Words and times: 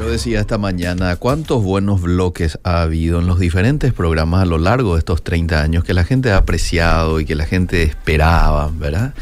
Yo 0.00 0.08
decía 0.08 0.40
esta 0.40 0.56
mañana 0.56 1.14
cuántos 1.16 1.62
buenos 1.62 2.00
bloques 2.00 2.58
ha 2.64 2.80
habido 2.80 3.20
en 3.20 3.26
los 3.26 3.38
diferentes 3.38 3.92
programas 3.92 4.40
a 4.40 4.46
lo 4.46 4.56
largo 4.56 4.94
de 4.94 5.00
estos 5.00 5.22
30 5.22 5.60
años 5.60 5.84
que 5.84 5.92
la 5.92 6.04
gente 6.04 6.32
ha 6.32 6.38
apreciado 6.38 7.20
y 7.20 7.26
que 7.26 7.34
la 7.34 7.44
gente 7.44 7.82
esperaba, 7.82 8.70
¿verdad? 8.72 9.12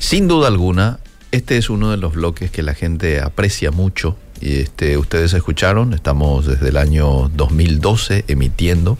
Sin 0.00 0.26
duda 0.26 0.48
alguna, 0.48 0.98
este 1.30 1.56
es 1.56 1.70
uno 1.70 1.92
de 1.92 1.98
los 1.98 2.14
bloques 2.14 2.50
que 2.50 2.64
la 2.64 2.74
gente 2.74 3.20
aprecia 3.20 3.70
mucho. 3.70 4.16
Y 4.40 4.56
este, 4.56 4.98
ustedes 4.98 5.32
escucharon, 5.34 5.94
estamos 5.94 6.46
desde 6.46 6.70
el 6.70 6.78
año 6.78 7.30
2012 7.36 8.24
emitiendo. 8.26 8.98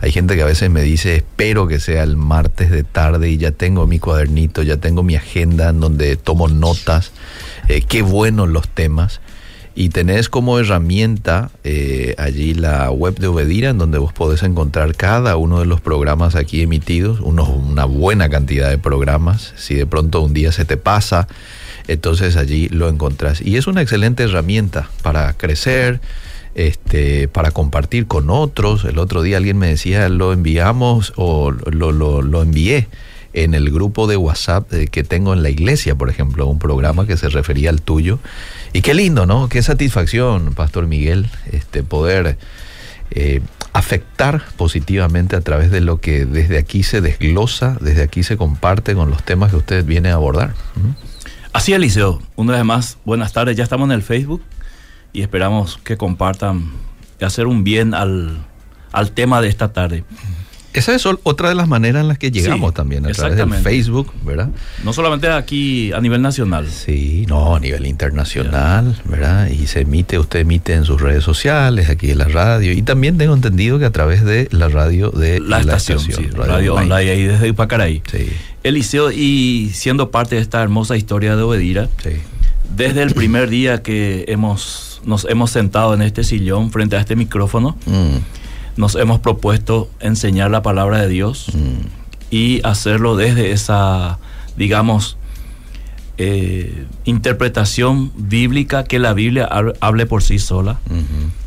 Hay 0.00 0.10
gente 0.10 0.34
que 0.34 0.42
a 0.42 0.46
veces 0.46 0.68
me 0.68 0.82
dice, 0.82 1.14
espero 1.14 1.68
que 1.68 1.78
sea 1.78 2.02
el 2.02 2.16
martes 2.16 2.72
de 2.72 2.82
tarde 2.82 3.30
y 3.30 3.36
ya 3.36 3.52
tengo 3.52 3.86
mi 3.86 4.00
cuadernito, 4.00 4.64
ya 4.64 4.78
tengo 4.78 5.04
mi 5.04 5.14
agenda 5.14 5.68
en 5.68 5.78
donde 5.78 6.16
tomo 6.16 6.48
notas. 6.48 7.12
Eh, 7.68 7.82
qué 7.82 8.02
buenos 8.02 8.48
los 8.48 8.66
temas 8.66 9.20
y 9.74 9.88
tenés 9.88 10.28
como 10.28 10.58
herramienta 10.58 11.50
eh, 11.64 12.14
allí 12.18 12.54
la 12.54 12.90
web 12.90 13.18
de 13.18 13.26
Obedira 13.26 13.70
en 13.70 13.78
donde 13.78 13.98
vos 13.98 14.12
podés 14.12 14.42
encontrar 14.42 14.94
cada 14.94 15.36
uno 15.36 15.60
de 15.60 15.66
los 15.66 15.80
programas 15.80 16.34
aquí 16.34 16.62
emitidos, 16.62 17.20
unos, 17.20 17.48
una 17.48 17.84
buena 17.84 18.28
cantidad 18.28 18.68
de 18.68 18.78
programas, 18.78 19.54
si 19.56 19.74
de 19.74 19.86
pronto 19.86 20.20
un 20.20 20.34
día 20.34 20.52
se 20.52 20.64
te 20.64 20.76
pasa, 20.76 21.26
entonces 21.88 22.36
allí 22.36 22.68
lo 22.68 22.88
encontrás. 22.88 23.40
Y 23.40 23.56
es 23.56 23.66
una 23.66 23.82
excelente 23.82 24.24
herramienta 24.24 24.90
para 25.02 25.32
crecer, 25.32 26.00
este, 26.54 27.28
para 27.28 27.50
compartir 27.50 28.06
con 28.06 28.28
otros. 28.28 28.84
El 28.84 28.98
otro 28.98 29.22
día 29.22 29.38
alguien 29.38 29.58
me 29.58 29.68
decía, 29.68 30.08
lo 30.08 30.32
enviamos 30.32 31.14
o 31.16 31.50
lo, 31.50 31.92
lo, 31.92 32.20
lo 32.20 32.42
envié 32.42 32.88
en 33.32 33.54
el 33.54 33.70
grupo 33.70 34.06
de 34.06 34.16
WhatsApp 34.16 34.72
eh, 34.72 34.88
que 34.88 35.04
tengo 35.04 35.32
en 35.32 35.42
la 35.42 35.50
iglesia, 35.50 35.94
por 35.94 36.10
ejemplo, 36.10 36.46
un 36.46 36.58
programa 36.58 37.06
que 37.06 37.16
se 37.16 37.28
refería 37.28 37.70
al 37.70 37.82
tuyo. 37.82 38.18
Y 38.72 38.82
qué 38.82 38.94
lindo, 38.94 39.26
¿no? 39.26 39.48
Qué 39.48 39.62
satisfacción, 39.62 40.54
Pastor 40.54 40.86
Miguel, 40.86 41.28
este, 41.50 41.82
poder 41.82 42.38
eh, 43.10 43.40
afectar 43.72 44.42
positivamente 44.56 45.36
a 45.36 45.40
través 45.40 45.70
de 45.70 45.80
lo 45.80 46.00
que 46.00 46.26
desde 46.26 46.58
aquí 46.58 46.82
se 46.82 47.00
desglosa, 47.00 47.78
desde 47.80 48.02
aquí 48.02 48.22
se 48.22 48.36
comparte 48.36 48.94
con 48.94 49.10
los 49.10 49.22
temas 49.22 49.50
que 49.50 49.56
usted 49.56 49.84
viene 49.84 50.10
a 50.10 50.14
abordar. 50.14 50.54
Así, 51.52 51.72
Eliseo. 51.72 52.22
Una 52.36 52.54
vez 52.54 52.64
más, 52.64 52.98
buenas 53.04 53.32
tardes. 53.32 53.56
Ya 53.56 53.64
estamos 53.64 53.86
en 53.86 53.92
el 53.92 54.02
Facebook 54.02 54.42
y 55.12 55.22
esperamos 55.22 55.78
que 55.84 55.96
compartan 55.96 56.70
y 57.20 57.24
hacer 57.24 57.46
un 57.46 57.64
bien 57.64 57.94
al, 57.94 58.44
al 58.92 59.12
tema 59.12 59.40
de 59.40 59.48
esta 59.48 59.72
tarde. 59.72 60.04
Esa 60.74 60.94
es 60.94 61.04
otra 61.06 61.50
de 61.50 61.54
las 61.54 61.68
maneras 61.68 62.00
en 62.00 62.08
las 62.08 62.18
que 62.18 62.30
llegamos 62.30 62.72
también, 62.72 63.04
a 63.04 63.10
través 63.10 63.36
del 63.36 63.52
Facebook, 63.54 64.10
¿verdad? 64.24 64.48
No 64.84 64.92
solamente 64.92 65.28
aquí 65.28 65.92
a 65.92 66.00
nivel 66.00 66.22
nacional. 66.22 66.66
Sí, 66.70 67.26
no, 67.28 67.56
a 67.56 67.60
nivel 67.60 67.86
internacional, 67.86 68.98
¿verdad? 69.04 69.48
Y 69.48 69.66
se 69.66 69.80
emite, 69.80 70.18
usted 70.18 70.40
emite 70.40 70.72
en 70.72 70.84
sus 70.84 71.00
redes 71.00 71.24
sociales, 71.24 71.90
aquí 71.90 72.10
en 72.10 72.18
la 72.18 72.24
radio, 72.24 72.72
y 72.72 72.82
también 72.82 73.18
tengo 73.18 73.34
entendido 73.34 73.78
que 73.78 73.84
a 73.84 73.90
través 73.90 74.24
de 74.24 74.48
la 74.50 74.68
radio 74.68 75.10
de 75.10 75.40
la, 75.40 75.60
estación, 75.60 76.00
radio, 76.34 76.74
online. 76.74 76.94
ahí 76.94 77.24
desde 77.24 77.48
Ipacaraí. 77.48 78.02
Sí. 78.10 78.30
Eliseo, 78.62 79.10
y 79.10 79.70
siendo 79.74 80.10
parte 80.10 80.36
de 80.36 80.40
esta 80.40 80.62
hermosa 80.62 80.96
historia 80.96 81.36
de 81.36 81.42
Obedira, 81.42 81.88
desde 82.74 83.02
el 83.02 83.12
primer 83.12 83.50
día 83.50 83.82
que 83.82 84.24
hemos, 84.28 85.02
nos 85.04 85.26
hemos 85.26 85.50
sentado 85.50 85.92
en 85.92 86.00
este 86.00 86.24
sillón 86.24 86.70
frente 86.70 86.96
a 86.96 87.00
este 87.00 87.14
micrófono, 87.14 87.76
mm 87.84 88.40
nos 88.76 88.94
hemos 88.94 89.20
propuesto 89.20 89.90
enseñar 90.00 90.50
la 90.50 90.62
palabra 90.62 91.00
de 91.02 91.08
Dios 91.08 91.46
mm. 91.54 92.34
y 92.34 92.60
hacerlo 92.64 93.16
desde 93.16 93.52
esa, 93.52 94.18
digamos, 94.56 95.16
eh, 96.18 96.86
interpretación 97.04 98.12
bíblica 98.16 98.84
que 98.84 98.98
la 98.98 99.12
Biblia 99.14 99.48
hable 99.80 100.06
por 100.06 100.22
sí 100.22 100.38
sola. 100.38 100.78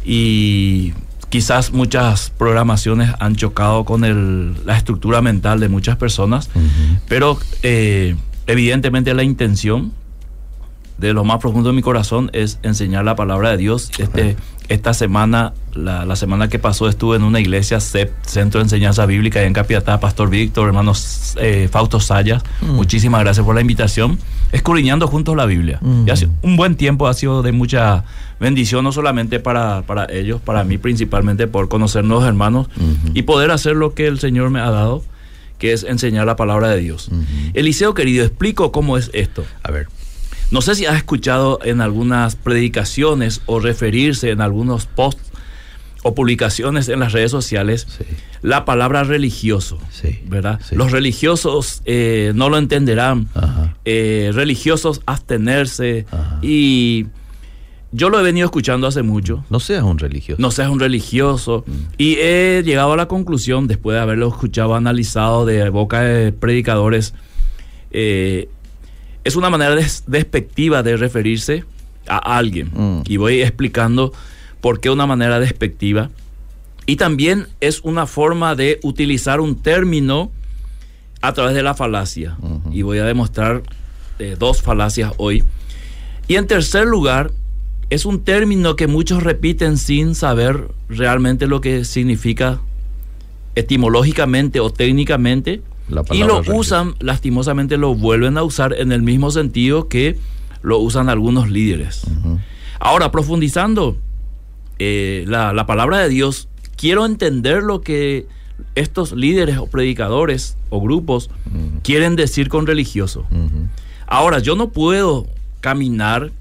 Y 0.04 0.94
quizás 1.30 1.72
muchas 1.72 2.30
programaciones 2.32 3.12
han 3.20 3.36
chocado 3.36 3.86
con 3.86 4.56
la 4.66 4.78
estructura 4.78 5.22
mental 5.22 5.60
de 5.60 5.70
muchas 5.70 5.98
personas, 5.98 6.50
pero 7.08 7.38
eh, 7.64 8.16
evidentemente 8.48 9.14
la 9.14 9.24
intención 9.24 9.94
de 10.98 11.14
lo 11.14 11.24
más 11.24 11.40
profundo 11.40 11.70
de 11.70 11.76
mi 11.76 11.82
corazón 11.82 12.30
es 12.34 12.60
enseñar 12.64 13.04
la 13.06 13.16
palabra 13.16 13.52
de 13.52 13.58
Dios. 13.58 13.92
Este, 13.98 14.38
esta 14.70 14.94
semana, 14.94 15.54
la, 15.74 16.16
semana 16.16 16.48
que 16.48 16.58
pasó, 16.58 16.88
estuve 16.88 17.18
en 17.18 17.24
una 17.24 17.40
iglesia, 17.40 17.80
CEP, 17.80 18.12
Centro 18.24 18.60
de 18.60 18.64
Enseñanza 18.64 19.06
Bíblica, 19.06 19.44
en 19.44 19.54
Capiatá, 19.54 20.00
Pastor 20.00 20.30
Víctor, 20.30 20.68
hermanos 20.68 21.36
eh, 21.40 21.68
Fausto 21.72 22.00
Sayas. 22.00 22.44
Mm. 22.62 22.72
Muchísimas 22.72 23.22
gracias 23.22 23.46
por 23.46 23.56
la 23.56 23.62
invitación. 23.62 24.18
Escudriñando 24.52 25.08
juntos 25.08 25.36
la 25.36 25.46
Biblia. 25.46 25.80
Mm. 25.82 26.08
Y 26.08 26.12
hace 26.12 26.30
un 26.42 26.56
buen 26.56 26.76
tiempo 26.76 27.08
ha 27.08 27.14
sido 27.14 27.44
de 27.44 27.52
mucha 27.52 28.06
bendición, 28.40 28.84
no 28.84 28.92
solamente 28.92 29.40
para, 29.40 29.84
para 29.84 30.06
ellos, 30.06 30.42
para 30.42 30.64
mí 30.64 30.78
principalmente 30.78 31.48
por 31.48 31.68
conocer 31.70 32.04
nuevos 32.04 32.26
hermanos 32.26 32.68
y 33.14 33.22
poder 33.24 33.52
hacer 33.52 33.76
lo 33.76 33.94
que 33.94 34.08
el 34.08 34.20
Señor 34.20 34.50
me 34.50 34.60
ha 34.60 34.70
dado, 34.72 35.04
que 35.58 35.74
es 35.74 35.84
enseñar 35.84 36.26
la 36.26 36.36
palabra 36.36 36.70
de 36.70 36.80
Dios. 36.80 37.10
Eliseo, 37.54 37.94
querido, 37.94 38.26
explico 38.26 38.72
cómo 38.72 38.98
es 38.98 39.10
esto. 39.14 39.46
A 39.64 39.72
ver. 39.72 39.88
No 40.52 40.62
sé 40.62 40.76
si 40.76 40.86
has 40.86 40.96
escuchado 40.96 41.60
en 41.64 41.82
algunas 41.82 42.36
predicaciones 42.36 43.42
o 43.46 43.60
referirse 43.60 44.32
en 44.32 44.42
algunos 44.42 44.86
posts 44.86 45.32
o 46.04 46.14
publicaciones 46.14 46.88
en 46.88 47.00
las 47.00 47.14
redes 47.14 47.32
sociales 47.32 47.88
la 48.44 48.64
palabra 48.64 49.04
religioso, 49.04 49.80
¿verdad? 50.28 50.62
Los 50.72 50.92
religiosos 50.92 51.82
eh, 51.86 52.32
no 52.36 52.50
lo 52.50 52.60
entenderán, 52.60 53.28
eh, 53.86 54.30
religiosos 54.34 55.02
abstenerse 55.08 56.06
y 56.44 57.08
yo 57.92 58.10
lo 58.10 58.20
he 58.20 58.24
venido 58.24 58.46
escuchando 58.46 58.88
hace 58.88 59.04
mucho. 59.04 59.46
No 59.50 59.60
seas 59.60 59.84
un 59.84 59.98
religioso. 59.98 60.42
No 60.42 60.52
seas 60.52 60.70
un 60.70 60.82
religioso. 60.82 61.64
Mm. 61.66 61.72
Y 61.98 62.16
he 62.16 62.62
llegado 62.66 62.92
a 62.92 62.98
la 62.98 63.08
conclusión, 63.08 63.68
después 63.68 63.96
de 63.96 64.02
haberlo 64.02 64.28
escuchado, 64.28 64.76
analizado 64.76 65.46
de 65.46 65.70
boca 65.70 66.02
de 66.02 66.34
predicadores, 66.34 67.14
eh, 67.92 68.50
es 69.26 69.36
una 69.36 69.50
manera 69.50 69.76
despectiva 70.08 70.84
de 70.84 70.96
referirse 70.96 71.66
a 72.08 72.38
alguien. 72.38 72.70
Mm. 72.74 73.02
Y 73.08 73.18
voy 73.18 73.42
explicando 73.42 74.14
por 74.62 74.80
qué 74.80 74.90
una 74.90 75.08
manera 75.08 75.40
despectiva. 75.40 76.12
Y 76.86 76.96
también 76.96 77.48
es 77.60 77.82
una 77.82 78.06
forma 78.06 78.56
de 78.56 78.80
utilizar 78.84 79.42
un 79.42 79.56
término 79.56 80.32
a 81.22 81.34
través 81.34 81.56
de 81.56 81.64
la 81.64 81.74
falacia. 81.74 82.38
Y 82.72 82.84
voy 82.84 83.00
a 83.00 83.06
demostrar 83.06 83.64
eh, 84.20 84.36
dos 84.38 84.62
falacias 84.62 85.12
hoy. 85.18 85.44
Y 86.28 86.36
en 86.36 86.46
tercer 86.46 86.86
lugar, 86.86 87.32
es 87.90 88.06
un 88.06 88.24
término 88.24 88.76
que 88.76 88.86
muchos 88.86 89.24
repiten 89.24 89.78
sin 89.80 90.14
saber 90.14 90.68
realmente 90.88 91.48
lo 91.48 91.62
que 91.62 91.84
significa 91.84 92.60
etimológicamente 93.56 94.60
o 94.60 94.70
técnicamente 94.70 95.62
y 96.12 96.24
lo 96.24 96.42
usan, 96.54 96.96
lastimosamente 97.00 97.78
lo 97.78 97.96
vuelven 97.96 98.38
a 98.38 98.44
usar 98.44 98.74
en 98.74 98.92
el 98.92 99.02
mismo 99.02 99.32
sentido 99.32 99.88
que 99.88 100.18
lo 100.62 100.80
usan 100.80 101.10
algunos 101.10 101.50
líderes. 101.50 102.06
Ahora, 102.80 103.12
profundizando 103.12 103.98
eh, 104.80 105.26
la, 105.28 105.66
palabra 105.66 106.00
de 106.00 106.10
Dios, 106.10 106.50
quiero 106.76 107.06
entender 107.06 107.64
lo 107.64 107.82
que 107.82 108.28
estos 108.74 109.12
líderes 109.12 109.58
o 109.58 109.68
predicadores 109.68 110.58
o 110.70 110.82
grupos 110.82 111.30
quieren 111.84 112.16
decir 112.16 112.50
con 112.50 112.66
religioso. 112.68 113.26
Ahora, 114.08 114.40
yo 114.40 114.56
no 114.56 114.70
puedo 114.70 115.28
caminar 115.62 116.32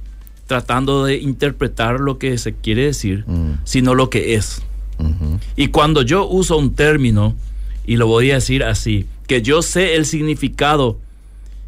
tratando 0.47 1.05
de 1.05 1.17
interpretar 1.17 2.01
lo 2.01 2.19
que 2.19 2.37
se 2.39 2.55
quiere 2.55 2.85
decir, 2.85 3.25
sino 3.65 3.95
lo 3.95 4.11
que 4.11 4.35
es. 4.35 4.63
Y 5.57 5.69
cuando 5.69 6.03
yo 6.03 6.27
uso 6.27 6.57
un 6.57 6.75
término, 6.75 7.35
y 7.87 7.97
lo 7.97 8.07
voy 8.07 8.31
a 8.31 8.35
decir 8.35 8.65
así, 8.65 9.07
que 9.27 9.43
yo 9.43 9.63
sé 9.63 9.95
el 9.95 10.07
significado 10.07 10.99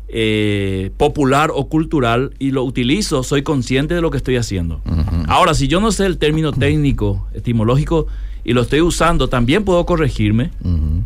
eh, 0.08 0.90
popular 0.96 1.50
o 1.52 1.68
cultural 1.68 2.32
y 2.38 2.52
lo 2.52 2.62
utilizo, 2.62 3.22
soy 3.22 3.42
consciente 3.42 3.94
de 3.94 4.00
lo 4.00 4.10
que 4.10 4.18
estoy 4.18 4.36
haciendo. 4.36 4.80
Ahora, 5.26 5.54
si 5.54 5.68
yo 5.68 5.80
no 5.80 5.90
sé 5.90 6.06
el 6.06 6.18
término 6.18 6.52
técnico, 6.52 7.26
etimológico, 7.34 8.06
y 8.44 8.52
lo 8.52 8.62
estoy 8.62 8.80
usando, 8.80 9.28
también 9.28 9.64
puedo 9.64 9.84
corregirme. 9.84 10.50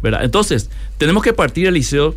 ¿verdad? 0.03 0.25
Entonces, 0.25 0.71
tenemos 0.99 1.23
que 1.23 1.33
partir, 1.33 1.67
Eliseo, 1.67 2.15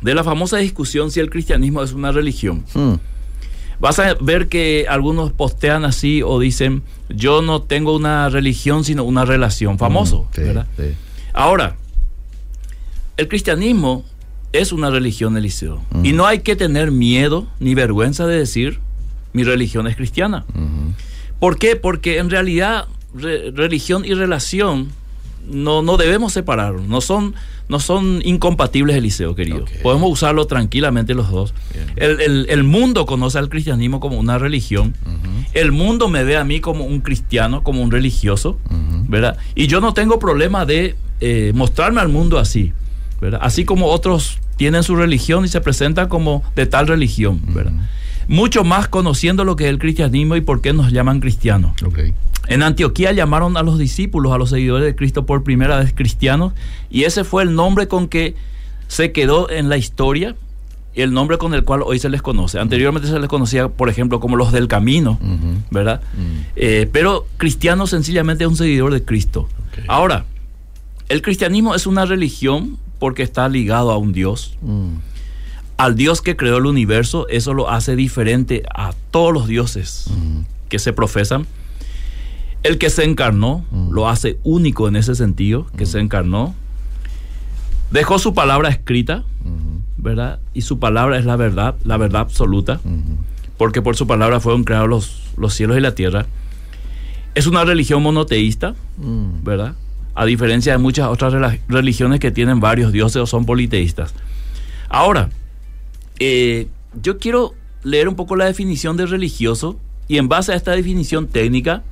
de 0.00 0.14
la 0.14 0.24
famosa 0.24 0.56
discusión 0.58 1.10
si 1.10 1.20
el 1.20 1.28
cristianismo 1.28 1.82
es 1.82 1.92
una 1.92 2.12
religión. 2.12 2.64
Hmm. 2.72 2.94
Vas 3.78 3.98
a 3.98 4.14
ver 4.14 4.48
que 4.48 4.86
algunos 4.88 5.32
postean 5.32 5.84
así 5.84 6.22
o 6.22 6.40
dicen, 6.40 6.82
yo 7.10 7.42
no 7.42 7.60
tengo 7.60 7.94
una 7.94 8.30
religión, 8.30 8.84
sino 8.84 9.04
una 9.04 9.26
relación. 9.26 9.76
Famoso, 9.78 10.26
¿verdad? 10.34 10.66
Ahora, 11.34 11.76
el 13.16 13.28
cristianismo 13.28 14.04
es 14.52 14.72
una 14.72 14.90
religión, 14.90 15.36
Eliseo. 15.36 15.82
Y 16.04 16.12
no 16.12 16.26
hay 16.26 16.40
que 16.40 16.56
tener 16.56 16.90
miedo 16.90 17.46
ni 17.60 17.74
vergüenza 17.74 18.26
de 18.26 18.38
decir, 18.38 18.80
mi 19.32 19.44
religión 19.44 19.86
es 19.86 19.96
cristiana. 19.96 20.44
¿Por 21.38 21.58
qué? 21.58 21.76
Porque 21.76 22.18
en 22.18 22.30
realidad 22.30 22.86
religión 23.54 24.04
y 24.04 24.14
relación 24.14 24.88
no, 25.50 25.82
no 25.82 25.96
debemos 25.96 26.32
separarlos, 26.32 26.86
no 26.88 27.00
son, 27.00 27.34
no 27.68 27.78
son 27.78 28.20
incompatibles, 28.24 28.96
Eliseo, 28.96 29.34
querido. 29.34 29.64
Podemos 29.82 30.10
usarlo 30.10 30.46
tranquilamente 30.46 31.14
los 31.14 31.30
dos. 31.30 31.54
El, 31.96 32.20
el- 32.20 32.46
el 32.48 32.64
mundo 32.64 33.06
conoce 33.06 33.38
al 33.38 33.48
cristianismo 33.48 34.00
como 34.00 34.18
una 34.18 34.38
religión. 34.38 34.94
El 35.52 35.72
mundo 35.72 36.08
me 36.08 36.24
ve 36.24 36.36
a 36.36 36.44
mí 36.44 36.60
como 36.60 36.84
un 36.84 37.00
cristiano, 37.00 37.62
como 37.62 37.80
un 37.82 37.90
religioso. 37.90 38.58
¿verdad? 39.08 39.36
Y 39.54 39.66
yo 39.68 39.80
no 39.80 39.94
tengo 39.94 40.18
problema 40.18 40.66
de 40.66 40.96
eh, 41.20 41.52
mostrarme 41.54 42.00
al 42.00 42.08
mundo 42.08 42.38
así, 42.38 42.72
¿verdad? 43.26 43.40
Así 43.42 43.64
como 43.64 43.86
otros 43.86 44.38
tienen 44.56 44.84
su 44.84 44.94
religión 44.94 45.44
y 45.44 45.48
se 45.48 45.60
presentan 45.60 46.08
como 46.08 46.44
de 46.54 46.66
tal 46.66 46.86
religión, 46.86 47.40
¿verdad? 47.48 47.72
Mucho 48.28 48.62
más 48.62 48.86
conociendo 48.86 49.44
lo 49.44 49.56
que 49.56 49.64
es 49.64 49.70
el 49.70 49.78
cristianismo 49.78 50.36
y 50.36 50.40
por 50.40 50.60
qué 50.60 50.72
nos 50.72 50.92
llaman 50.92 51.18
cristianos. 51.18 51.72
En 52.46 52.62
Antioquía 52.62 53.10
llamaron 53.10 53.56
a 53.56 53.62
los 53.64 53.78
discípulos, 53.78 54.32
a 54.32 54.38
los 54.38 54.50
seguidores 54.50 54.86
de 54.86 54.94
Cristo 54.94 55.26
por 55.26 55.42
primera 55.42 55.78
vez 55.80 55.92
cristianos, 55.92 56.52
y 56.88 57.02
ese 57.02 57.24
fue 57.24 57.42
el 57.42 57.54
nombre 57.56 57.88
con 57.88 58.06
que 58.06 58.36
se 58.86 59.10
quedó 59.10 59.50
en 59.50 59.68
la 59.68 59.76
historia, 59.76 60.36
el 60.94 61.12
nombre 61.12 61.36
con 61.36 61.52
el 61.52 61.64
cual 61.64 61.82
hoy 61.84 61.98
se 61.98 62.08
les 62.08 62.22
conoce. 62.22 62.60
Anteriormente 62.60 63.08
se 63.08 63.18
les 63.18 63.28
conocía, 63.28 63.68
por 63.68 63.88
ejemplo, 63.88 64.20
como 64.20 64.36
los 64.36 64.52
del 64.52 64.68
camino. 64.68 65.18
¿verdad? 65.72 66.00
Eh, 66.54 66.88
pero 66.92 67.26
cristiano 67.38 67.88
sencillamente 67.88 68.44
es 68.44 68.50
un 68.50 68.56
seguidor 68.56 68.92
de 68.92 69.04
Cristo. 69.04 69.48
Ahora, 69.88 70.24
el 71.08 71.22
cristianismo 71.22 71.74
es 71.74 71.88
una 71.88 72.06
religión 72.06 72.78
porque 72.98 73.22
está 73.22 73.48
ligado 73.48 73.90
a 73.90 73.98
un 73.98 74.12
Dios, 74.12 74.56
al 75.76 75.94
Dios 75.94 76.22
que 76.22 76.36
creó 76.36 76.56
el 76.56 76.66
universo, 76.66 77.28
eso 77.28 77.52
lo 77.54 77.70
hace 77.70 77.96
diferente 77.96 78.62
a 78.74 78.92
todos 79.10 79.32
los 79.32 79.46
dioses 79.46 80.10
que 80.68 80.78
se 80.78 80.92
profesan. 80.92 81.46
El 82.62 82.78
que 82.78 82.90
se 82.90 83.04
encarnó 83.04 83.64
lo 83.90 84.08
hace 84.08 84.38
único 84.42 84.88
en 84.88 84.96
ese 84.96 85.14
sentido, 85.14 85.66
que 85.76 85.86
se 85.86 86.00
encarnó. 86.00 86.54
Dejó 87.90 88.18
su 88.18 88.34
palabra 88.34 88.68
escrita. 88.70 89.24
¿verdad? 89.98 90.38
Y 90.54 90.62
su 90.62 90.78
palabra 90.78 91.18
es 91.18 91.24
la 91.24 91.36
verdad, 91.36 91.74
la 91.84 91.96
verdad 91.96 92.20
absoluta, 92.20 92.80
porque 93.56 93.82
por 93.82 93.96
su 93.96 94.06
palabra 94.06 94.40
fueron 94.40 94.64
creados 94.64 94.88
los, 94.88 95.22
los 95.36 95.54
cielos 95.54 95.76
y 95.76 95.80
la 95.80 95.94
tierra. 95.94 96.26
Es 97.34 97.46
una 97.46 97.64
religión 97.64 98.02
monoteísta. 98.02 98.74
¿verdad? 98.98 99.74
A 100.16 100.24
diferencia 100.24 100.72
de 100.72 100.78
muchas 100.78 101.06
otras 101.08 101.32
religiones 101.68 102.18
que 102.18 102.30
tienen 102.32 102.58
varios 102.58 102.90
dioses 102.90 103.22
o 103.22 103.26
son 103.26 103.44
politeístas. 103.46 104.14
Ahora, 104.88 105.30
eh, 106.18 106.66
yo 107.02 107.18
quiero 107.18 107.54
leer 107.84 108.08
un 108.08 108.16
poco 108.16 108.34
la 108.34 108.46
definición 108.46 108.96
de 108.96 109.06
religioso 109.06 109.78
y 110.08 110.16
en 110.18 110.28
base 110.28 110.52
a 110.52 110.56
esta 110.56 110.72
definición 110.72 111.28
técnica 111.28 111.82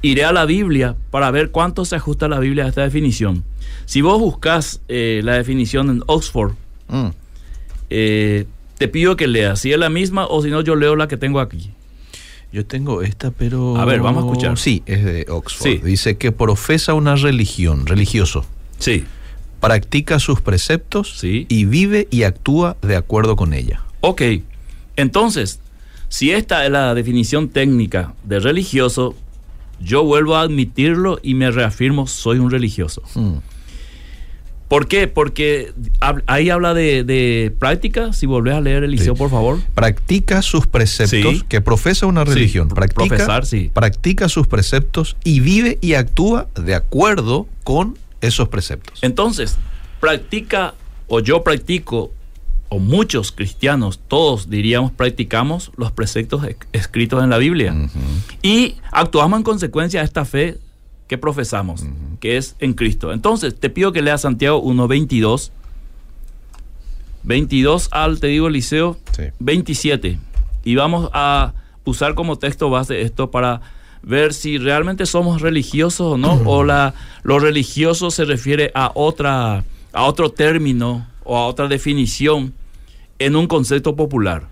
iré 0.00 0.24
a 0.24 0.32
la 0.32 0.46
Biblia 0.46 0.96
para 1.10 1.30
ver 1.30 1.50
cuánto 1.50 1.84
se 1.84 1.94
ajusta 1.94 2.26
la 2.26 2.38
Biblia 2.40 2.64
a 2.64 2.68
esta 2.68 2.82
definición. 2.82 3.44
Si 3.84 4.00
vos 4.00 4.18
buscas 4.18 4.80
eh, 4.88 5.20
la 5.22 5.34
definición 5.34 5.90
en 5.90 6.02
Oxford, 6.06 6.52
Mm. 6.88 7.08
eh, 7.90 8.44
te 8.78 8.88
pido 8.88 9.16
que 9.16 9.26
leas 9.26 9.60
si 9.60 9.72
es 9.72 9.78
la 9.78 9.88
misma 9.88 10.26
o 10.26 10.42
si 10.42 10.50
no 10.50 10.60
yo 10.62 10.74
leo 10.76 10.96
la 10.96 11.06
que 11.08 11.16
tengo 11.16 11.38
aquí. 11.40 11.70
Yo 12.52 12.66
tengo 12.66 13.00
esta, 13.02 13.30
pero... 13.30 13.76
A 13.78 13.84
ver, 13.86 14.00
vamos 14.00 14.24
a 14.24 14.26
escuchar. 14.26 14.58
Sí, 14.58 14.82
es 14.86 15.04
de 15.04 15.26
Oxford. 15.30 15.66
Sí. 15.70 15.78
Dice 15.82 16.18
que 16.18 16.32
profesa 16.32 16.92
una 16.94 17.16
religión, 17.16 17.86
religioso, 17.86 18.44
Sí. 18.78 19.04
practica 19.60 20.18
sus 20.18 20.40
preceptos 20.42 21.18
Sí. 21.18 21.46
y 21.48 21.64
vive 21.64 22.08
y 22.10 22.24
actúa 22.24 22.76
de 22.82 22.96
acuerdo 22.96 23.36
con 23.36 23.54
ella. 23.54 23.82
Ok, 24.00 24.22
entonces, 24.96 25.60
si 26.08 26.30
esta 26.32 26.64
es 26.66 26.70
la 26.70 26.94
definición 26.94 27.48
técnica 27.48 28.12
de 28.24 28.38
religioso, 28.40 29.14
yo 29.80 30.04
vuelvo 30.04 30.36
a 30.36 30.42
admitirlo 30.42 31.18
y 31.22 31.34
me 31.34 31.50
reafirmo, 31.50 32.06
soy 32.06 32.38
un 32.38 32.50
religioso. 32.50 33.02
Mm. 33.14 33.36
¿Por 34.72 34.88
qué? 34.88 35.06
Porque 35.06 35.74
ahí 36.26 36.48
habla 36.48 36.72
de, 36.72 37.04
de 37.04 37.54
práctica, 37.58 38.14
si 38.14 38.24
volvés 38.24 38.54
a 38.54 38.62
leer 38.62 38.84
Eliseo, 38.84 39.12
Sí. 39.14 39.18
por 39.18 39.28
favor. 39.28 39.58
Practica 39.74 40.40
sus 40.40 40.66
preceptos, 40.66 41.10
Sí. 41.40 41.42
que 41.46 41.60
profesa 41.60 42.06
una 42.06 42.24
religión. 42.24 42.68
pro- 42.68 42.76
practica, 42.76 43.06
profesar, 43.08 43.44
sí. 43.44 43.70
practica 43.74 44.30
sus 44.30 44.46
preceptos 44.46 45.18
y 45.24 45.40
vive 45.40 45.76
y 45.82 45.92
actúa 45.92 46.48
de 46.54 46.74
acuerdo 46.74 47.46
con 47.64 47.98
esos 48.22 48.48
preceptos. 48.48 49.00
Entonces, 49.02 49.58
practica 50.00 50.72
o 51.06 51.20
yo 51.20 51.42
practico, 51.42 52.10
o 52.70 52.78
muchos 52.78 53.30
cristianos, 53.30 54.00
todos 54.08 54.48
diríamos, 54.48 54.90
practicamos 54.92 55.70
los 55.76 55.92
preceptos 55.92 56.44
es- 56.44 56.56
escritos 56.72 57.22
en 57.22 57.28
la 57.28 57.36
Biblia. 57.36 57.74
Y 58.40 58.76
actuamos 58.90 59.36
en 59.36 59.42
consecuencia 59.42 60.00
a 60.00 60.04
esta 60.04 60.24
fe 60.24 60.56
que 61.06 61.18
profesamos, 61.18 61.84
que 62.20 62.36
es 62.36 62.56
en 62.58 62.72
Cristo. 62.72 63.12
Entonces, 63.12 63.58
te 63.58 63.70
pido 63.70 63.92
que 63.92 64.02
leas 64.02 64.22
Santiago 64.22 64.62
1.22. 64.62 65.50
22 67.24 67.88
al, 67.92 68.18
te 68.20 68.28
digo, 68.28 68.48
Eliseo, 68.48 68.96
Sí. 69.16 69.24
27. 69.38 70.18
Y 70.64 70.74
vamos 70.74 71.10
a 71.12 71.52
usar 71.84 72.14
como 72.14 72.36
texto 72.38 72.70
base 72.70 73.02
esto 73.02 73.30
para 73.30 73.60
ver 74.02 74.34
si 74.34 74.58
realmente 74.58 75.06
somos 75.06 75.40
religiosos 75.40 76.14
o 76.14 76.16
no, 76.18 76.32
o 76.46 76.64
la, 76.64 76.94
lo 77.22 77.38
religioso 77.38 78.10
se 78.10 78.24
refiere 78.24 78.70
a, 78.74 78.90
otra, 78.94 79.64
a 79.92 80.04
otro 80.04 80.30
término 80.30 81.06
o 81.24 81.36
a 81.36 81.46
otra 81.46 81.68
definición 81.68 82.54
en 83.18 83.36
un 83.36 83.46
concepto 83.46 83.94
popular. 83.94 84.48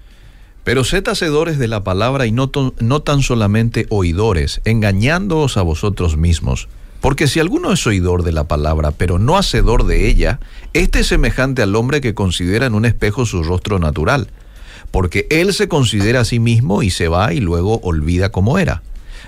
Pero 0.65 0.85
sed 0.85 1.09
hacedores 1.09 1.59
de 1.59 1.69
la 1.69 1.83
palabra 1.83 2.27
y 2.27 2.33
no, 2.33 2.51
no 2.79 3.01
tan 3.01 3.23
solamente 3.23 3.87
oidores, 3.89 4.61
engañándoos 4.65 5.57
a 5.57 5.63
vosotros 5.63 6.17
mismos. 6.17 6.69
Porque 7.01 7.29
si 7.29 7.41
alguno 7.41 7.73
es 7.73 7.87
oidor 7.87 8.25
de 8.25 8.33
la 8.33 8.45
palabra, 8.45 8.91
pero 8.91 9.19
no 9.19 9.39
hacedor 9.39 9.87
de 9.87 10.07
ella, 10.07 10.39
este 10.75 11.01
es 11.01 11.07
semejante 11.07 11.63
al 11.63 11.75
hombre 11.75 12.03
que 12.03 12.15
considera 12.15 12.67
en 12.67 12.75
un 12.75 12.85
espejo 12.85 13.25
su 13.25 13.43
rostro 13.43 13.79
natural. 13.79 14.29
Porque 14.91 15.27
él 15.31 15.55
se 15.55 15.69
considera 15.69 16.21
a 16.21 16.25
sí 16.25 16.41
mismo 16.41 16.83
y 16.83 16.91
se 16.91 17.09
va 17.09 17.33
y 17.33 17.41
luego 17.41 17.81
olvida 17.83 18.31
cómo 18.31 18.59
era. 18.59 18.83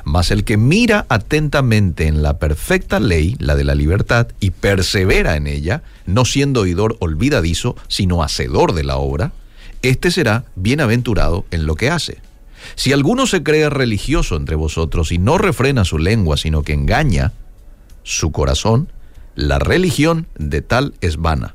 Mas 0.04 0.30
el 0.30 0.44
que 0.44 0.56
mira 0.56 1.06
atentamente 1.08 2.08
en 2.08 2.22
la 2.22 2.38
perfecta 2.38 3.00
ley, 3.00 3.36
la 3.38 3.54
de 3.54 3.64
la 3.64 3.74
libertad, 3.74 4.28
y 4.40 4.50
persevera 4.50 5.36
en 5.36 5.46
ella, 5.46 5.82
no 6.06 6.24
siendo 6.24 6.62
oidor 6.62 6.96
olvidadizo, 6.98 7.76
sino 7.88 8.22
hacedor 8.22 8.74
de 8.74 8.84
la 8.84 8.96
obra, 8.96 9.32
este 9.82 10.10
será 10.10 10.44
bienaventurado 10.54 11.44
en 11.50 11.66
lo 11.66 11.74
que 11.74 11.90
hace. 11.90 12.18
Si 12.74 12.92
alguno 12.92 13.26
se 13.26 13.42
cree 13.42 13.68
religioso 13.68 14.36
entre 14.36 14.56
vosotros 14.56 15.12
y 15.12 15.18
no 15.18 15.38
refrena 15.38 15.84
su 15.84 15.98
lengua, 15.98 16.36
sino 16.36 16.62
que 16.62 16.72
engaña 16.72 17.32
su 18.02 18.32
corazón, 18.32 18.92
la 19.34 19.58
religión 19.58 20.26
de 20.38 20.62
tal 20.62 20.94
es 21.00 21.16
vana. 21.16 21.54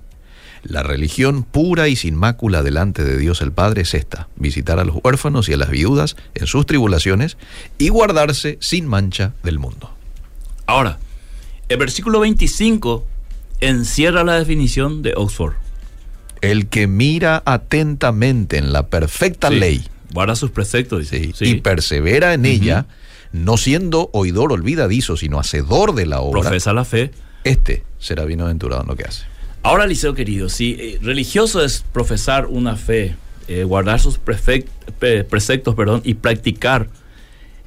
La 0.64 0.84
religión 0.84 1.44
pura 1.44 1.88
y 1.88 1.96
sin 1.96 2.16
mácula 2.16 2.64
delante 2.64 3.04
de 3.04 3.18
Dios 3.18 3.42
el 3.42 3.52
Padre 3.52 3.84
es 3.84 3.94
esta, 3.94 4.28
visitar 4.36 4.80
a 4.80 4.86
los 4.86 4.98
huérfanos 5.04 5.48
y 5.48 5.54
a 5.54 5.58
las 5.58 5.70
viudas 5.70 6.18
en 6.34 6.48
sus 6.48 6.66
tribulaciones 6.66 7.38
y 7.78 7.90
guardarse 7.90 8.58
sin 8.60 8.88
mancha 8.88 9.34
del 9.44 9.60
mundo. 9.60 9.92
Ahora, 10.66 10.98
el 11.70 11.78
versículo 11.78 12.20
25 12.20 13.06
encierra 13.62 14.24
la 14.24 14.34
definición 14.34 15.02
de 15.04 15.14
Oxford. 15.16 15.54
El 16.42 16.68
que 16.68 16.88
mira 16.88 17.42
atentamente 17.46 18.58
en 18.58 18.72
la 18.74 18.88
perfecta 18.88 19.50
Sí. 19.50 19.56
ley 19.60 19.88
Guarda 20.14 20.36
sus 20.36 20.52
preceptos, 20.52 21.00
dice. 21.00 21.20
sí, 21.24 21.32
Sí. 21.36 21.46
y 21.46 21.56
persevera 21.62 22.34
en 22.34 22.46
ella, 22.46 22.86
no 23.34 23.58
siendo 23.58 24.10
oidor 24.14 24.54
olvidadizo, 24.54 25.18
sino 25.18 25.40
hacedor 25.40 25.94
de 25.96 26.06
la 26.06 26.22
obra, 26.22 26.42
Profesa 26.42 26.72
la 26.74 26.86
fe. 26.86 27.12
este 27.44 27.84
será 28.00 28.24
bienaventurado 28.26 28.82
en 28.84 28.88
lo 28.88 28.96
que 28.96 29.04
hace. 29.04 29.24
Ahora, 29.64 29.86
Liceo 29.86 30.14
querido, 30.14 30.48
si 30.50 30.78
eh, 30.80 31.00
religioso 31.02 31.62
es 31.64 31.84
profesar 31.92 32.46
una 32.48 32.78
fe, 32.78 33.16
eh, 33.50 33.64
guardar 33.66 34.00
sus 34.00 34.18
prefect- 34.24 34.68
pre- 34.98 35.24
preceptos 35.26 35.76
perdón, 35.76 36.02
y 36.06 36.14
practicar, 36.14 36.88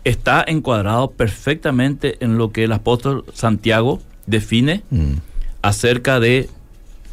está 0.05 0.43
encuadrado 0.47 1.11
perfectamente 1.11 2.17
en 2.25 2.39
lo 2.39 2.53
que 2.53 2.65
el 2.65 2.73
apóstol 2.73 3.25
Santiago 3.35 4.01
define 4.27 4.83
Mm. 4.91 5.15
acerca 5.63 6.21
de 6.21 6.49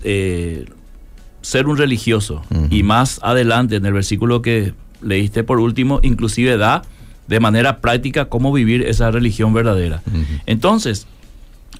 eh, 0.04 0.66
ser 1.48 1.68
un 1.68 1.77
religioso. 1.77 2.42
Y 2.70 2.84
más 2.84 3.20
adelante, 3.24 3.75
en 3.77 3.86
el 3.86 3.94
versículo 3.94 4.42
que 4.42 4.74
leíste 5.01 5.44
por 5.44 5.60
último, 5.60 6.00
inclusive 6.04 6.58
da 6.58 6.82
de 7.27 7.39
manera 7.39 7.80
práctica 7.80 8.25
cómo 8.25 8.51
vivir 8.51 8.82
esa 8.84 9.12
religión 9.12 9.54
verdadera. 9.54 10.01
Entonces, 10.46 11.08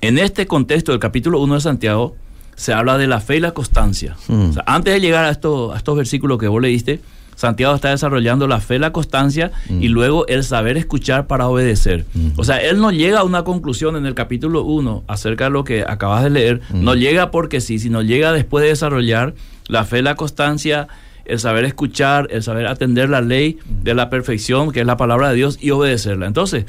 en 0.02 0.18
este 0.20 0.46
contexto 0.48 0.92
del 0.92 1.00
capítulo 1.00 1.40
1 1.42 1.56
de 1.56 1.62
Santiago, 1.62 2.16
se 2.56 2.74
habla 2.74 2.98
de 2.98 3.08
la 3.08 3.20
fe 3.20 3.38
y 3.38 3.40
la 3.40 3.52
constancia. 3.52 4.16
O 4.50 4.54
sea, 4.54 4.64
antes 4.68 4.94
de 4.94 5.00
llegar 5.02 5.26
a, 5.26 5.30
esto- 5.32 5.74
a 5.74 5.78
estos 5.78 5.96
versículos 5.98 6.38
que 6.40 6.48
vos 6.48 6.62
leíste, 6.62 7.02
Santiago 7.38 7.74
está 7.76 7.92
desarrollando 7.92 8.48
la 8.48 8.60
fe, 8.60 8.80
la 8.80 8.92
constancia 8.92 9.52
Mm. 9.70 9.82
y 9.82 9.88
luego 9.88 10.28
el 10.28 10.44
saber 10.44 10.76
escuchar 10.76 11.28
para 11.28 11.48
obedecer. 11.48 12.04
Mm. 12.14 12.30
O 12.36 12.44
sea, 12.44 12.58
él 12.58 12.80
no 12.82 12.92
llega 12.92 13.20
a 13.20 13.24
una 13.24 13.44
conclusión 13.44 13.96
en 13.96 14.06
el 14.06 14.14
capítulo 14.16 14.64
1 14.64 15.04
acerca 15.08 15.46
de 15.46 15.52
lo 15.52 15.64
que 15.64 15.84
acabas 15.88 16.24
de 16.24 16.32
leer, 16.32 16.62
Mm. 16.72 16.84
no 16.84 16.96
llega 16.96 17.32
porque 17.32 17.62
sí, 17.62 17.80
sino 17.80 18.02
llega 18.02 18.34
después 18.34 18.64
de 18.64 18.70
desarrollar 18.70 19.36
la 19.68 19.86
fe, 19.86 20.02
la 20.02 20.16
constancia, 20.16 20.88
el 21.26 21.40
saber 21.40 21.64
escuchar, 21.66 22.28
el 22.32 22.42
saber 22.42 22.66
atender 22.68 23.08
la 23.10 23.22
ley 23.22 23.60
Mm. 23.64 23.84
de 23.84 23.94
la 23.94 24.10
perfección, 24.10 24.72
que 24.72 24.80
es 24.82 24.86
la 24.88 24.98
palabra 24.98 25.30
de 25.30 25.36
Dios, 25.36 25.58
y 25.62 25.70
obedecerla. 25.72 26.26
Entonces, 26.28 26.66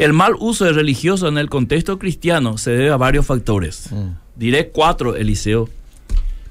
El 0.00 0.12
mal 0.12 0.34
uso 0.38 0.64
de 0.64 0.72
religioso 0.72 1.26
en 1.26 1.38
el 1.38 1.48
contexto 1.50 1.98
cristiano 1.98 2.56
se 2.56 2.70
debe 2.70 2.90
a 2.90 2.96
varios 2.96 3.26
factores. 3.26 3.90
Mm. 3.90 4.10
Diré 4.36 4.68
cuatro, 4.68 5.16
Eliseo, 5.16 5.68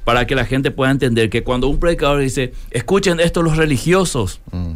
para 0.08 0.26
que 0.26 0.36
la 0.36 0.46
gente 0.46 0.72
pueda 0.72 0.90
entender 0.90 1.30
que 1.30 1.44
cuando 1.44 1.68
un 1.68 1.82
predicador 1.82 2.22
dice, 2.22 2.54
escuchen 2.72 3.20
esto 3.20 3.42
los 3.42 3.58
religiosos, 3.58 4.40
Mm. 4.54 4.76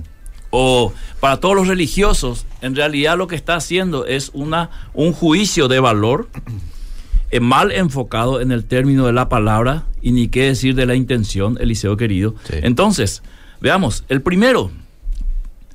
o 0.49 0.91
para 1.21 1.37
todos 1.39 1.55
los 1.55 1.69
religiosos, 1.69 2.45
en 2.61 2.75
realidad 2.75 3.17
lo 3.17 3.27
que 3.27 3.37
está 3.37 3.55
haciendo 3.55 4.05
es 4.05 4.31
una, 4.33 4.69
un 4.93 5.13
juicio 5.13 5.69
de 5.69 5.79
valor 5.79 6.27
eh, 7.29 7.39
mal 7.39 7.71
enfocado 7.71 8.41
en 8.41 8.51
el 8.51 8.65
término 8.65 9.05
de 9.05 9.13
la 9.13 9.29
palabra 9.29 9.85
y 10.01 10.11
ni 10.11 10.27
qué 10.27 10.47
decir 10.47 10.75
de 10.75 10.85
la 10.85 10.95
intención, 10.95 11.57
Eliseo 11.61 11.95
querido. 11.95 12.35
Sí. 12.43 12.55
Entonces, 12.61 13.23
veamos, 13.61 14.03
el 14.09 14.21
primero, 14.21 14.69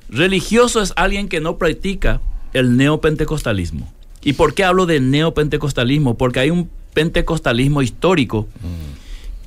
religioso 0.07 0.83
es 0.83 0.93
alguien 0.95 1.29
que 1.29 1.41
no 1.41 1.57
practica 1.57 2.21
el 2.53 2.77
neopentecostalismo. 2.77 3.91
¿Y 4.23 4.33
por 4.33 4.53
qué 4.53 4.63
hablo 4.63 4.85
de 4.85 4.99
neopentecostalismo? 4.99 6.15
Porque 6.15 6.41
hay 6.41 6.51
un 6.51 6.69
pentecostalismo 6.93 7.81
histórico 7.81 8.47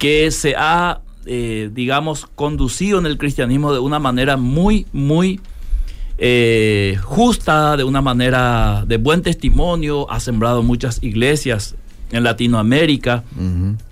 que 0.01 0.31
se 0.31 0.55
ha, 0.57 1.03
eh, 1.27 1.69
digamos, 1.75 2.27
conducido 2.35 2.99
en 2.99 3.05
el 3.05 3.19
cristianismo 3.19 3.71
de 3.75 3.81
una 3.81 3.99
manera 3.99 4.39
muy, 4.39 4.87
muy 4.95 5.41
eh, 6.17 6.99
justa, 7.03 7.77
de 7.77 7.85
una 7.85 8.01
manera 8.01 8.85
de 8.87 8.97
buen 8.97 9.21
testimonio, 9.21 10.11
ha 10.11 10.19
sembrado 10.19 10.63
muchas 10.63 11.03
iglesias 11.03 11.77
en 12.13 12.25
Latinoamérica 12.25 13.25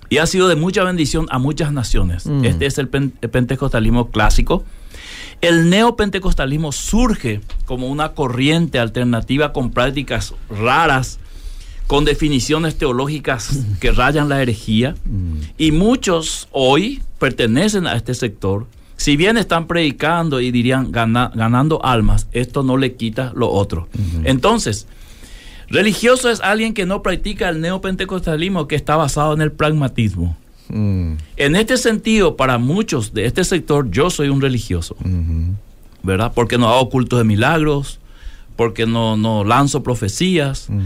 y 0.09 0.17
ha 0.17 0.25
sido 0.25 0.47
de 0.47 0.55
mucha 0.55 0.83
bendición 0.83 1.27
a 1.29 1.37
muchas 1.37 1.71
naciones. 1.71 2.25
Este 2.41 2.65
es 2.65 2.79
el, 2.79 2.89
el 3.21 3.29
pentecostalismo 3.29 4.09
clásico. 4.09 4.63
El 5.41 5.69
neopentecostalismo 5.69 6.71
surge 6.71 7.41
como 7.65 7.87
una 7.87 8.13
corriente 8.13 8.79
alternativa 8.79 9.53
con 9.53 9.69
prácticas 9.69 10.33
raras, 10.49 11.19
con 11.89 12.05
definiciones 12.05 12.77
teológicas 12.77 13.65
que 13.79 13.91
rayan 13.91 14.29
la 14.29 14.39
herejía. 14.43 14.93
Mm. 15.05 15.37
Y 15.57 15.71
muchos 15.71 16.47
hoy 16.51 17.01
pertenecen 17.17 17.87
a 17.87 17.95
este 17.95 18.13
sector. 18.13 18.67
Si 18.95 19.17
bien 19.17 19.37
están 19.37 19.65
predicando 19.65 20.39
y 20.39 20.51
dirían 20.51 20.91
"Gana- 20.91 21.31
ganando 21.33 21.83
almas, 21.83 22.27
esto 22.31 22.61
no 22.61 22.77
le 22.77 22.93
quita 22.93 23.33
lo 23.35 23.49
otro. 23.49 23.87
Entonces, 24.23 24.85
religioso 25.67 26.29
es 26.29 26.41
alguien 26.41 26.75
que 26.75 26.85
no 26.85 27.01
practica 27.01 27.49
el 27.49 27.59
neopentecostalismo 27.59 28.67
que 28.67 28.75
está 28.75 28.95
basado 28.95 29.33
en 29.33 29.41
el 29.41 29.51
pragmatismo. 29.51 30.37
Mm. 30.67 31.13
En 31.37 31.55
este 31.55 31.75
sentido, 31.77 32.35
para 32.35 32.59
muchos 32.59 33.15
de 33.15 33.25
este 33.25 33.43
sector, 33.45 33.89
yo 33.89 34.11
soy 34.11 34.29
un 34.29 34.41
religioso. 34.41 34.95
¿verdad? 36.03 36.33
Porque 36.35 36.59
no 36.59 36.69
hago 36.69 36.89
cultos 36.89 37.17
de 37.19 37.25
milagros, 37.25 37.99
porque 38.55 38.85
no, 38.85 39.17
no 39.17 39.43
lanzo 39.43 39.81
profecías, 39.81 40.69
Mm. 40.69 40.81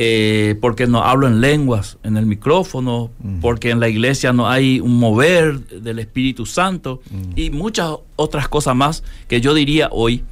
Eh, 0.00 0.54
porque 0.60 0.86
no 0.86 1.02
hablo 1.02 1.26
en 1.26 1.40
lenguas 1.40 1.98
en 2.04 2.16
el 2.16 2.24
micrófono, 2.24 3.10
Mm. 3.18 3.40
porque 3.40 3.70
en 3.70 3.80
la 3.80 3.88
iglesia 3.88 4.32
no 4.32 4.48
hay 4.48 4.78
un 4.78 4.96
mover 4.96 5.58
del 5.58 5.98
Espíritu 5.98 6.46
Santo 6.46 7.00
Mm. 7.10 7.22
y 7.34 7.50
muchas 7.50 7.94
otras 8.14 8.46
cosas 8.46 8.76
más 8.76 9.02
que 9.26 9.40
yo 9.40 9.54
diría 9.54 9.88
hoy. 9.90 10.22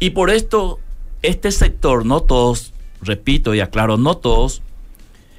Y 0.00 0.10
por 0.10 0.28
esto, 0.28 0.80
este 1.22 1.50
sector, 1.50 2.04
no 2.04 2.20
todos, 2.20 2.74
repito 3.00 3.54
y 3.54 3.60
aclaro, 3.60 3.96
no 3.96 4.18
todos, 4.18 4.60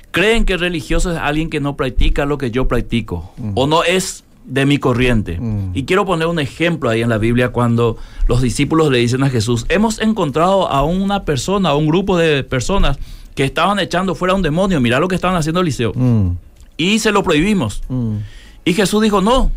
creen 0.10 0.44
que 0.46 0.58
religioso 0.58 1.12
es 1.12 1.18
alguien 1.20 1.52
que 1.52 1.60
no 1.60 1.76
practica 1.76 2.26
lo 2.26 2.40
que 2.40 2.50
yo 2.50 2.68
practico 2.68 3.32
Mm. 3.38 3.52
o 3.54 3.68
no 3.68 3.84
es 3.84 4.24
de 4.44 4.66
mi 4.66 4.80
corriente. 4.80 5.38
Mm. 5.40 5.72
Y 5.76 5.84
quiero 5.84 6.04
poner 6.06 6.26
un 6.28 6.40
ejemplo 6.40 6.90
ahí 6.90 7.04
en 7.04 7.10
la 7.10 7.20
Biblia 7.20 7.50
cuando 7.50 7.98
los 8.28 8.42
discípulos 8.42 8.90
le 8.90 8.98
dicen 8.98 9.22
a 9.22 9.30
Jesús, 9.30 9.68
hemos 9.70 10.00
encontrado 10.02 10.68
a 10.68 10.82
una 10.84 11.26
persona, 11.26 11.70
a 11.70 11.76
un 11.76 11.86
grupo 11.86 12.18
de 12.18 12.44
personas 12.44 12.98
que 13.36 13.44
estaban 13.44 13.80
echando 13.80 14.16
fuera 14.16 14.34
a 14.34 14.36
un 14.36 14.42
demonio, 14.42 14.80
mira 14.82 15.00
lo 15.00 15.08
que 15.08 15.16
estaban 15.16 15.38
haciendo 15.38 15.62
Eliseo. 15.62 15.94
Mm. 15.96 16.32
Y 16.78 17.00
se 17.00 17.12
lo 17.12 17.24
prohibimos. 17.24 17.82
Mm. 17.90 18.18
Y 18.66 18.74
Jesús 18.74 19.02
dijo, 19.02 19.22
no, 19.22 19.52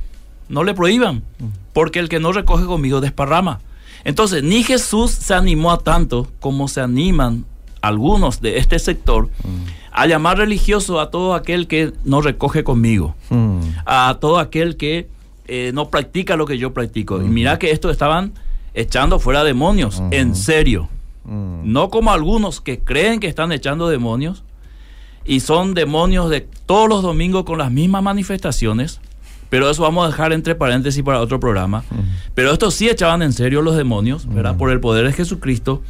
no 0.49 0.65
le 0.65 0.75
prohíban, 0.75 1.23
porque 1.73 1.99
el 1.99 2.09
que 2.09 2.21
no 2.21 2.33
recoge 2.33 2.65
conmigo 2.65 3.01
desparrama. 3.01 3.61
Entonces, 4.05 4.43
ni 4.43 4.63
Jesús 4.63 5.11
se 5.11 5.35
animó 5.35 5.73
a 5.73 5.79
tanto 5.79 6.29
como 6.41 6.69
se 6.69 6.81
animan 6.81 7.45
algunos 7.81 8.41
de 8.41 8.59
este 8.59 8.79
sector 8.79 9.29
a 9.93 10.07
llamar 10.07 10.39
religioso 10.39 11.01
a 11.01 11.11
todo 11.11 11.35
aquel 11.35 11.67
que 11.69 11.93
no 12.05 12.21
recoge 12.21 12.65
conmigo, 12.65 13.15
Mm. 13.31 13.61
a 13.87 14.17
todo 14.21 14.39
aquel 14.39 14.77
que 14.77 15.09
eh, 15.47 15.73
no 15.75 15.91
practica 15.91 16.37
lo 16.37 16.47
que 16.47 16.57
yo 16.59 16.73
practico. 16.73 17.21
Y 17.21 17.27
mira 17.27 17.59
que 17.59 17.71
estos 17.71 17.93
estaban 17.93 18.33
echando 18.73 19.19
fuera 19.19 19.45
demonios, 19.45 20.03
en 20.11 20.35
serio. 20.35 20.89
Mm. 21.25 21.73
No 21.73 21.91
como 21.91 22.13
algunos 22.13 22.61
que 22.61 22.81
creen 22.81 23.21
que 23.21 23.29
están 23.29 23.53
echando 23.53 23.89
demonios 23.89 24.43
y 25.25 25.41
son 25.41 25.75
demonios 25.75 26.31
de 26.31 26.43
todos 26.67 26.89
los 26.89 27.03
domingos 27.03 27.45
con 27.45 27.59
las 27.59 27.71
mismas 27.71 28.03
manifestaciones. 28.03 29.01
Pero 29.51 29.71
eso 29.71 29.83
vamos 29.83 30.05
a 30.05 30.09
dejar 30.09 30.33
entre 30.33 30.55
paréntesis 30.55 31.03
para 31.03 31.21
otro 31.21 31.39
programa. 31.39 31.85
Pero 32.35 32.53
estos 32.53 32.75
sí 32.75 32.89
echaban 32.89 33.23
en 33.23 33.33
serio 33.33 33.63
los 33.63 33.77
demonios, 33.77 34.27
¿verdad? 34.27 34.57
Por 34.57 34.71
el 34.71 34.81
poder 34.81 35.07
de 35.07 35.13
Jesucristo. 35.13 35.83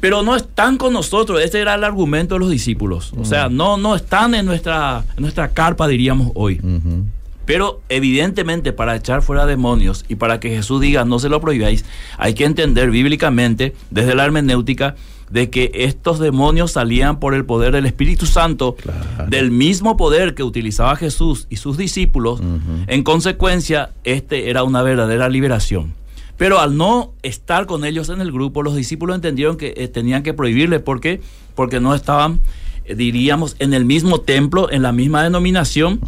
Pero 0.00 0.22
no 0.22 0.34
están 0.36 0.78
con 0.78 0.92
nosotros. 0.92 1.42
Ese 1.42 1.60
era 1.60 1.74
el 1.74 1.84
argumento 1.84 2.36
de 2.36 2.38
los 2.40 2.50
discípulos. 2.50 3.12
O 3.18 3.24
sea, 3.24 3.48
no, 3.48 3.76
no 3.76 3.96
están 3.96 4.34
en 4.34 4.46
nuestra, 4.46 5.04
en 5.16 5.22
nuestra 5.22 5.48
carpa, 5.48 5.86
diríamos 5.88 6.30
hoy. 6.34 6.58
Ujú. 6.62 7.04
Pero 7.46 7.80
evidentemente 7.88 8.72
para 8.72 8.94
echar 8.96 9.22
fuera 9.22 9.46
demonios 9.46 10.04
y 10.08 10.16
para 10.16 10.40
que 10.40 10.50
Jesús 10.50 10.80
diga 10.80 11.04
no 11.04 11.18
se 11.18 11.28
lo 11.30 11.40
prohibáis, 11.40 11.84
hay 12.18 12.34
que 12.34 12.44
entender 12.44 12.90
bíblicamente 12.90 13.74
desde 13.90 14.14
la 14.14 14.24
hermenéutica 14.24 14.96
de 15.30 15.48
que 15.50 15.70
estos 15.74 16.18
demonios 16.20 16.72
salían 16.72 17.18
por 17.18 17.34
el 17.34 17.44
poder 17.44 17.72
del 17.72 17.86
Espíritu 17.86 18.26
Santo, 18.26 18.76
Claro. 18.76 19.26
del 19.28 19.50
mismo 19.50 19.96
poder 19.96 20.34
que 20.34 20.42
utilizaba 20.44 20.94
Jesús 20.96 21.46
y 21.50 21.56
sus 21.56 21.76
discípulos. 21.76 22.40
En 22.86 23.02
consecuencia, 23.02 23.90
este 24.04 24.50
era 24.50 24.62
una 24.62 24.82
verdadera 24.82 25.28
liberación. 25.28 25.94
Pero 26.36 26.60
al 26.60 26.76
no 26.76 27.12
estar 27.22 27.66
con 27.66 27.84
ellos 27.84 28.08
en 28.08 28.20
el 28.20 28.30
grupo, 28.30 28.62
los 28.62 28.76
discípulos 28.76 29.16
entendieron 29.16 29.56
que 29.56 29.72
eh, 29.76 29.88
tenían 29.88 30.22
que 30.22 30.34
prohibirle. 30.34 30.80
¿Por 30.80 31.00
qué? 31.00 31.20
Porque 31.54 31.80
no 31.80 31.94
estaban, 31.94 32.40
eh, 32.84 32.94
diríamos, 32.94 33.56
en 33.58 33.72
el 33.72 33.84
mismo 33.86 34.20
templo, 34.20 34.70
en 34.70 34.82
la 34.82 34.92
misma 34.92 35.22
denominación 35.24 35.98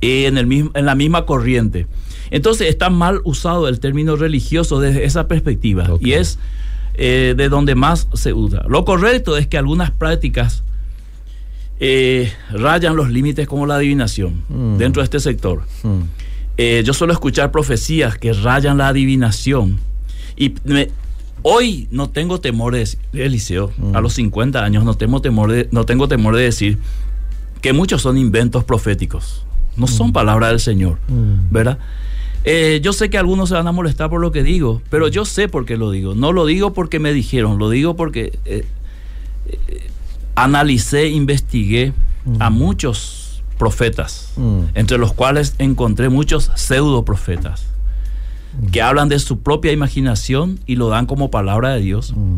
en, 0.00 0.38
el 0.38 0.46
mismo, 0.46 0.70
en 0.74 0.86
la 0.86 0.94
misma 0.94 1.26
corriente. 1.26 1.86
Entonces 2.30 2.68
está 2.68 2.90
mal 2.90 3.20
usado 3.24 3.68
el 3.68 3.80
término 3.80 4.16
religioso 4.16 4.80
desde 4.80 5.04
esa 5.04 5.26
perspectiva 5.28 5.88
y 6.00 6.12
es 6.12 6.38
eh, 6.94 7.34
de 7.36 7.48
donde 7.48 7.74
más 7.74 8.08
se 8.14 8.32
usa. 8.32 8.62
Lo 8.68 8.84
correcto 8.84 9.36
es 9.36 9.46
que 9.46 9.58
algunas 9.58 9.90
prácticas 9.90 10.62
eh, 11.80 12.32
rayan 12.52 12.94
los 12.96 13.10
límites 13.10 13.48
como 13.48 13.66
la 13.66 13.76
adivinación 13.76 14.42
Mm. 14.48 14.76
dentro 14.76 15.00
de 15.02 15.04
este 15.04 15.20
sector. 15.20 15.62
Mm. 15.82 16.00
Eh, 16.58 16.82
yo 16.84 16.92
suelo 16.92 17.12
escuchar 17.12 17.50
profecías 17.50 18.18
que 18.18 18.32
rayan 18.34 18.76
la 18.78 18.88
adivinación 18.88 19.78
y 20.36 20.54
me- 20.64 20.90
hoy 21.42 21.88
no 21.90 22.10
tengo 22.10 22.38
temor 22.40 22.74
de 22.74 22.80
decir, 22.80 22.98
Eliseo, 23.14 23.72
Mm. 23.78 23.96
a 23.96 24.00
los 24.02 24.12
50 24.14 24.62
años 24.62 24.84
no 24.84 24.94
tengo 24.94 25.22
temor 25.22 25.50
de, 25.50 25.68
no 25.72 25.86
tengo 25.86 26.06
temor 26.06 26.36
de 26.36 26.42
decir 26.42 26.78
que 27.62 27.72
muchos 27.72 28.02
son 28.02 28.18
inventos 28.18 28.62
proféticos, 28.64 29.46
no 29.76 29.86
son 29.86 30.12
palabras 30.12 30.50
del 30.50 30.60
Señor, 30.60 30.98
Mm. 31.08 31.50
¿verdad? 31.52 31.78
Eh, 32.44 32.80
yo 32.82 32.92
sé 32.94 33.10
que 33.10 33.18
algunos 33.18 33.50
se 33.50 33.54
van 33.54 33.66
a 33.66 33.72
molestar 33.72 34.08
por 34.08 34.20
lo 34.20 34.32
que 34.32 34.42
digo, 34.42 34.80
pero 34.90 35.08
yo 35.08 35.24
sé 35.26 35.48
por 35.48 35.66
qué 35.66 35.76
lo 35.76 35.90
digo. 35.90 36.14
No 36.14 36.32
lo 36.32 36.46
digo 36.46 36.72
porque 36.72 36.98
me 36.98 37.12
dijeron, 37.12 37.58
lo 37.58 37.68
digo 37.68 37.96
porque 37.96 38.38
eh, 38.46 38.64
eh, 39.46 39.90
analicé, 40.34 41.08
investigué 41.08 41.92
a 42.38 42.50
muchos 42.50 43.42
profetas, 43.58 44.32
Mm. 44.36 44.60
entre 44.74 44.96
los 44.98 45.12
cuales 45.12 45.54
encontré 45.58 46.08
muchos 46.08 46.50
pseudo 46.54 47.04
profetas 47.04 47.66
que 48.72 48.82
hablan 48.82 49.08
de 49.08 49.18
su 49.18 49.40
propia 49.40 49.70
imaginación 49.72 50.58
y 50.66 50.76
lo 50.76 50.88
dan 50.88 51.06
como 51.06 51.30
palabra 51.30 51.70
de 51.74 51.80
Dios, 51.80 52.12
Mm. 52.16 52.36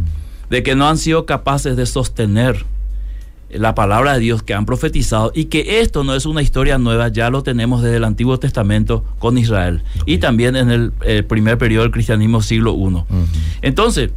de 0.51 0.63
que 0.63 0.75
no 0.75 0.89
han 0.89 0.99
sido 0.99 1.27
capaces 1.27 1.77
de 1.77 1.87
sostener 1.87 2.65
la 3.53 3.75
palabra 3.75 4.15
de 4.15 4.21
Dios 4.21 4.43
que 4.43 4.55
han 4.55 4.67
profetizado 4.67 5.33
y 5.35 5.47
que 5.47 5.81
esto 5.81 6.05
no 6.05 6.15
es 6.15 6.27
una 6.27 6.43
historia 6.43 6.79
nueva, 6.79 7.09
ya 7.09 7.31
lo 7.31 7.43
tenemos 7.43 7.83
desde 7.83 7.97
el 7.97 8.05
Antiguo 8.05 8.39
Testamento 8.39 9.05
con 9.19 9.39
Israel 9.39 9.83
y 10.07 10.19
también 10.19 10.57
en 10.57 10.71
el 10.71 10.93
eh, 11.03 11.23
primer 11.23 11.59
periodo 11.59 11.83
del 11.83 11.93
cristianismo 11.93 12.43
siglo 12.43 12.75
I. 12.75 13.05
Entonces, 13.63 14.11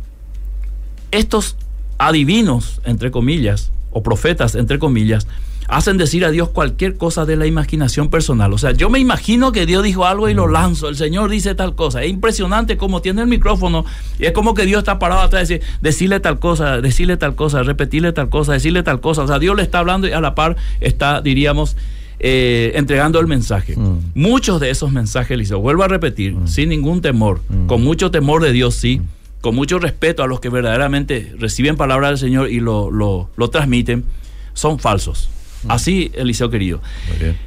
estos 1.12 1.58
adivinos, 1.98 2.82
entre 2.86 3.12
comillas, 3.12 3.72
o 3.92 4.04
profetas, 4.04 4.56
entre 4.56 4.80
comillas, 4.80 5.28
hacen 5.68 5.98
decir 5.98 6.24
a 6.26 6.32
Dios 6.32 6.50
cualquier 6.50 6.96
cosa 6.98 7.26
de 7.26 7.36
la 7.36 7.48
imaginación 7.48 8.10
personal. 8.10 8.54
O 8.54 8.58
sea, 8.58 8.72
yo 8.72 8.90
me 8.90 9.00
imagino 9.00 9.52
que 9.52 9.66
Dios 9.66 9.84
dijo 9.84 10.06
algo 10.06 10.30
y 10.30 10.34
lo 10.34 10.48
lanzo. 10.48 10.90
El 10.90 10.96
Señor 10.96 11.30
dice 11.30 11.56
tal 11.56 11.76
cosa. 11.76 12.04
Es 12.04 12.10
impresionante 12.12 12.78
como 12.78 13.02
tiene 13.02 13.22
el 13.22 13.28
micrófono 13.28 13.86
y 14.20 14.26
es 14.26 14.32
como 14.32 14.54
que 14.54 14.66
Dios 14.66 14.80
está 14.80 15.00
parado 15.00 15.22
atrás 15.22 15.50
y 15.50 15.56
dice, 15.56 15.66
decirle 15.82 16.20
tal 16.20 16.40
cosa, 16.40 16.82
decirle 16.82 17.18
tal 17.18 17.36
cosa, 17.36 17.64
repetirle 17.64 18.14
tal 18.14 18.30
cosa, 18.30 18.54
decirle 18.54 18.84
tal 18.84 19.02
cosa. 19.02 19.24
O 19.24 19.28
sea, 19.28 19.40
Dios 19.40 19.56
le 19.56 19.64
está 19.64 19.80
hablando 19.80 20.08
y 20.08 20.12
a 20.12 20.22
la 20.22 20.36
par 20.36 20.56
está, 20.82 21.22
diríamos, 21.22 21.76
eh, 22.20 22.72
entregando 22.76 23.20
el 23.20 23.28
mensaje. 23.28 23.76
Mm. 23.76 24.00
Muchos 24.16 24.60
de 24.62 24.70
esos 24.70 24.92
mensajes, 24.92 25.32
Eliseo, 25.32 25.60
vuelvo 25.60 25.84
a 25.84 25.88
repetir, 25.88 26.36
sin 26.46 26.70
ningún 26.70 27.02
temor, 27.02 27.42
Mm. 27.50 27.68
con 27.68 27.84
mucho 27.84 28.10
temor 28.12 28.42
de 28.42 28.52
Dios, 28.52 28.76
sí, 28.76 29.02
con 29.42 29.54
mucho 29.56 29.80
respeto 29.80 30.24
a 30.24 30.28
los 30.28 30.40
que 30.40 30.50
verdaderamente 30.50 31.34
reciben 31.38 31.76
palabra 31.76 32.08
del 32.08 32.18
Señor 32.18 32.50
y 32.50 32.60
lo, 32.62 32.90
lo, 32.90 33.30
lo 33.36 33.50
transmiten, 33.50 34.06
son 34.54 34.80
falsos. 34.80 35.30
Así, 35.68 36.12
Eliseo 36.16 36.50
querido. 36.50 36.82
Muy 37.10 37.18
bien. 37.18 37.38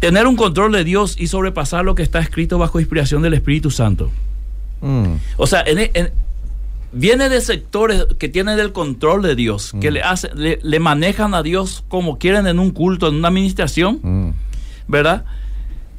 Tener 0.00 0.26
un 0.26 0.36
control 0.36 0.72
de 0.72 0.84
Dios 0.84 1.16
y 1.18 1.26
sobrepasar 1.28 1.84
lo 1.84 1.94
que 1.94 2.02
está 2.02 2.18
escrito 2.20 2.58
bajo 2.58 2.78
inspiración 2.80 3.22
del 3.22 3.34
Espíritu 3.34 3.70
Santo. 3.70 4.10
Mm, 4.80 5.14
O 5.38 5.46
sea, 5.46 5.62
en- 5.66 5.90
en- 5.94 6.10
viene 6.92 7.28
de 7.28 7.40
sectores 7.40 8.04
que 8.18 8.28
tienen 8.28 8.58
el 8.58 8.72
control 8.72 9.22
de 9.22 9.34
Dios, 9.34 9.72
que 9.80 9.90
le, 9.90 10.02
hace, 10.02 10.30
le, 10.34 10.58
le 10.62 10.78
manejan 10.80 11.34
a 11.34 11.42
Dios 11.42 11.82
como 11.88 12.18
quieren 12.18 12.46
en 12.46 12.58
un 12.58 12.70
culto, 12.70 13.08
en 13.08 13.16
una 13.16 13.28
administración, 13.28 13.98
mm, 14.02 14.30
¿verdad? 14.88 15.24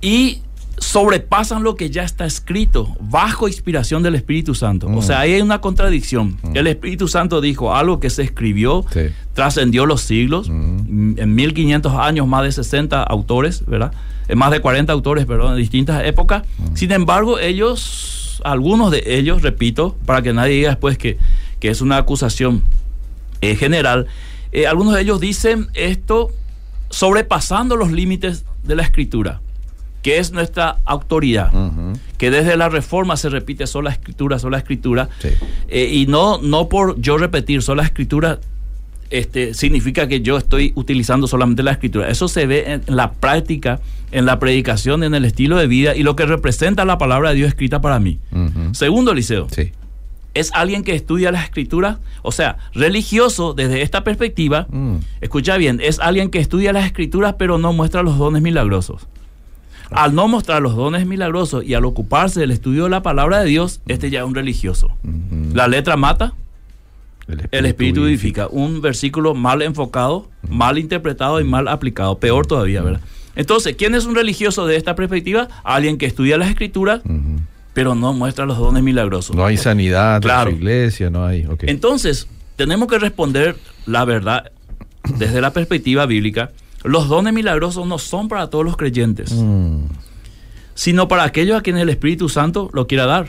Y 0.01 0.41
sobrepasan 0.77 1.63
lo 1.63 1.75
que 1.75 1.89
ya 1.89 2.03
está 2.03 2.25
escrito 2.25 2.95
bajo 2.99 3.47
inspiración 3.47 4.03
del 4.03 4.15
Espíritu 4.15 4.53
Santo. 4.53 4.87
Mm. 4.87 4.97
O 4.97 5.01
sea, 5.01 5.19
ahí 5.21 5.33
hay 5.33 5.41
una 5.41 5.59
contradicción. 5.59 6.37
El 6.53 6.67
Espíritu 6.67 7.07
Santo 7.07 7.41
dijo 7.41 7.73
algo 7.75 7.99
que 7.99 8.09
se 8.09 8.21
escribió, 8.23 8.85
Sí. 8.91 9.01
trascendió 9.33 9.85
los 9.85 10.01
siglos, 10.01 10.49
Mm. 10.49 11.19
en 11.19 11.35
1500 11.35 11.93
años 11.93 12.27
más 12.27 12.43
de 12.43 12.51
60 12.51 13.01
autores, 13.03 13.65
¿verdad? 13.65 13.91
En 14.27 14.37
más 14.37 14.51
de 14.51 14.59
40 14.59 14.93
autores, 14.93 15.25
perdón, 15.25 15.53
en 15.53 15.57
distintas 15.57 16.05
épocas. 16.05 16.43
Sin 16.75 16.91
embargo, 16.91 17.39
ellos, 17.39 18.41
algunos 18.43 18.91
de 18.91 19.03
ellos, 19.05 19.41
repito, 19.41 19.95
para 20.05 20.21
que 20.21 20.31
nadie 20.33 20.55
diga 20.55 20.69
después 20.69 20.97
que, 20.97 21.17
que 21.59 21.69
es 21.69 21.81
una 21.81 21.97
acusación 21.97 22.61
eh, 23.41 23.55
general, 23.55 24.05
eh, 24.51 24.67
algunos 24.67 24.93
de 24.93 25.01
ellos 25.01 25.19
dicen 25.19 25.67
esto 25.73 26.31
sobrepasando 26.89 27.75
los 27.75 27.91
límites 27.91 28.45
de 28.63 28.75
la 28.75 28.83
escritura, 28.83 29.41
que 30.01 30.19
es 30.19 30.31
nuestra 30.31 30.77
autoridad, 30.85 31.51
que 32.17 32.31
desde 32.31 32.55
la 32.55 32.69
reforma 32.69 33.17
se 33.17 33.29
repite 33.29 33.67
sola 33.67 33.89
escritura, 33.89 34.39
sola 34.39 34.57
escritura, 34.57 35.09
Sí. 35.19 35.29
eh, 35.67 35.89
y 35.91 36.05
no, 36.07 36.39
no 36.41 36.69
por 36.69 36.99
yo 37.01 37.17
repetir 37.17 37.61
sola 37.61 37.83
escritura, 37.83 38.39
este, 39.09 39.53
significa 39.53 40.07
que 40.07 40.21
yo 40.21 40.37
estoy 40.37 40.73
utilizando 40.75 41.27
solamente 41.27 41.63
la 41.63 41.71
escritura. 41.71 42.09
Eso 42.09 42.27
se 42.27 42.45
ve 42.45 42.73
en 42.73 42.95
la 42.95 43.11
práctica, 43.13 43.79
en 44.11 44.25
la 44.25 44.37
predicación, 44.39 45.03
en 45.03 45.13
el 45.15 45.25
estilo 45.25 45.57
de 45.57 45.67
vida 45.67 45.95
y 45.95 46.03
lo 46.03 46.15
que 46.15 46.25
representa 46.25 46.83
la 46.85 46.97
palabra 46.97 47.29
de 47.29 47.35
Dios 47.35 47.47
escrita 47.49 47.81
para 47.81 47.99
mí. 47.99 48.19
Segundo, 48.73 49.13
Liceo, 49.13 49.47
Sí. 49.49 49.71
es 50.33 50.51
alguien 50.53 50.83
que 50.83 50.93
estudia 50.93 51.31
la 51.31 51.41
escritura, 51.41 51.99
o 52.21 52.31
sea, 52.31 52.57
religioso 52.73 53.53
desde 53.53 53.81
esta 53.81 54.03
perspectiva. 54.03 54.67
Mm. 54.69 54.97
Escucha 55.21 55.57
bien, 55.57 55.79
es 55.81 55.99
alguien 55.99 56.29
que 56.29 56.39
estudia 56.39 56.71
las 56.73 56.85
escrituras 56.85 57.35
pero 57.39 57.57
no 57.57 57.71
muestra 57.73 58.03
los 58.03 58.17
dones 58.17 58.41
milagrosos. 58.41 59.07
Al 59.91 60.13
no 60.15 60.27
mostrar 60.27 60.61
los 60.61 60.75
dones 60.75 61.05
milagrosos 61.07 61.63
y 61.63 61.73
al 61.73 61.85
ocuparse 61.85 62.39
del 62.41 62.51
estudio 62.51 62.85
de 62.85 62.89
la 62.89 63.01
palabra 63.01 63.39
de 63.39 63.45
Dios, 63.47 63.79
este 63.87 64.09
ya 64.09 64.19
es 64.19 64.25
un 64.25 64.35
religioso. 64.35 64.91
La 65.53 65.67
letra 65.67 65.95
mata, 65.97 66.33
el 67.51 67.65
espíritu 67.65 68.03
vivifica. 68.03 68.47
Un 68.49 68.81
versículo 68.81 69.33
mal 69.33 69.61
enfocado, 69.61 70.29
mal 70.49 70.77
interpretado 70.77 71.39
y 71.39 71.43
mal 71.43 71.67
aplicado. 71.67 72.17
Peor 72.19 72.47
todavía, 72.47 72.81
¿verdad? 72.81 73.01
Entonces, 73.35 73.75
¿quién 73.77 73.95
es 73.95 74.05
un 74.05 74.15
religioso 74.15 74.65
de 74.65 74.75
esta 74.77 74.95
perspectiva? 74.95 75.47
Alguien 75.63 75.97
que 75.97 76.05
estudia 76.05 76.37
las 76.37 76.49
escrituras, 76.49 77.01
pero 77.73 77.93
no 77.95 78.11
muestra 78.13 78.45
los 78.45 78.57
dones 78.57 78.81
milagrosos. 78.83 79.35
No 79.35 79.45
hay 79.45 79.57
sanidad 79.57 80.21
Claro. 80.21 80.49
en 80.49 80.55
su 80.57 80.61
iglesia, 80.63 81.09
no 81.09 81.25
hay. 81.25 81.45
Entonces, 81.61 82.27
tenemos 82.55 82.87
que 82.87 82.97
responder 82.99 83.55
la 83.85 84.03
verdad 84.05 84.51
desde 85.17 85.39
la 85.41 85.51
perspectiva 85.53 86.05
bíblica. 86.05 86.51
Los 86.83 87.07
dones 87.07 87.33
milagrosos 87.33 87.85
no 87.87 87.97
son 87.97 88.27
para 88.27 88.49
todos 88.49 88.63
los 88.63 88.77
creyentes, 88.77 89.31
Mm, 89.33 89.85
sino 90.73 91.07
para 91.07 91.23
aquellos 91.23 91.57
a 91.57 91.61
quienes 91.61 91.81
el 91.81 91.89
Espíritu 91.89 92.29
Santo 92.29 92.69
lo 92.73 92.87
quiera 92.87 93.05
dar. 93.05 93.27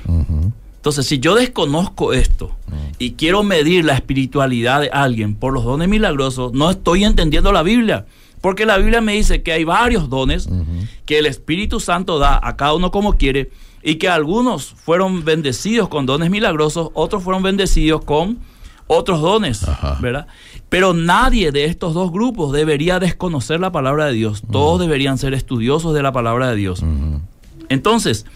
Entonces, 0.76 1.06
si 1.06 1.18
yo 1.18 1.34
desconozco 1.34 2.12
esto 2.12 2.52
y 2.98 3.12
quiero 3.12 3.42
medir 3.42 3.84
la 3.84 3.94
espiritualidad 3.94 4.82
de 4.82 4.90
alguien 4.90 5.34
por 5.34 5.52
los 5.52 5.64
dones 5.64 5.88
milagrosos, 5.88 6.52
no 6.52 6.70
estoy 6.70 7.04
entendiendo 7.04 7.52
la 7.52 7.62
Biblia. 7.62 8.06
Porque 8.40 8.64
la 8.66 8.78
Biblia 8.78 9.00
me 9.00 9.14
dice 9.14 9.42
que 9.42 9.52
hay 9.52 9.64
varios 9.64 10.08
dones 10.08 10.48
que 11.04 11.18
el 11.18 11.26
Espíritu 11.26 11.80
Santo 11.80 12.18
da 12.20 12.38
a 12.40 12.56
cada 12.56 12.74
uno 12.74 12.90
como 12.92 13.14
quiere 13.14 13.50
y 13.82 13.96
que 13.96 14.08
algunos 14.08 14.66
fueron 14.66 15.24
bendecidos 15.24 15.88
con 15.88 16.06
dones 16.06 16.30
milagrosos, 16.30 16.90
otros 16.94 17.22
fueron 17.24 17.42
bendecidos 17.42 18.04
con 18.04 18.38
otros 18.88 19.20
dones, 19.20 19.66
Ajá. 19.66 19.98
¿verdad? 20.00 20.26
Pero 20.68 20.92
nadie 20.92 21.52
de 21.52 21.64
estos 21.66 21.94
dos 21.94 22.10
grupos 22.10 22.52
debería 22.52 22.98
desconocer 22.98 23.60
la 23.60 23.70
palabra 23.70 24.06
de 24.06 24.12
Dios. 24.12 24.42
Todos 24.50 24.80
deberían 24.80 25.16
ser 25.18 25.32
estudiosos 25.34 25.94
de 25.94 26.02
la 26.02 26.12
palabra 26.12 26.50
de 26.50 26.56
Dios. 26.56 26.82
Entonces, 27.68 28.26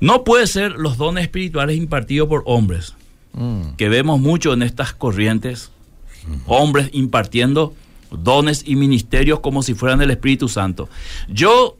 no 0.00 0.24
puede 0.24 0.46
ser 0.46 0.72
los 0.72 0.96
dones 0.96 1.24
espirituales 1.24 1.76
impartidos 1.76 2.28
por 2.28 2.42
hombres, 2.46 2.94
Mm, 3.34 3.76
que 3.76 3.88
vemos 3.88 4.20
mucho 4.20 4.52
en 4.52 4.62
estas 4.62 4.92
corrientes, 4.92 5.70
hombres 6.46 6.90
impartiendo 6.92 7.74
dones 8.10 8.62
y 8.66 8.76
ministerios 8.76 9.40
como 9.40 9.62
si 9.62 9.74
fueran 9.74 10.02
el 10.02 10.10
Espíritu 10.10 10.48
Santo. 10.48 10.88
Yo 11.28 11.78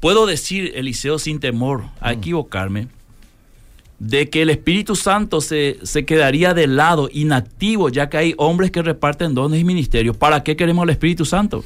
puedo 0.00 0.26
decir, 0.26 0.72
Eliseo, 0.74 1.18
sin 1.18 1.40
temor 1.40 1.84
a 2.00 2.12
equivocarme, 2.12 2.88
de 4.04 4.28
que 4.28 4.42
el 4.42 4.50
Espíritu 4.50 4.96
Santo 4.96 5.40
se, 5.40 5.78
se 5.84 6.04
quedaría 6.04 6.54
de 6.54 6.66
lado, 6.66 7.08
inactivo, 7.12 7.88
ya 7.88 8.08
que 8.10 8.16
hay 8.16 8.34
hombres 8.36 8.72
que 8.72 8.82
reparten 8.82 9.32
dones 9.32 9.60
y 9.60 9.64
ministerios. 9.64 10.16
¿Para 10.16 10.42
qué 10.42 10.56
queremos 10.56 10.82
el 10.82 10.90
Espíritu 10.90 11.24
Santo? 11.24 11.62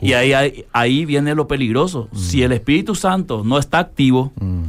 Y 0.00 0.14
ahí, 0.14 0.32
ahí, 0.32 0.64
ahí 0.72 1.04
viene 1.04 1.36
lo 1.36 1.46
peligroso. 1.46 2.08
Si 2.16 2.42
el 2.42 2.50
Espíritu 2.50 2.96
Santo 2.96 3.42
no 3.44 3.58
está 3.58 3.78
activo, 3.78 4.32
mm, 4.40 4.62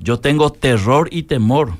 yo 0.00 0.18
tengo 0.18 0.50
terror 0.50 1.08
y 1.12 1.22
temor 1.22 1.74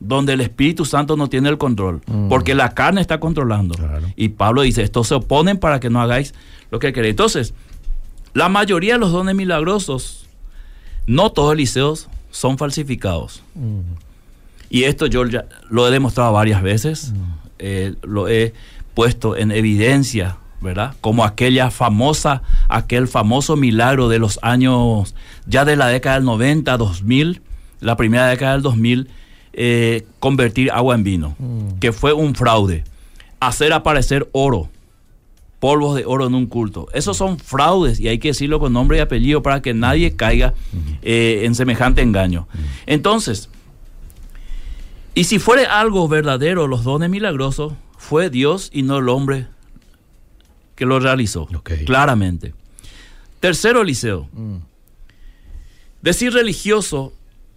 donde 0.00 0.32
el 0.32 0.40
Espíritu 0.40 0.84
Santo 0.84 1.16
no 1.16 1.28
tiene 1.28 1.48
el 1.48 1.58
control, 1.58 2.00
Mm. 2.08 2.28
porque 2.28 2.56
la 2.56 2.74
carne 2.74 3.00
está 3.00 3.20
controlando. 3.20 3.76
Claro. 3.76 4.08
Y 4.16 4.30
Pablo 4.30 4.62
dice, 4.62 4.82
estos 4.82 5.06
se 5.06 5.14
oponen 5.14 5.58
para 5.58 5.78
que 5.78 5.90
no 5.90 6.00
hagáis 6.00 6.34
lo 6.72 6.80
que 6.80 6.92
queréis. 6.92 7.12
Entonces, 7.12 7.54
la 8.34 8.48
mayoría 8.48 8.94
de 8.94 8.98
los 8.98 9.12
dones 9.12 9.36
milagrosos, 9.36 10.26
no 11.06 11.30
todos 11.30 11.54
liceos 11.56 12.08
son 12.32 12.58
falsificados. 12.58 13.44
mm, 13.54 13.80
Y 14.70 14.84
esto 14.84 15.06
yo 15.06 15.24
ya 15.26 15.44
lo 15.70 15.86
he 15.86 15.90
demostrado 15.92 16.32
varias 16.32 16.62
veces, 16.62 17.12
eh, 17.60 17.94
lo 18.02 18.26
he 18.28 18.52
puesto 18.94 19.36
en 19.36 19.52
evidencia, 19.52 20.38
¿verdad? 20.60 20.94
Como 21.00 21.24
aquella 21.24 21.70
famosa, 21.70 22.42
aquel 22.68 23.06
famoso 23.06 23.56
milagro 23.56 24.08
de 24.08 24.18
los 24.18 24.38
años, 24.42 25.14
ya 25.46 25.64
de 25.64 25.76
la 25.76 25.86
década 25.88 26.16
del 26.16 26.24
90, 26.24 26.76
2000, 26.76 27.40
la 27.80 27.96
primera 27.96 28.26
década 28.28 28.52
del 28.54 28.62
2000, 28.62 29.08
eh, 29.52 30.06
convertir 30.20 30.70
agua 30.72 30.94
en 30.94 31.04
vino, 31.04 31.36
que 31.80 31.92
fue 31.92 32.12
un 32.14 32.34
fraude. 32.34 32.84
Hacer 33.40 33.72
aparecer 33.74 34.28
oro, 34.32 34.70
polvos 35.62 35.94
de 35.94 36.04
oro 36.04 36.26
en 36.26 36.34
un 36.34 36.46
culto. 36.46 36.88
Esos 36.92 37.16
son 37.16 37.38
fraudes 37.38 38.00
y 38.00 38.08
hay 38.08 38.18
que 38.18 38.28
decirlo 38.28 38.58
con 38.58 38.72
nombre 38.72 38.98
y 38.98 39.00
apellido 39.00 39.44
para 39.44 39.62
que 39.62 39.74
nadie 39.74 40.16
caiga 40.16 40.54
eh, 41.02 41.42
en 41.44 41.54
semejante 41.54 42.02
engaño. 42.02 42.48
Entonces, 42.84 43.48
y 45.14 45.22
si 45.22 45.38
fuere 45.38 45.66
algo 45.66 46.08
verdadero, 46.08 46.66
los 46.66 46.82
dones 46.82 47.10
milagrosos, 47.10 47.74
fue 47.96 48.28
Dios 48.28 48.70
y 48.72 48.82
no 48.82 48.98
el 48.98 49.08
hombre 49.08 49.46
que 50.74 50.84
lo 50.84 50.98
realizó. 50.98 51.46
Claramente. 51.84 52.54
Tercero, 53.38 53.82
Eliseo. 53.82 54.28
mm. 54.32 54.56
Decir 56.00 56.32
religioso 56.32 57.12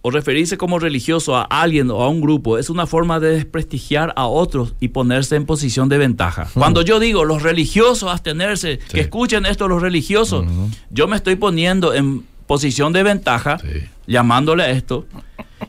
o 0.06 0.10
referirse 0.12 0.56
como 0.56 0.78
religioso 0.78 1.34
a 1.34 1.42
alguien 1.42 1.90
o 1.90 2.00
a 2.00 2.08
un 2.08 2.20
grupo 2.20 2.58
es 2.58 2.70
una 2.70 2.86
forma 2.86 3.18
de 3.18 3.30
desprestigiar 3.30 4.12
a 4.14 4.28
otros 4.28 4.72
y 4.78 4.86
ponerse 4.88 5.34
en 5.34 5.46
posición 5.46 5.88
de 5.88 5.98
ventaja. 5.98 6.46
Cuando 6.54 6.82
yo 6.82 7.00
digo 7.00 7.24
los 7.24 7.42
religiosos 7.42 8.08
abstenerse, 8.08 8.78
que 8.78 9.00
escuchen 9.00 9.46
esto 9.46 9.66
los 9.66 9.82
religiosos, 9.82 10.46
yo 10.90 11.08
me 11.08 11.16
estoy 11.16 11.34
poniendo 11.34 11.92
en 11.92 12.22
posición 12.46 12.92
de 12.92 13.02
ventaja, 13.02 13.58
Sí. 13.58 13.80
llamándole 14.06 14.62
a 14.62 14.70
esto. 14.70 15.06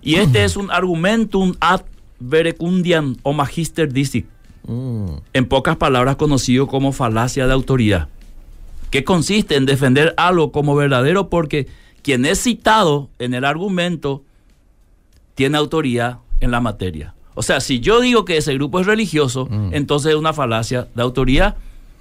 Y 0.04 0.16
este 0.18 0.44
es 0.44 0.56
un 0.56 0.70
argumentum 0.70 1.56
ad 1.60 1.82
verecundiam 2.20 3.16
o 3.24 3.34
magister 3.34 3.92
disic, 3.92 4.28
Mm, 4.68 5.14
en 5.34 5.46
pocas 5.48 5.78
palabras 5.78 6.16
conocido 6.18 6.68
como 6.68 6.92
falacia 6.92 7.48
de 7.48 7.54
autoridad, 7.54 8.08
que 8.92 9.04
consiste 9.04 9.56
en 9.56 9.66
defender 9.66 10.14
algo 10.16 10.52
como 10.52 10.76
verdadero 10.76 11.28
porque 11.30 11.66
quien 12.04 12.24
es 12.26 12.40
citado 12.44 13.10
en 13.18 13.34
el 13.34 13.44
argumento 13.46 14.24
tiene 15.38 15.58
autoridad 15.60 16.18
en 16.40 16.50
la 16.50 16.60
materia. 16.60 17.14
O 17.36 17.44
sea, 17.44 17.62
si 17.62 17.80
yo 17.80 18.02
digo 18.02 18.26
que 18.26 18.38
ese 18.38 18.56
grupo 18.56 18.80
es 18.80 18.88
religioso, 18.88 19.46
Mm. 19.46 19.70
entonces 19.74 20.10
es 20.14 20.18
una 20.18 20.34
falacia 20.34 20.88
de 20.96 21.04
autoridad 21.04 21.56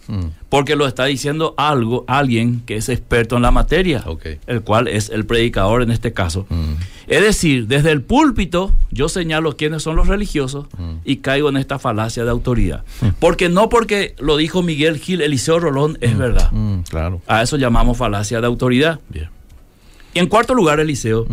mm. 0.09 0.25
porque 0.49 0.75
lo 0.75 0.87
está 0.87 1.05
diciendo 1.05 1.53
algo, 1.59 2.07
alguien 2.09 2.63
que 2.65 2.77
es 2.77 2.89
experto 2.89 3.37
en 3.37 3.43
la 3.43 3.51
materia, 3.51 4.03
el 4.47 4.63
cual 4.63 4.89
es 4.89 5.11
el 5.11 5.27
predicador 5.27 5.83
en 5.83 5.91
este 5.91 6.15
caso. 6.15 6.47
Mm. 6.49 6.73
Es 7.09 7.21
decir, 7.21 7.67
desde 7.67 7.91
el 7.91 8.01
púlpito 8.01 8.73
yo 8.91 9.11
señalo 9.11 9.55
quiénes 9.59 9.83
son 9.83 9.97
los 9.97 10.09
religiosos 10.09 10.65
y 11.05 11.17
caigo 11.17 11.51
en 11.51 11.59
esta 11.59 11.79
falacia 11.79 12.25
de 12.25 12.31
autoridad. 12.31 12.85
Porque 13.19 13.51
no 13.51 13.69
porque 13.69 14.15
lo 14.19 14.39
dijo 14.39 14.63
Miguel 14.63 14.99
Gil, 14.99 15.21
Eliseo 15.21 15.61
Rolón, 15.61 15.99
es 16.01 16.17
verdad. 16.17 16.51
Claro. 16.89 17.21
A 17.27 17.43
eso 17.43 17.59
llamamos 17.59 17.99
falacia 17.99 18.41
de 18.41 18.47
autoridad. 18.47 18.99
Bien. 19.11 19.29
Y 20.15 20.21
en 20.21 20.29
cuarto 20.29 20.55
lugar, 20.55 20.81
Eliseo, 20.81 21.27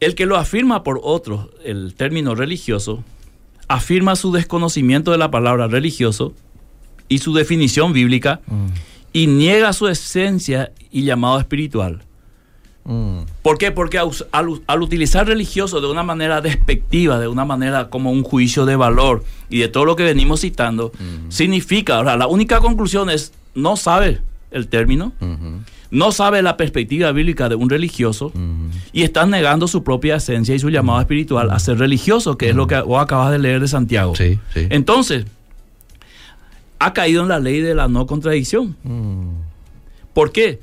El 0.00 0.14
que 0.14 0.26
lo 0.26 0.36
afirma 0.36 0.82
por 0.82 1.00
otros, 1.02 1.48
el 1.64 1.94
término 1.94 2.34
religioso, 2.34 3.04
afirma 3.68 4.16
su 4.16 4.32
desconocimiento 4.32 5.12
de 5.12 5.18
la 5.18 5.30
palabra 5.30 5.66
religioso 5.68 6.32
y 7.08 7.18
su 7.18 7.34
definición 7.34 7.92
bíblica 7.92 8.40
Mm. 8.46 8.66
y 9.12 9.26
niega 9.26 9.72
su 9.72 9.88
esencia 9.88 10.72
y 10.90 11.02
llamado 11.02 11.38
espiritual. 11.38 12.02
Mm. 12.84 13.20
¿Por 13.42 13.58
qué? 13.58 13.72
Porque 13.72 13.98
al, 13.98 14.10
al 14.66 14.82
utilizar 14.82 15.26
religioso 15.26 15.80
de 15.82 15.86
una 15.88 16.02
manera 16.02 16.40
despectiva, 16.40 17.18
de 17.18 17.28
una 17.28 17.44
manera 17.44 17.90
como 17.90 18.10
un 18.10 18.22
juicio 18.22 18.64
de 18.64 18.74
valor 18.76 19.22
y 19.50 19.58
de 19.58 19.68
todo 19.68 19.84
lo 19.84 19.96
que 19.96 20.02
venimos 20.04 20.40
citando, 20.40 20.92
significa, 21.28 21.96
ahora 21.96 22.16
la 22.16 22.26
única 22.26 22.58
conclusión 22.60 23.10
es, 23.10 23.32
no 23.54 23.76
sabe 23.76 24.20
el 24.50 24.66
término, 24.68 25.12
Ujú. 25.20 25.60
No 25.90 26.12
sabe 26.12 26.42
la 26.42 26.56
perspectiva 26.56 27.10
bíblica 27.12 27.48
de 27.48 27.56
un 27.56 27.68
religioso 27.68 28.32
y 28.92 29.02
están 29.02 29.30
negando 29.30 29.66
su 29.68 29.82
propia 29.82 30.16
esencia 30.16 30.54
y 30.54 30.58
su 30.58 30.70
llamado 30.70 31.00
espiritual 31.00 31.50
a 31.50 31.58
ser 31.58 31.78
religioso, 31.78 32.38
que 32.38 32.50
es 32.50 32.54
lo 32.54 32.66
que 32.66 32.80
vos 32.80 33.02
acabas 33.02 33.32
de 33.32 33.38
leer 33.38 33.60
de 33.60 33.68
Santiago. 33.68 34.14
Sí, 34.14 34.38
sí. 34.54 34.66
Entonces, 34.70 35.26
ha 36.78 36.92
caído 36.92 37.22
en 37.22 37.28
la 37.28 37.40
ley 37.40 37.60
de 37.60 37.74
la 37.74 37.88
no 37.88 38.06
contradicción. 38.06 38.76
¿Por 40.14 40.32
qué? 40.32 40.60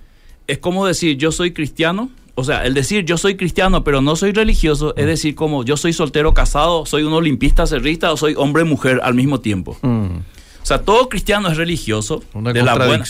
Es 0.47 0.59
como 0.59 0.85
decir 0.85 1.17
yo 1.17 1.31
soy 1.31 1.51
cristiano, 1.51 2.09
o 2.35 2.43
sea, 2.43 2.65
el 2.65 2.73
decir 2.73 3.03
yo 3.03 3.17
soy 3.17 3.35
cristiano 3.35 3.83
pero 3.83 4.01
no 4.01 4.15
soy 4.15 4.31
religioso 4.31 4.95
es 4.95 5.05
decir 5.07 5.35
como 5.35 5.65
yo 5.65 5.75
soy 5.75 5.91
soltero 5.91 6.33
casado, 6.33 6.85
soy 6.85 7.03
un 7.03 7.13
olimpista 7.13 7.67
cerrista 7.67 8.11
o 8.13 8.17
soy 8.17 8.33
hombre 8.37 8.63
mujer 8.63 9.01
al 9.03 9.13
mismo 9.13 9.41
tiempo. 9.41 9.77
O 9.81 10.65
sea, 10.67 10.81
todo 10.81 11.07
cristiano 11.07 11.49
es 11.49 11.57
religioso. 11.57 12.23
Una 12.33 12.51
de 12.51 12.61
la 12.61 12.75
buena-. 12.75 13.05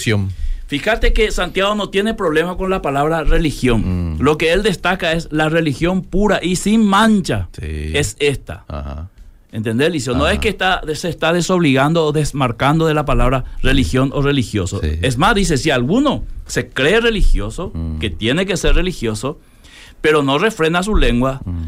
Fíjate 0.68 1.14
que 1.14 1.32
Santiago 1.32 1.76
no 1.76 1.90
tiene 1.90 2.14
problema 2.14 2.58
con 2.58 2.70
la 2.70 2.82
palabra 2.82 3.24
religión. 3.24 4.16
Mm. 4.18 4.22
Lo 4.22 4.38
que 4.38 4.52
él 4.54 4.64
destaca 4.64 5.14
es 5.14 5.30
la 5.32 5.50
religión 5.50 6.02
pura 6.04 6.40
y 6.44 6.58
sin 6.58 6.86
mancha. 6.86 7.48
Sí. 7.58 7.92
Es 7.94 8.16
esta. 8.20 8.66
Ajá. 8.68 9.10
¿Entendés, 9.54 9.90
Licio? 9.92 10.14
No 10.14 10.28
es 10.28 10.40
que 10.40 10.50
está, 10.50 10.82
se 10.94 11.08
está 11.10 11.32
desobligando 11.32 12.04
o 12.06 12.12
desmarcando 12.12 12.86
de 12.86 12.94
la 12.94 13.06
palabra 13.06 13.46
religión 13.64 14.12
o 14.14 14.22
religioso. 14.22 14.82
Sí. 14.84 15.00
Es 15.02 15.18
más, 15.18 15.36
dice, 15.36 15.58
si 15.58 15.72
alguno 15.72 16.26
se 16.46 16.68
cree 16.70 17.00
religioso, 17.00 17.72
Mm. 17.74 18.00
que 18.00 18.10
tiene 18.10 18.46
que 18.46 18.58
ser 18.58 18.76
religioso, 18.76 19.40
pero 20.02 20.22
no 20.22 20.38
refrena 20.38 20.84
su 20.84 20.96
lengua, 20.98 21.42
Mm. 21.46 21.64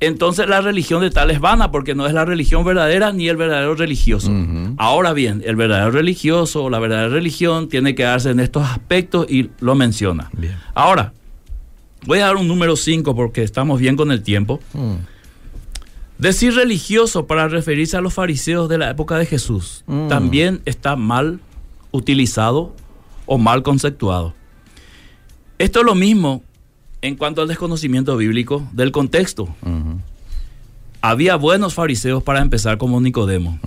Entonces 0.00 0.48
la 0.48 0.60
religión 0.60 1.00
de 1.00 1.10
tal 1.10 1.30
es 1.30 1.40
vana, 1.40 1.70
porque 1.70 1.94
no 1.94 2.06
es 2.06 2.12
la 2.12 2.24
religión 2.24 2.64
verdadera 2.64 3.12
ni 3.12 3.28
el 3.28 3.36
verdadero 3.36 3.74
religioso. 3.74 4.30
Ahora 4.76 5.12
bien, 5.12 5.42
el 5.46 5.56
verdadero 5.56 5.90
religioso 5.90 6.64
o 6.64 6.70
la 6.70 6.78
verdadera 6.78 7.08
religión 7.08 7.68
tiene 7.68 7.94
que 7.94 8.02
darse 8.02 8.30
en 8.30 8.40
estos 8.40 8.62
aspectos 8.68 9.26
y 9.30 9.50
lo 9.60 9.74
menciona. 9.74 10.28
Bien. 10.36 10.56
Ahora, 10.74 11.12
voy 12.04 12.18
a 12.18 12.26
dar 12.26 12.36
un 12.36 12.46
número 12.46 12.76
5 12.76 13.14
porque 13.16 13.42
estamos 13.42 13.80
bien 13.80 13.96
con 13.96 14.12
el 14.12 14.22
tiempo. 14.22 14.60
Mm. 14.74 14.94
Decir 16.18 16.54
religioso 16.54 17.26
para 17.26 17.46
referirse 17.48 17.96
a 17.96 18.00
los 18.00 18.14
fariseos 18.14 18.68
de 18.68 18.78
la 18.78 18.90
época 18.90 19.16
de 19.18 19.26
Jesús 19.26 19.82
Mm. 19.86 20.08
también 20.08 20.60
está 20.64 20.96
mal 20.96 21.40
utilizado 21.90 22.74
o 23.26 23.38
mal 23.38 23.62
conceptuado. 23.62 24.34
Esto 25.58 25.80
es 25.80 25.86
lo 25.86 25.94
mismo 25.94 26.42
en 27.06 27.16
cuanto 27.16 27.42
al 27.42 27.48
desconocimiento 27.48 28.16
bíblico 28.16 28.68
del 28.72 28.92
contexto. 28.92 29.48
Había 31.00 31.36
buenos 31.36 31.74
fariseos 31.74 32.22
para 32.22 32.40
empezar 32.40 32.78
como 32.78 33.00
Nicodemo. 33.00 33.58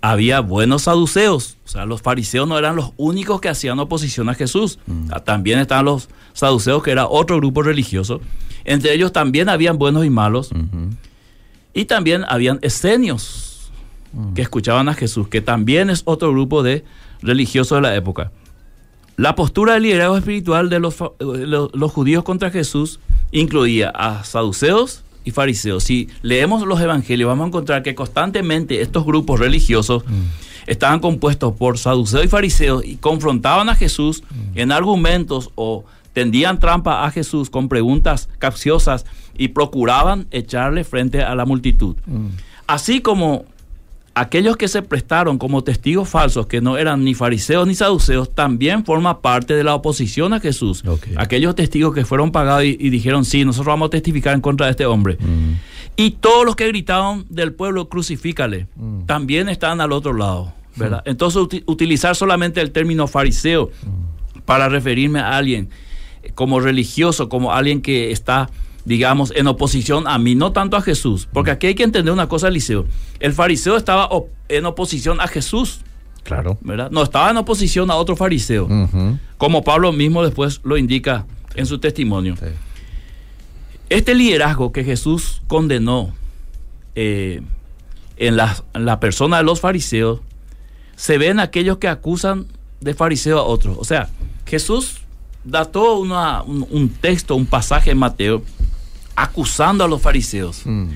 Había 0.00 0.40
buenos 0.40 0.82
saduceos. 0.82 1.56
O 1.64 1.68
sea, 1.68 1.84
los 1.84 2.02
fariseos 2.02 2.48
no 2.48 2.58
eran 2.58 2.76
los 2.76 2.92
únicos 2.96 3.40
que 3.40 3.48
hacían 3.48 3.78
oposición 3.78 4.28
a 4.28 4.34
Jesús. 4.34 4.78
También 5.24 5.58
estaban 5.60 5.84
los 5.84 6.08
saduceos, 6.32 6.82
que 6.82 6.90
era 6.90 7.06
otro 7.06 7.36
grupo 7.36 7.62
religioso. 7.62 8.20
Entre 8.64 8.92
ellos 8.92 9.12
también 9.12 9.48
habían 9.48 9.78
buenos 9.78 10.04
y 10.04 10.10
malos. 10.10 10.50
Y 11.74 11.84
también 11.84 12.24
habían 12.28 12.58
esenios 12.62 13.70
que 14.34 14.42
escuchaban 14.42 14.88
a 14.88 14.94
Jesús, 14.94 15.28
que 15.28 15.40
también 15.40 15.90
es 15.90 16.02
otro 16.06 16.32
grupo 16.32 16.62
de 16.62 16.84
religiosos 17.22 17.78
de 17.78 17.82
la 17.82 17.94
época. 17.94 18.32
La 19.18 19.34
postura 19.34 19.74
de 19.74 19.80
liderazgo 19.80 20.16
espiritual 20.16 20.70
de 20.70 20.78
los, 20.78 21.00
eh, 21.00 21.06
los, 21.18 21.74
los 21.74 21.92
judíos 21.92 22.22
contra 22.22 22.52
Jesús 22.52 23.00
incluía 23.32 23.90
a 23.90 24.22
saduceos 24.22 25.02
y 25.24 25.32
fariseos. 25.32 25.82
Si 25.82 26.08
leemos 26.22 26.64
los 26.64 26.80
evangelios 26.80 27.26
vamos 27.26 27.46
a 27.46 27.48
encontrar 27.48 27.82
que 27.82 27.96
constantemente 27.96 28.80
estos 28.80 29.04
grupos 29.04 29.40
religiosos 29.40 30.04
estaban 30.68 31.00
compuestos 31.00 31.52
por 31.56 31.78
saduceos 31.78 32.24
y 32.24 32.28
fariseos 32.28 32.84
y 32.84 32.94
confrontaban 32.94 33.68
a 33.68 33.74
Jesús 33.74 34.22
en 34.54 34.70
argumentos 34.70 35.50
o 35.56 35.84
tendían 36.12 36.60
trampa 36.60 37.04
a 37.04 37.10
Jesús 37.10 37.50
con 37.50 37.68
preguntas 37.68 38.28
capciosas 38.38 39.04
y 39.36 39.48
procuraban 39.48 40.28
echarle 40.30 40.84
frente 40.84 41.24
a 41.24 41.34
la 41.34 41.44
multitud. 41.44 41.96
Mm. 42.06 42.28
Así 42.68 43.00
como 43.00 43.46
aquellos 44.20 44.56
que 44.56 44.68
se 44.68 44.82
prestaron 44.82 45.38
como 45.38 45.62
testigos 45.64 46.08
falsos, 46.08 46.46
que 46.46 46.60
no 46.60 46.76
eran 46.78 47.04
ni 47.04 47.14
fariseos 47.14 47.66
ni 47.66 47.74
saduceos, 47.74 48.34
también 48.34 48.84
forma 48.84 49.20
parte 49.20 49.54
de 49.54 49.64
la 49.64 49.74
oposición 49.74 50.32
a 50.32 50.40
Jesús. 50.40 50.82
Aquellos 51.16 51.54
testigos 51.54 51.94
que 51.94 52.04
fueron 52.04 52.30
pagados 52.32 52.64
y, 52.64 52.76
y 52.78 52.90
dijeron, 52.90 53.24
sí, 53.24 53.44
nosotros 53.44 53.66
vamos 53.66 53.86
a 53.86 53.90
testificar 53.90 54.34
en 54.34 54.40
contra 54.40 54.66
de 54.66 54.70
este 54.72 54.86
hombre. 54.86 55.16
Mm. 55.20 55.54
Y 55.96 56.10
todos 56.12 56.44
los 56.46 56.54
que 56.56 56.68
gritaban 56.68 57.24
del 57.28 57.52
pueblo, 57.52 57.88
crucifícale, 57.88 58.66
Mm. 58.76 59.06
también 59.06 59.48
están 59.48 59.80
al 59.80 59.92
otro 59.92 60.12
lado. 60.12 60.52
¿verdad? 60.76 61.02
Entonces, 61.06 61.42
uti- 61.42 61.64
utilizar 61.66 62.14
solamente 62.14 62.60
el 62.60 62.70
término 62.70 63.08
fariseo 63.08 63.70
para 64.44 64.68
referirme 64.68 65.18
a 65.18 65.36
alguien 65.36 65.70
como 66.36 66.60
religioso, 66.60 67.28
como 67.28 67.52
alguien 67.52 67.82
que 67.82 68.12
está, 68.12 68.48
digamos, 68.88 69.32
en 69.36 69.46
oposición 69.46 70.08
a 70.08 70.18
mí, 70.18 70.34
no 70.34 70.50
tanto 70.52 70.76
a 70.76 70.80
Jesús. 70.82 71.28
Porque 71.32 71.50
aquí 71.50 71.66
hay 71.68 71.74
que 71.74 71.82
entender 71.84 72.12
una 72.12 72.26
cosa, 72.28 72.48
Eliseo. 72.48 72.86
El 73.20 73.34
fariseo 73.34 73.76
estaba 73.76 74.08
op- 74.10 74.30
en 74.48 74.64
oposición 74.66 75.20
a 75.20 75.28
Jesús, 75.28 75.80
Claro. 76.24 76.58
¿verdad? 76.62 76.90
No 76.90 77.02
estaba 77.02 77.30
en 77.30 77.36
oposición 77.36 77.90
a 77.90 77.94
otro 77.96 78.16
fariseo, 78.16 78.66
como 79.38 79.62
Pablo 79.62 79.92
mismo 79.92 80.22
después 80.24 80.60
lo 80.64 80.76
indica 80.76 81.26
en 81.54 81.66
su 81.66 81.78
testimonio. 81.78 82.34
Sí. 82.36 82.46
Este 83.90 84.14
liderazgo 84.14 84.72
que 84.72 84.84
Jesús 84.84 85.40
condenó 85.46 86.12
eh, 86.94 87.40
en, 88.16 88.36
la, 88.36 88.56
en 88.74 88.84
la 88.84 89.00
persona 89.00 89.38
de 89.38 89.44
los 89.44 89.60
fariseos 89.60 90.20
se 90.96 91.16
ve 91.16 91.28
en 91.28 91.40
aquellos 91.40 91.78
que 91.78 91.88
acusan 91.88 92.46
de 92.80 92.92
fariseo 92.94 93.38
a 93.38 93.42
otros. 93.44 93.76
O 93.78 93.84
sea, 93.84 94.08
Jesús 94.46 94.96
da 95.44 95.64
todo 95.66 95.98
una- 96.00 96.42
un, 96.42 96.66
un 96.70 96.88
texto, 96.90 97.36
un 97.36 97.46
pasaje 97.46 97.90
en 97.92 97.98
Mateo, 97.98 98.42
acusando 99.22 99.84
a 99.84 99.88
los 99.88 100.00
fariseos. 100.00 100.62
Mm. 100.64 100.88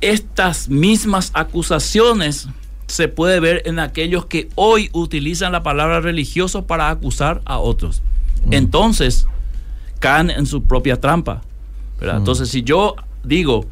Estas 0.00 0.68
mismas 0.68 1.30
acusaciones 1.34 2.48
se 2.86 3.08
puede 3.08 3.40
ver 3.40 3.62
en 3.66 3.78
aquellos 3.78 4.26
que 4.26 4.48
hoy 4.54 4.88
utilizan 4.92 5.52
la 5.52 5.62
palabra 5.62 6.00
religioso 6.00 6.66
para 6.66 6.88
acusar 6.88 7.42
a 7.44 7.58
otros. 7.58 8.02
Entonces, 8.50 9.26
caen 9.98 10.30
en 10.30 10.46
su 10.46 10.62
propia 10.64 10.98
trampa. 11.00 11.42
¿verdad? 12.00 12.18
Entonces, 12.18 12.48
si 12.48 12.62
yo 12.62 12.94
digo, 13.24 13.66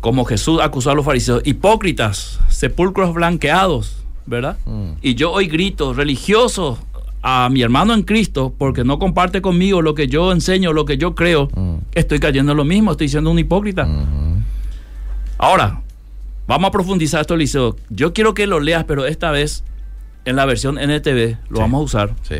como 0.00 0.24
Jesús 0.24 0.60
acusó 0.60 0.90
a 0.90 0.94
los 0.94 1.04
fariseos, 1.04 1.42
hipócritas, 1.44 2.40
sepulcros 2.48 3.14
blanqueados, 3.14 3.96
¿verdad? 4.26 4.58
Mm. 4.64 4.92
Y 5.02 5.14
yo 5.14 5.30
hoy 5.30 5.46
grito, 5.46 5.92
religioso, 5.92 6.78
a 7.22 7.48
mi 7.50 7.62
hermano 7.62 7.92
en 7.94 8.02
Cristo, 8.02 8.54
porque 8.56 8.82
no 8.84 8.98
comparte 8.98 9.42
conmigo 9.42 9.82
lo 9.82 9.94
que 9.94 10.06
yo 10.06 10.32
enseño, 10.32 10.72
lo 10.72 10.84
que 10.86 10.96
yo 10.96 11.14
creo, 11.14 11.48
Mm. 11.54 11.76
estoy 11.94 12.18
cayendo 12.18 12.52
en 12.52 12.56
lo 12.58 12.64
mismo, 12.64 12.92
estoy 12.92 13.08
siendo 13.08 13.30
un 13.30 13.38
hipócrita. 13.38 13.84
Ujú. 13.86 14.42
Ahora, 15.38 15.82
vamos 16.46 16.68
a 16.68 16.70
profundizar 16.70 17.20
esto, 17.20 17.36
Liceo. 17.36 17.76
Yo 17.90 18.12
quiero 18.12 18.32
que 18.34 18.46
lo 18.46 18.60
leas, 18.60 18.84
pero 18.84 19.06
esta 19.06 19.30
vez 19.30 19.64
en 20.24 20.36
la 20.36 20.44
versión 20.46 20.78
NTV 20.78 21.36
lo 21.50 21.56
Sí. 21.56 21.60
vamos 21.62 21.80
a 21.80 21.84
usar. 21.84 22.14
Sí. 22.22 22.36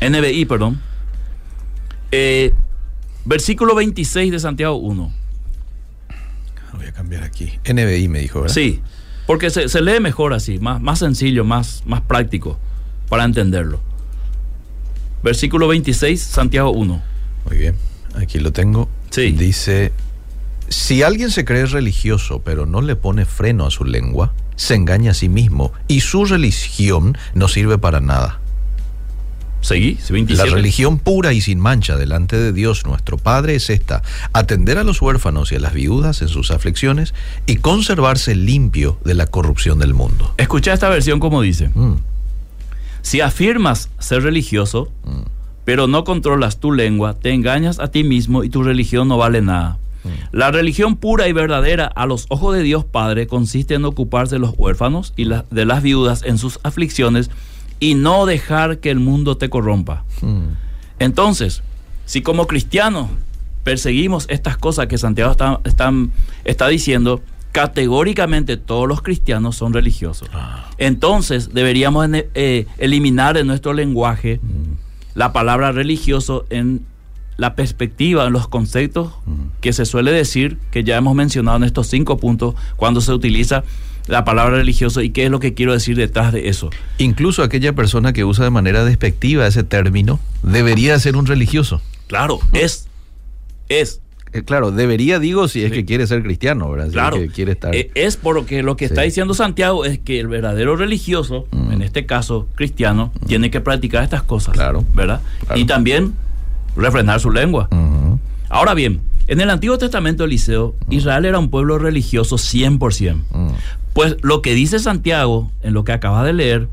NBI, 0.00 0.44
perdón. 0.44 0.80
Eh, 2.12 2.54
versículo 3.24 3.74
26 3.74 4.30
de 4.32 4.38
Santiago 4.38 4.76
1. 4.76 5.12
Voy 6.74 6.86
a 6.86 6.92
cambiar 6.92 7.24
aquí. 7.24 7.52
NBI 7.64 8.08
me 8.08 8.20
dijo, 8.20 8.40
¿verdad? 8.42 8.54
Sí, 8.54 8.80
porque 9.26 9.50
se, 9.50 9.68
se 9.68 9.80
lee 9.82 10.00
mejor 10.00 10.32
así, 10.32 10.58
más, 10.58 10.80
más 10.80 10.98
sencillo, 11.00 11.44
más, 11.44 11.82
más 11.86 12.00
práctico 12.02 12.58
para 13.08 13.24
entenderlo. 13.24 13.80
Versículo 15.22 15.68
26, 15.68 16.20
Santiago 16.20 16.70
1. 16.70 17.02
Muy 17.48 17.56
bien. 17.56 17.74
Aquí 18.14 18.38
lo 18.38 18.52
tengo. 18.52 18.88
Sí. 19.10 19.32
Dice, 19.32 19.92
si 20.68 21.02
alguien 21.02 21.30
se 21.30 21.44
cree 21.44 21.66
religioso 21.66 22.42
pero 22.44 22.66
no 22.66 22.80
le 22.80 22.96
pone 22.96 23.24
freno 23.24 23.66
a 23.66 23.70
su 23.70 23.84
lengua, 23.84 24.32
se 24.56 24.74
engaña 24.74 25.12
a 25.12 25.14
sí 25.14 25.28
mismo 25.28 25.72
y 25.86 26.00
su 26.00 26.24
religión 26.24 27.16
no 27.34 27.48
sirve 27.48 27.78
para 27.78 28.00
nada. 28.00 28.40
Seguí, 29.60 29.98
La 30.08 30.12
27. 30.12 30.50
religión 30.50 30.98
pura 30.98 31.32
y 31.32 31.40
sin 31.40 31.58
mancha 31.58 31.96
delante 31.96 32.36
de 32.36 32.52
Dios 32.52 32.86
nuestro 32.86 33.18
Padre 33.18 33.56
es 33.56 33.70
esta, 33.70 34.02
atender 34.32 34.78
a 34.78 34.84
los 34.84 35.02
huérfanos 35.02 35.50
y 35.50 35.56
a 35.56 35.58
las 35.58 35.74
viudas 35.74 36.22
en 36.22 36.28
sus 36.28 36.52
aflicciones 36.52 37.12
y 37.46 37.56
conservarse 37.56 38.36
limpio 38.36 39.00
de 39.04 39.14
la 39.14 39.26
corrupción 39.26 39.80
del 39.80 39.94
mundo. 39.94 40.32
Escucha 40.36 40.72
esta 40.72 40.88
versión 40.88 41.18
como 41.18 41.42
dice. 41.42 41.70
Mm, 41.74 41.94
Si 43.02 43.20
afirmas 43.20 43.90
ser 43.98 44.22
religioso, 44.22 44.90
pero 45.64 45.86
no 45.86 46.04
controlas 46.04 46.60
tu 46.60 46.72
lengua, 46.72 47.14
te 47.14 47.32
engañas 47.32 47.78
a 47.78 47.90
ti 47.90 48.04
mismo 48.04 48.44
y 48.44 48.48
tu 48.48 48.62
religión 48.62 49.08
no 49.08 49.18
vale 49.18 49.42
nada. 49.42 49.78
La 50.32 50.50
religión 50.50 50.96
pura 50.96 51.28
y 51.28 51.32
verdadera 51.32 51.86
a 51.86 52.06
los 52.06 52.26
ojos 52.30 52.54
de 52.56 52.62
Dios 52.62 52.84
Padre 52.84 53.26
consiste 53.26 53.74
en 53.74 53.84
ocuparse 53.84 54.36
de 54.36 54.38
los 54.38 54.54
huérfanos 54.56 55.12
y 55.16 55.24
de 55.24 55.64
las 55.64 55.82
viudas 55.82 56.22
en 56.24 56.38
sus 56.38 56.60
aflicciones 56.62 57.30
y 57.80 57.94
no 57.94 58.24
dejar 58.24 58.78
que 58.78 58.90
el 58.90 59.00
mundo 59.00 59.36
te 59.36 59.50
corrompa. 59.50 60.04
Entonces, 60.98 61.62
si 62.06 62.22
como 62.22 62.46
cristianos 62.46 63.08
perseguimos 63.64 64.26
estas 64.30 64.56
cosas 64.56 64.86
que 64.86 64.96
Santiago 64.96 65.36
está 66.44 66.68
diciendo, 66.68 67.20
categóricamente 67.52 68.56
todos 68.56 68.88
los 68.88 69.02
cristianos 69.02 69.56
son 69.56 69.72
religiosos. 69.72 70.28
Entonces 70.76 71.52
deberíamos 71.52 72.08
eh, 72.12 72.66
eliminar 72.78 73.36
de 73.36 73.44
nuestro 73.44 73.72
lenguaje 73.72 74.40
la 75.14 75.32
palabra 75.32 75.72
religioso 75.72 76.44
en 76.50 76.84
la 77.36 77.54
perspectiva, 77.54 78.26
en 78.26 78.32
los 78.32 78.48
conceptos 78.48 79.12
que 79.60 79.72
se 79.72 79.86
suele 79.86 80.12
decir, 80.12 80.58
que 80.70 80.84
ya 80.84 80.96
hemos 80.96 81.14
mencionado 81.14 81.56
en 81.56 81.64
estos 81.64 81.86
cinco 81.86 82.18
puntos, 82.18 82.54
cuando 82.76 83.00
se 83.00 83.12
utiliza 83.12 83.64
la 84.08 84.24
palabra 84.24 84.56
religioso 84.56 85.02
y 85.02 85.10
qué 85.10 85.26
es 85.26 85.30
lo 85.30 85.38
que 85.38 85.54
quiero 85.54 85.72
decir 85.72 85.96
detrás 85.96 86.32
de 86.32 86.48
eso. 86.48 86.70
Incluso 86.98 87.42
aquella 87.42 87.74
persona 87.74 88.12
que 88.12 88.24
usa 88.24 88.44
de 88.44 88.50
manera 88.50 88.84
despectiva 88.84 89.46
ese 89.46 89.62
término 89.62 90.18
debería 90.42 90.98
ser 90.98 91.16
un 91.16 91.26
religioso. 91.26 91.80
Claro, 92.08 92.40
es, 92.52 92.88
es, 93.68 94.00
claro, 94.44 94.70
debería, 94.70 95.18
digo, 95.18 95.48
si 95.48 95.62
es 95.64 95.72
que 95.72 95.84
quiere 95.84 96.06
ser 96.06 96.22
cristiano, 96.22 96.70
¿verdad? 96.70 96.86
Si 96.86 96.92
Claro, 96.92 97.16
es 97.16 97.22
que 97.28 97.34
quiere 97.34 97.52
estar. 97.52 97.74
Eh, 97.74 97.90
es 97.94 98.16
porque 98.16 98.62
lo 98.62 98.76
que 98.76 98.84
está 98.84 99.02
Sí. 99.02 99.06
diciendo 99.08 99.34
Santiago 99.34 99.84
es 99.84 99.98
que 99.98 100.20
el 100.20 100.28
verdadero 100.28 100.76
religioso, 100.76 101.46
Mm. 101.50 101.72
en 101.72 101.82
este 101.82 102.06
caso 102.06 102.46
cristiano, 102.54 103.12
tiene 103.26 103.50
que 103.50 103.60
practicar 103.60 104.02
estas 104.04 104.22
cosas, 104.22 104.54
Claro, 104.54 104.84
¿verdad? 104.94 105.20
claro. 105.46 105.60
Y 105.60 105.64
también 105.64 106.14
refrenar 106.76 107.20
su 107.20 107.30
lengua. 107.30 107.68
Ujú. 107.70 108.18
Ahora 108.48 108.74
bien, 108.74 109.00
en 109.26 109.40
el 109.40 109.50
Antiguo 109.50 109.76
Testamento 109.78 110.24
Eliseo, 110.24 110.74
Israel 110.90 111.24
era 111.24 111.38
un 111.38 111.50
pueblo 111.50 111.78
religioso 111.78 112.38
100%. 112.38 113.24
Mm. 113.32 113.48
Pues 113.92 114.16
lo 114.22 114.42
que 114.42 114.54
dice 114.54 114.78
Santiago, 114.78 115.50
en 115.62 115.74
lo 115.74 115.84
que 115.84 115.92
acabas 115.92 116.24
de 116.24 116.32
leer, 116.32 116.68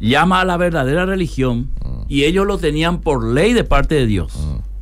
llama 0.00 0.40
a 0.40 0.44
la 0.44 0.56
verdadera 0.56 1.04
religión 1.06 1.68
y 2.08 2.24
ellos 2.24 2.46
lo 2.46 2.58
tenían 2.58 3.00
por 3.00 3.22
ley 3.24 3.52
de 3.52 3.64
parte 3.64 3.94
de 3.94 4.06
Dios. 4.06 4.32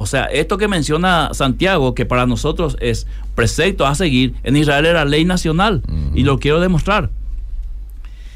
O 0.09 0.11
sea, 0.11 0.25
esto 0.25 0.57
que 0.57 0.69
menciona 0.69 1.29
Santiago, 1.35 1.95
que 1.95 2.07
para 2.07 2.25
nosotros 2.25 2.79
es 2.81 3.07
precepto 3.35 3.87
a 3.87 3.95
seguir, 3.95 4.33
en 4.43 4.57
Israel 4.57 4.87
era 4.87 5.05
ley 5.05 5.27
nacional 5.27 5.83
y 6.15 6.23
lo 6.23 6.39
quiero 6.39 6.61
demostrar. 6.61 7.11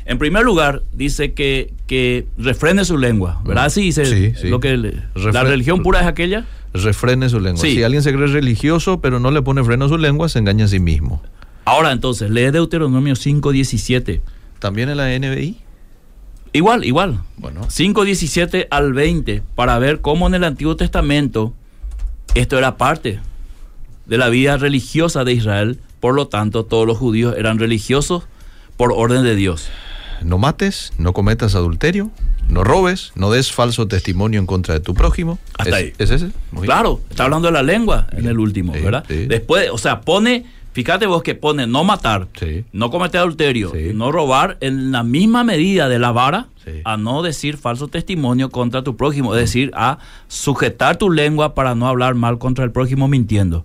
En 0.04 0.18
primer 0.18 0.44
lugar, 0.44 0.82
dice 0.92 1.32
que, 1.32 1.72
que 1.86 2.26
refrene 2.36 2.84
su 2.84 2.98
lengua, 2.98 3.40
¿verdad? 3.46 3.66
Así 3.66 3.82
dice 3.82 4.04
Sí, 4.04 4.34
sí. 4.38 4.48
lo 4.48 4.60
que 4.60 4.76
le- 4.76 5.02
la 5.32 5.44
religión 5.44 5.82
pura 5.82 6.00
es 6.00 6.06
aquella. 6.06 6.44
Refrene 6.74 7.28
su 7.30 7.40
lengua. 7.40 7.62
Sí. 7.62 7.76
Si 7.76 7.82
alguien 7.84 8.02
se 8.02 8.12
cree 8.12 8.26
religioso, 8.26 9.00
pero 9.00 9.18
no 9.20 9.30
le 9.30 9.40
pone 9.42 9.62
freno 9.64 9.84
a 9.86 9.88
su 9.88 9.96
lengua, 9.98 10.28
se 10.28 10.38
engaña 10.40 10.64
a 10.66 10.68
sí 10.68 10.78
mismo. 10.80 11.22
Ahora 11.64 11.92
entonces, 11.92 12.30
lee 12.30 12.50
Deuteronomio 12.50 13.14
5.17. 13.14 14.20
También 14.58 14.88
en 14.90 14.96
la 14.98 15.08
NBI. 15.18 15.56
Igual, 16.52 16.84
igual. 16.84 17.20
Bueno. 17.38 17.62
5.17 17.68 18.66
al 18.70 18.92
20 18.92 19.42
para 19.54 19.78
ver 19.78 20.00
cómo 20.00 20.26
en 20.26 20.34
el 20.34 20.44
Antiguo 20.44 20.76
Testamento 20.76 21.54
esto 22.34 22.58
era 22.58 22.76
parte 22.76 23.20
de 24.06 24.18
la 24.18 24.28
vida 24.28 24.56
religiosa 24.56 25.24
de 25.24 25.32
Israel. 25.32 25.78
Por 26.00 26.14
lo 26.14 26.26
tanto, 26.28 26.64
todos 26.64 26.86
los 26.86 26.98
judíos 26.98 27.34
eran 27.38 27.58
religiosos 27.58 28.24
por 28.76 28.92
orden 28.92 29.22
de 29.22 29.36
Dios. 29.36 29.68
No 30.22 30.38
mates, 30.38 30.92
no 30.98 31.12
cometas 31.12 31.54
adulterio, 31.54 32.10
no 32.48 32.64
robes, 32.64 33.12
no 33.14 33.30
des 33.30 33.52
falso 33.52 33.86
testimonio 33.88 34.40
en 34.40 34.46
contra 34.46 34.74
de 34.74 34.80
tu 34.80 34.94
prójimo. 34.94 35.38
Hasta 35.58 35.70
¿Es, 35.70 35.74
ahí. 35.74 35.92
¿Es 35.98 36.10
ese? 36.10 36.30
Muy 36.52 36.66
Claro, 36.66 37.00
está 37.10 37.24
hablando 37.24 37.48
de 37.48 37.52
la 37.52 37.62
lengua 37.62 38.06
en 38.12 38.26
el 38.26 38.38
último, 38.38 38.72
Sí, 38.74 38.80
¿verdad? 38.80 39.04
sí. 39.08 39.26
Después, 39.26 39.70
o 39.70 39.78
sea, 39.78 40.00
pone, 40.00 40.46
fíjate 40.72 41.06
vos 41.06 41.22
que 41.22 41.34
pone 41.34 41.66
no 41.66 41.84
matar, 41.84 42.28
Sí. 42.38 42.64
no 42.72 42.90
cometer 42.90 43.20
adulterio, 43.20 43.70
Sí. 43.72 43.92
no 43.94 44.10
robar 44.12 44.56
en 44.60 44.90
la 44.92 45.02
misma 45.02 45.44
medida 45.44 45.88
de 45.88 45.98
la 45.98 46.12
vara 46.12 46.48
Sí. 46.64 46.80
a 46.84 46.96
no 46.96 47.22
decir 47.22 47.56
falso 47.56 47.88
testimonio 47.88 48.50
contra 48.50 48.82
tu 48.82 48.96
prójimo, 48.96 49.34
es 49.34 49.40
decir, 49.40 49.70
a 49.74 49.98
sujetar 50.28 50.96
tu 50.96 51.10
lengua 51.10 51.54
para 51.54 51.74
no 51.74 51.88
hablar 51.88 52.14
mal 52.14 52.38
contra 52.38 52.64
el 52.64 52.70
prójimo 52.70 53.08
mintiendo. 53.08 53.62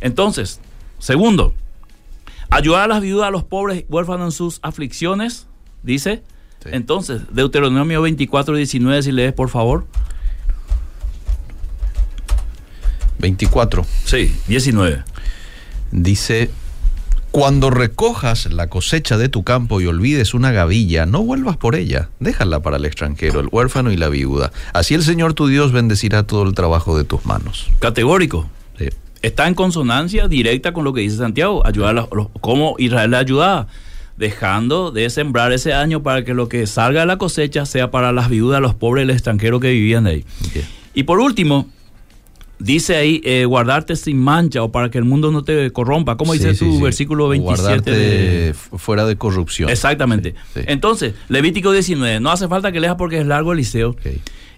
Entonces, 0.00 0.60
segundo, 0.98 1.54
ayudar 2.50 2.82
a 2.82 2.86
las 2.88 3.00
viudas, 3.00 3.28
a 3.28 3.30
los 3.30 3.44
pobres 3.44 3.84
huérfanos 3.88 4.26
en 4.26 4.32
sus 4.32 4.58
aflicciones, 4.62 5.46
dice. 5.82 6.22
Entonces, 6.66 7.22
Deuteronomio 7.30 8.00
24, 8.00 8.56
19, 8.56 9.02
si 9.02 9.12
lees, 9.12 9.34
por 9.34 9.50
favor. 9.50 9.84
24. 13.18 13.84
Sí, 14.04 14.34
19. 14.48 15.02
Dice, 15.94 16.50
cuando 17.30 17.70
recojas 17.70 18.52
la 18.52 18.66
cosecha 18.66 19.16
de 19.16 19.28
tu 19.28 19.44
campo 19.44 19.80
y 19.80 19.86
olvides 19.86 20.34
una 20.34 20.50
gavilla, 20.50 21.06
no 21.06 21.22
vuelvas 21.22 21.56
por 21.56 21.76
ella, 21.76 22.10
déjala 22.18 22.58
para 22.60 22.78
el 22.78 22.84
extranjero, 22.84 23.38
el 23.38 23.48
huérfano 23.50 23.92
y 23.92 23.96
la 23.96 24.08
viuda. 24.08 24.50
Así 24.72 24.94
el 24.94 25.04
Señor 25.04 25.34
tu 25.34 25.46
Dios 25.46 25.70
bendecirá 25.70 26.24
todo 26.24 26.42
el 26.42 26.54
trabajo 26.54 26.98
de 26.98 27.04
tus 27.04 27.24
manos. 27.24 27.68
Categórico. 27.78 28.50
Sí. 28.76 28.88
Está 29.22 29.46
en 29.46 29.54
consonancia 29.54 30.26
directa 30.26 30.72
con 30.72 30.82
lo 30.82 30.92
que 30.92 31.02
dice 31.02 31.16
Santiago, 31.18 31.64
ayudar 31.64 31.90
a 31.90 31.92
los, 31.92 32.28
cómo 32.40 32.74
Israel 32.78 33.12
le 33.12 33.18
ayudaba, 33.18 33.68
dejando 34.16 34.90
de 34.90 35.08
sembrar 35.10 35.52
ese 35.52 35.74
año 35.74 36.02
para 36.02 36.24
que 36.24 36.34
lo 36.34 36.48
que 36.48 36.66
salga 36.66 37.02
de 37.02 37.06
la 37.06 37.18
cosecha 37.18 37.66
sea 37.66 37.92
para 37.92 38.10
las 38.10 38.28
viudas, 38.28 38.60
los 38.60 38.74
pobres 38.74 39.04
y 39.04 39.06
los 39.06 39.14
extranjeros 39.14 39.60
que 39.60 39.70
vivían 39.70 40.08
ahí. 40.08 40.24
Y 40.92 41.04
por 41.04 41.20
último, 41.20 41.68
dice 42.64 42.96
ahí, 42.96 43.20
eh, 43.24 43.44
guardarte 43.44 43.94
sin 43.96 44.18
mancha 44.18 44.62
o 44.62 44.72
para 44.72 44.90
que 44.90 44.98
el 44.98 45.04
mundo 45.04 45.30
no 45.30 45.42
te 45.44 45.70
corrompa. 45.72 46.16
¿Cómo 46.16 46.32
dice 46.32 46.54
Sí, 46.54 46.64
tu 46.64 46.76
sí. 46.76 46.82
versículo 46.82 47.28
27? 47.28 47.62
Guardarte 47.62 47.90
de- 47.92 48.54
fu- 48.54 48.78
fuera 48.78 49.04
de 49.06 49.16
corrupción. 49.16 49.68
Exactamente. 49.70 50.34
Entonces, 50.56 51.14
Levítico 51.28 51.70
19, 51.72 52.20
no 52.20 52.30
hace 52.30 52.48
falta 52.48 52.72
que 52.72 52.80
leas 52.80 52.96
porque 52.96 53.20
es 53.20 53.26
largo 53.26 53.52
Eliseo. 53.52 53.90
Ok. 53.90 54.00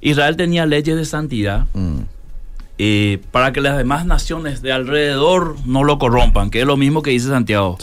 Israel 0.01 0.37
tenía 0.37 0.67
leyes 0.67 0.97
de 0.97 1.05
santidad 1.05 1.67
Mm. 1.75 1.99
eh, 2.79 3.19
para 3.33 3.53
que 3.53 3.61
las 3.61 3.77
demás 3.79 4.05
naciones 4.07 4.61
de 4.63 4.71
alrededor 4.73 5.57
no 5.65 5.83
lo 5.85 5.99
corrompan, 5.99 6.51
que 6.51 6.61
es 6.61 6.67
lo 6.67 6.77
mismo 6.77 7.03
que 7.03 7.11
dice 7.11 7.29
Santiago. 7.29 7.79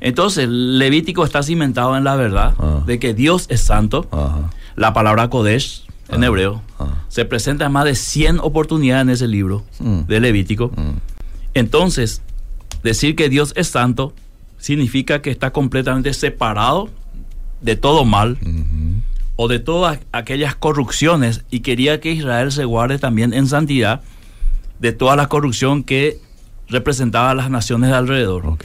Entonces, 0.00 0.48
Levítico 0.48 1.24
está 1.24 1.42
cimentado 1.42 1.96
en 1.96 2.04
la 2.04 2.14
verdad 2.14 2.54
Ah. 2.58 2.82
de 2.86 2.98
que 2.98 3.14
Dios 3.14 3.46
es 3.48 3.62
santo. 3.62 4.06
Ajá. 4.12 4.50
La 4.76 4.92
palabra 4.92 5.28
Kodesh 5.28 5.82
en 6.08 6.22
Ah. 6.22 6.26
hebreo 6.26 6.62
Ah. 6.78 7.04
se 7.08 7.24
presenta 7.24 7.66
en 7.66 7.72
más 7.72 7.84
de 7.84 7.94
100 7.94 8.38
oportunidades 8.40 9.02
en 9.02 9.10
ese 9.10 9.28
libro 9.28 9.64
Mm. 9.80 10.00
de 10.06 10.20
Levítico. 10.20 10.68
Mm. 10.76 10.98
Entonces, 11.54 12.22
decir 12.82 13.16
que 13.16 13.28
Dios 13.28 13.52
es 13.56 13.68
santo 13.68 14.12
significa 14.58 15.22
que 15.22 15.30
está 15.30 15.50
completamente 15.52 16.12
separado 16.14 16.88
de 17.60 17.76
todo 17.76 18.04
mal 18.04 18.38
o 19.36 19.48
de 19.48 19.58
todas 19.58 20.00
aquellas 20.12 20.54
corrupciones 20.54 21.44
y 21.50 21.60
quería 21.60 22.00
que 22.00 22.12
Israel 22.12 22.52
se 22.52 22.64
guarde 22.64 22.98
también 22.98 23.32
en 23.32 23.46
santidad 23.46 24.00
de 24.80 24.92
toda 24.92 25.16
la 25.16 25.28
corrupción 25.28 25.82
que 25.84 26.20
representaba 26.68 27.30
a 27.30 27.34
las 27.34 27.50
naciones 27.50 27.90
de 27.90 27.96
alrededor. 27.96 28.56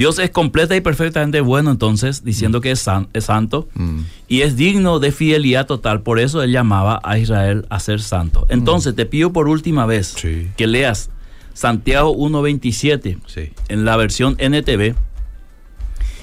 Dios 0.00 0.18
es 0.18 0.30
completa 0.30 0.74
y 0.74 0.80
perfectamente 0.80 1.42
bueno 1.42 1.70
entonces, 1.70 2.24
diciendo 2.24 2.62
que 2.62 2.70
es, 2.70 2.80
san- 2.80 3.08
es 3.12 3.24
santo 3.26 3.68
Mm. 3.74 4.00
y 4.28 4.40
es 4.40 4.56
digno 4.56 4.98
de 4.98 5.12
fidelidad 5.12 5.66
total. 5.66 6.00
Por 6.00 6.18
eso 6.18 6.42
él 6.42 6.52
llamaba 6.52 7.02
a 7.04 7.18
Israel 7.18 7.66
a 7.68 7.80
ser 7.80 8.00
santo. 8.00 8.46
Entonces 8.48 8.94
te 8.94 9.04
pido 9.04 9.30
por 9.34 9.46
última 9.46 9.84
vez 9.84 10.14
Sí. 10.18 10.48
que 10.56 10.66
leas 10.66 11.10
Santiago 11.52 12.12
1.27 12.16 13.18
Sí. 13.26 13.52
en 13.68 13.84
la 13.84 13.96
versión 13.98 14.36
NTV 14.38 14.94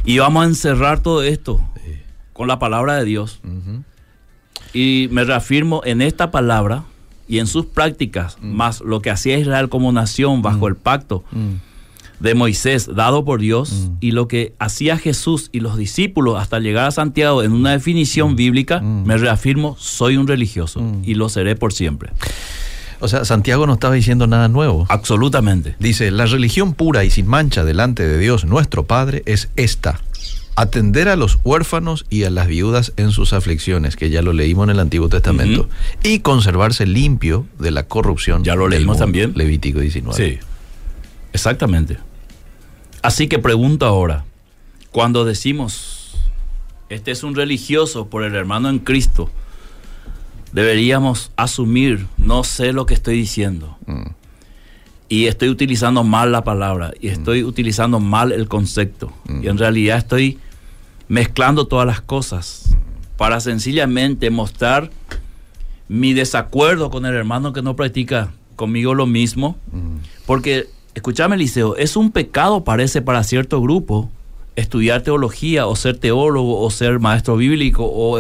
y 0.06 0.18
vamos 0.18 0.44
a 0.44 0.48
encerrar 0.48 1.02
todo 1.04 1.22
esto 1.22 1.62
Sí. 1.86 1.98
con 2.34 2.48
la 2.48 2.58
palabra 2.58 2.96
de 2.96 3.06
Dios. 3.06 3.42
Y 4.74 5.08
me 5.12 5.24
reafirmo 5.24 5.82
en 5.86 6.02
esta 6.02 6.32
palabra 6.32 6.84
y 7.28 7.38
en 7.38 7.46
sus 7.46 7.68
prácticas, 7.68 8.38
más 8.42 8.82
lo 8.82 9.02
que 9.04 9.12
hacía 9.12 9.38
Israel 9.38 9.70
como 9.70 9.92
nación 9.92 10.42
bajo 10.42 10.68
el 10.68 10.76
pacto 10.76 11.24
Mm. 11.32 11.67
De 12.20 12.34
Moisés 12.34 12.90
dado 12.96 13.24
por 13.26 13.40
Dios 13.40 13.72
Mm. 13.72 13.92
y 14.00 14.12
lo 14.12 14.28
que 14.28 14.54
hacía 14.60 14.98
Jesús 14.98 15.50
y 15.52 15.60
los 15.60 15.78
discípulos 15.78 16.40
hasta 16.40 16.60
llegar 16.60 16.88
a 16.88 16.92
Santiago 16.92 17.44
en 17.44 17.52
una 17.52 17.72
definición 17.72 18.36
bíblica, 18.36 18.80
Mm. 18.80 19.06
me 19.06 19.18
reafirmo, 19.18 19.76
soy 19.80 20.18
un 20.18 20.28
religioso 20.28 20.82
Mm. 20.82 21.02
y 21.04 21.14
lo 21.16 21.30
seré 21.30 21.56
por 21.56 21.74
siempre. 21.74 22.10
O 23.00 23.08
sea, 23.08 23.26
Santiago 23.26 23.68
no 23.68 23.74
estaba 23.74 23.94
diciendo 23.94 24.26
nada 24.26 24.48
nuevo. 24.48 24.88
Absolutamente. 24.90 25.76
Dice, 25.80 26.10
la 26.10 26.26
religión 26.26 26.74
pura 26.74 27.04
y 27.04 27.12
sin 27.12 27.28
mancha 27.28 27.64
delante 27.64 28.08
de 28.08 28.18
Dios 28.18 28.46
nuestro 28.46 28.86
Padre 28.88 29.22
es 29.28 29.50
esta. 29.56 30.00
Atender 30.56 31.08
a 31.08 31.16
los 31.16 31.38
huérfanos 31.44 32.08
y 32.10 32.24
a 32.24 32.32
las 32.32 32.48
viudas 32.48 32.94
en 32.98 33.12
sus 33.12 33.34
aflicciones, 33.34 33.96
que 33.96 34.10
ya 34.10 34.24
lo 34.24 34.34
leímos 34.34 34.64
en 34.64 34.72
el 34.72 34.80
Antiguo 34.80 35.08
Testamento, 35.10 35.70
y 36.02 36.22
conservarse 36.22 36.88
limpio 36.88 37.46
de 37.60 37.70
la 37.70 37.84
corrupción. 37.84 38.44
Ya 38.44 38.56
lo 38.56 38.68
leímos 38.68 38.96
mundo. 38.96 39.06
también. 39.06 39.34
Levítico 39.36 39.80
19. 39.80 40.18
Sí, 40.18 40.40
exactamente. 41.34 41.98
Así 43.08 43.30
que 43.30 43.40
pregunto 43.40 43.86
ahora, 43.86 44.26
cuando 44.92 45.24
decimos, 45.24 46.18
este 46.90 47.12
es 47.12 47.24
un 47.24 47.36
religioso 47.36 48.08
por 48.08 48.26
el 48.26 48.36
hermano 48.36 48.68
en 48.68 48.80
Cristo, 48.80 49.30
deberíamos 50.52 51.32
asumir, 51.38 52.06
no 52.18 52.44
sé 52.44 52.74
lo 52.74 52.86
que 52.86 52.94
estoy 52.94 53.16
diciendo. 53.16 53.78
Mm. 53.86 54.08
y 55.08 55.28
estoy 55.28 55.48
utilizando 55.48 56.04
mal 56.04 56.34
la 56.34 56.44
palabra 56.44 56.92
y 57.00 57.08
estoy 57.08 57.46
utilizando 57.46 58.02
mal 58.02 58.34
el 58.34 58.50
concepto. 58.50 59.14
Y 59.42 59.48
en 59.48 59.58
realidad 59.58 60.00
estoy 60.00 60.38
mezclando 61.08 61.66
todas 61.66 61.88
las 61.88 62.02
cosas 62.02 62.76
para 63.16 63.40
sencillamente 63.40 64.30
mostrar 64.32 64.92
mi 65.88 66.12
desacuerdo 66.12 66.90
con 66.90 67.06
el 67.06 67.16
hermano 67.16 67.54
que 67.54 67.62
no 67.62 67.78
practica 67.78 68.34
conmigo 68.58 68.94
lo 68.96 69.06
mismo. 69.06 69.56
Porque, 70.26 70.68
escúchame, 70.98 71.36
Eliseo, 71.36 71.76
es 71.76 71.96
un 71.96 72.12
pecado, 72.12 72.64
parece, 72.64 73.04
para 73.04 73.24
cierto 73.24 73.62
grupo 73.62 74.10
estudiar 74.56 75.04
teología 75.04 75.68
o 75.68 75.76
ser 75.76 76.00
teólogo 76.00 76.60
o 76.60 76.72
ser 76.72 77.00
maestro 77.00 77.38
bíblico 77.38 77.86
o, 77.86 78.20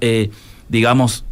eh, 0.00 0.30
digamos, 0.68 1.24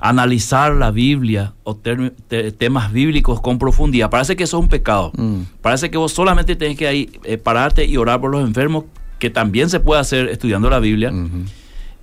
analizar 0.00 0.74
la 0.74 0.90
Biblia 0.90 1.54
o 1.64 1.74
temas 1.74 2.92
bíblicos 2.92 3.40
con 3.40 3.58
profundidad. 3.58 4.10
Parece 4.10 4.36
que 4.36 4.44
eso 4.44 4.58
es 4.58 4.62
un 4.64 4.68
pecado. 4.68 5.12
Mm. 5.16 5.40
Parece 5.62 5.90
que 5.90 5.96
vos 5.96 6.12
solamente 6.12 6.56
tenés 6.56 6.76
que 6.76 6.86
ahí, 6.86 7.10
eh, 7.24 7.38
pararte 7.38 7.86
y 7.86 7.96
orar 7.96 8.20
por 8.20 8.30
los 8.30 8.46
enfermos, 8.46 8.84
que 9.18 9.30
también 9.30 9.70
se 9.70 9.80
puede 9.80 10.02
hacer 10.02 10.28
estudiando 10.28 10.68
la 10.68 10.78
Biblia. 10.78 11.10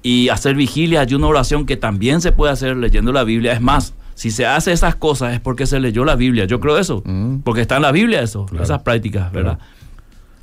Y 0.01 0.29
hacer 0.29 0.55
vigilia 0.55 1.05
y 1.07 1.13
una 1.13 1.27
oración 1.27 1.67
que 1.67 1.77
también 1.77 2.21
se 2.21 2.31
puede 2.31 2.51
hacer 2.51 2.75
leyendo 2.75 3.13
la 3.13 3.23
Biblia. 3.23 3.53
Es 3.53 3.61
más, 3.61 3.93
si 4.15 4.31
se 4.31 4.45
hace 4.45 4.71
esas 4.71 4.95
cosas 4.95 5.33
es 5.33 5.39
porque 5.41 5.67
se 5.67 5.79
leyó 5.79 6.05
la 6.05 6.15
Biblia. 6.15 6.45
Yo 6.45 6.59
creo 6.59 6.77
eso. 6.79 7.03
Mm. 7.05 7.39
Porque 7.39 7.61
está 7.61 7.75
en 7.75 7.83
la 7.83 7.91
Biblia 7.91 8.21
eso, 8.21 8.45
esas 8.59 8.81
prácticas, 8.81 9.31
¿verdad? 9.31 9.59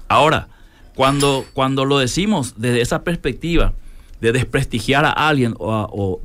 Ahora, 0.08 0.48
cuando, 0.94 1.44
cuando 1.54 1.86
lo 1.86 1.98
decimos 1.98 2.54
desde 2.58 2.82
esa 2.82 3.02
perspectiva 3.02 3.72
de 4.20 4.32
desprestigiar 4.32 5.04
a 5.06 5.10
alguien 5.10 5.54
o, 5.58 6.20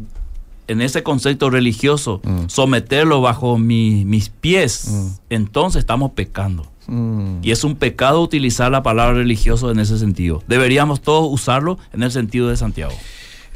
en 0.68 0.82
ese 0.82 1.02
concepto 1.02 1.50
religioso, 1.50 2.20
mm. 2.24 2.48
someterlo 2.48 3.22
bajo 3.22 3.58
mis 3.58 4.30
pies, 4.30 4.90
mm. 4.90 5.08
entonces 5.30 5.80
estamos 5.80 6.12
pecando. 6.12 6.68
Mm. 6.88 7.40
Y 7.42 7.52
es 7.52 7.64
un 7.64 7.76
pecado 7.76 8.22
utilizar 8.22 8.72
la 8.72 8.84
palabra 8.84 9.14
religioso 9.14 9.72
en 9.72 9.80
ese 9.80 9.98
sentido. 9.98 10.44
Deberíamos 10.48 11.02
todos 11.02 11.32
usarlo 11.32 11.80
en 11.94 12.04
el 12.04 12.12
sentido 12.12 12.50
de 12.50 12.58
Santiago. 12.58 12.94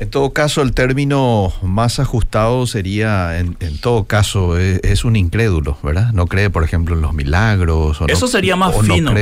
En 0.02 0.10
todo 0.10 0.34
caso, 0.34 0.64
el 0.64 0.74
término 0.74 1.54
más 1.62 2.00
ajustado 2.00 2.66
sería, 2.66 3.38
en, 3.38 3.56
todo 3.82 4.06
caso, 4.06 4.58
e, 4.58 4.80
es, 4.82 5.06
un 5.06 5.16
incrédulo, 5.16 5.78
¿verdad? 5.84 6.12
No 6.12 6.26
cree, 6.26 6.50
por 6.50 6.64
ejemplo, 6.64 6.96
en 6.96 7.02
los 7.02 7.14
milagros. 7.14 8.02
O 8.02 8.08
Eso 8.08 8.26
sería 8.26 8.56
más 8.56 8.76
fino. 8.82 9.14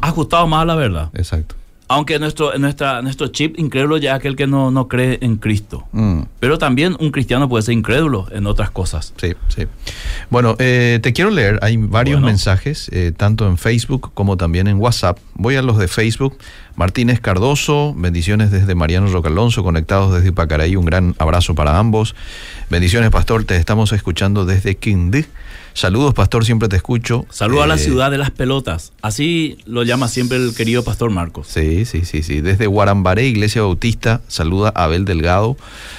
ajustado 0.00 0.46
más 0.46 0.62
a 0.62 0.64
la 0.64 0.76
verdad. 0.76 1.10
Exacto. 1.14 1.56
Aunque 1.88 2.18
nuestro, 2.18 2.58
nuestra, 2.58 3.00
nuestro 3.00 3.28
chip 3.28 3.58
incrédulo 3.58 3.96
ya 3.96 4.10
es 4.12 4.16
aquel 4.16 4.34
que 4.34 4.48
no, 4.48 4.72
no 4.72 4.88
cree 4.88 5.18
en 5.20 5.36
Cristo. 5.36 5.84
Mm. 5.92 6.22
Pero 6.40 6.58
también 6.58 6.96
un 6.98 7.12
cristiano 7.12 7.48
puede 7.48 7.62
ser 7.62 7.74
incrédulo 7.74 8.26
en 8.32 8.46
otras 8.46 8.70
cosas. 8.70 9.14
Sí, 9.16 9.34
sí. 9.48 9.66
Bueno, 10.28 10.56
eh, 10.58 10.98
te 11.02 11.12
quiero 11.12 11.30
leer, 11.30 11.60
hay 11.62 11.76
varios 11.76 12.20
mensajes, 12.20 12.88
eh, 12.92 13.12
tanto 13.16 13.46
en 13.46 13.56
Facebook 13.56 14.10
como 14.14 14.36
también 14.36 14.66
en 14.66 14.78
WhatsApp. 14.78 15.18
Voy 15.34 15.54
a 15.54 15.62
los 15.62 15.78
de 15.78 15.86
Facebook. 15.86 16.36
Martínez 16.76 17.20
Cardoso, 17.20 17.94
bendiciones 17.96 18.50
desde 18.50 18.74
Mariano 18.74 19.06
Rocalonso, 19.06 19.62
conectados 19.62 20.12
desde 20.12 20.30
Pacaraí, 20.32 20.76
un 20.76 20.84
gran 20.84 21.14
abrazo 21.18 21.54
para 21.54 21.78
ambos. 21.78 22.14
Bendiciones, 22.68 23.10
pastor, 23.10 23.44
te 23.44 23.56
estamos 23.56 23.92
escuchando 23.92 24.44
desde 24.44 24.76
Quindí. 24.76 25.24
Saludos, 25.76 26.14
pastor, 26.14 26.46
siempre 26.46 26.70
te 26.70 26.76
escucho. 26.76 27.26
Saludos 27.28 27.64
a 27.64 27.66
la 27.66 27.74
eh, 27.74 27.78
ciudad 27.78 28.10
de 28.10 28.16
las 28.16 28.30
pelotas. 28.30 28.94
Así 29.02 29.58
lo 29.66 29.82
llama 29.82 30.08
siempre 30.08 30.38
el 30.38 30.54
querido 30.54 30.82
pastor 30.82 31.10
Marcos. 31.10 31.48
Sí, 31.48 31.84
sí, 31.84 32.06
sí, 32.06 32.22
sí. 32.22 32.40
Desde 32.40 32.66
Guarambaré, 32.66 33.26
Iglesia 33.26 33.60
Bautista, 33.60 34.22
saluda 34.26 34.72
a 34.74 34.84
Abel 34.84 35.04
Delgado. 35.04 35.58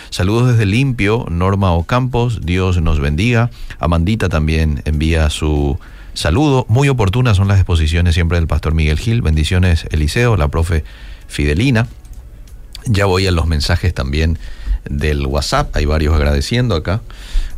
Saludos 0.09 0.49
desde 0.49 0.65
Limpio, 0.65 1.27
Norma 1.29 1.73
Ocampos, 1.73 2.41
Dios 2.43 2.81
nos 2.81 2.99
bendiga. 2.99 3.51
Amandita 3.77 4.29
también 4.29 4.81
envía 4.85 5.29
su 5.29 5.77
saludo. 6.15 6.65
Muy 6.69 6.89
oportunas 6.89 7.37
son 7.37 7.47
las 7.47 7.59
exposiciones 7.59 8.15
siempre 8.15 8.39
del 8.39 8.47
pastor 8.47 8.73
Miguel 8.73 8.97
Gil. 8.97 9.21
Bendiciones, 9.21 9.85
Eliseo, 9.91 10.37
la 10.37 10.47
profe 10.47 10.85
Fidelina. 11.27 11.87
Ya 12.87 13.05
voy 13.05 13.27
a 13.27 13.31
los 13.31 13.45
mensajes 13.45 13.93
también 13.93 14.39
del 14.89 15.27
WhatsApp. 15.27 15.75
Hay 15.75 15.85
varios 15.85 16.15
agradeciendo 16.15 16.73
acá. 16.73 17.01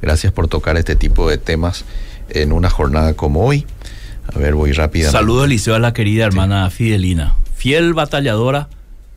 Gracias 0.01 0.33
por 0.33 0.49
tocar 0.49 0.75
este 0.75 0.97
tipo 0.97 1.29
de 1.29 1.37
temas 1.37 1.85
en 2.31 2.51
una 2.51 2.69
jornada 2.69 3.13
como 3.13 3.45
hoy. 3.45 3.65
A 4.33 4.37
ver, 4.37 4.55
voy 4.55 4.71
rápida. 4.71 5.09
Saludos, 5.09 5.45
Eliseo, 5.45 5.75
a 5.75 5.79
la 5.79 5.93
querida 5.93 6.25
hermana 6.25 6.69
Fidelina, 6.69 7.35
fiel 7.55 7.93
batalladora 7.93 8.69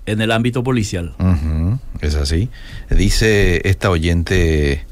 en 0.06 0.20
el 0.20 0.32
ámbito 0.32 0.64
policial. 0.64 1.14
es 2.00 2.14
así. 2.14 2.48
Dice 2.90 3.68
esta 3.68 3.90
oyente, 3.90 4.84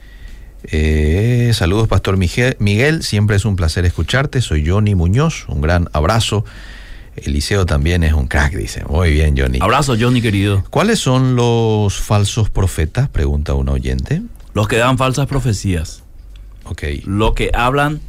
eh, 0.64 1.50
saludos, 1.54 1.88
Pastor 1.88 2.16
Miguel, 2.16 3.02
siempre 3.02 3.37
es 3.37 3.44
un 3.44 3.56
placer 3.56 3.85
escucharte. 3.85 4.40
Soy 4.40 4.68
Johnny 4.68 4.94
Muñoz, 4.94 5.46
un 5.48 5.61
gran 5.61 5.88
abrazo. 5.92 6.44
Eliseo 7.16 7.66
también 7.66 8.02
es 8.04 8.12
un 8.12 8.26
crack, 8.28 8.54
dice. 8.54 8.85
Muy 8.85 9.12
bien, 9.12 9.35
Johnny. 9.37 9.59
Abrazo, 9.61 9.96
Johnny, 9.98 10.22
querido. 10.22 10.64
¿Cuáles 10.70 11.00
son 11.00 11.35
los 11.35 11.98
falsos 11.98 12.50
profetas? 12.50 13.09
Pregunta 13.09 13.54
un 13.54 13.68
oyente. 13.68 14.22
Los 14.54 14.68
que 14.68 14.76
dan 14.76 14.96
falsas 14.96 15.26
profecías. 15.26 16.02
Los 17.04 17.35
que 17.35 17.50
hablan 17.54 18.00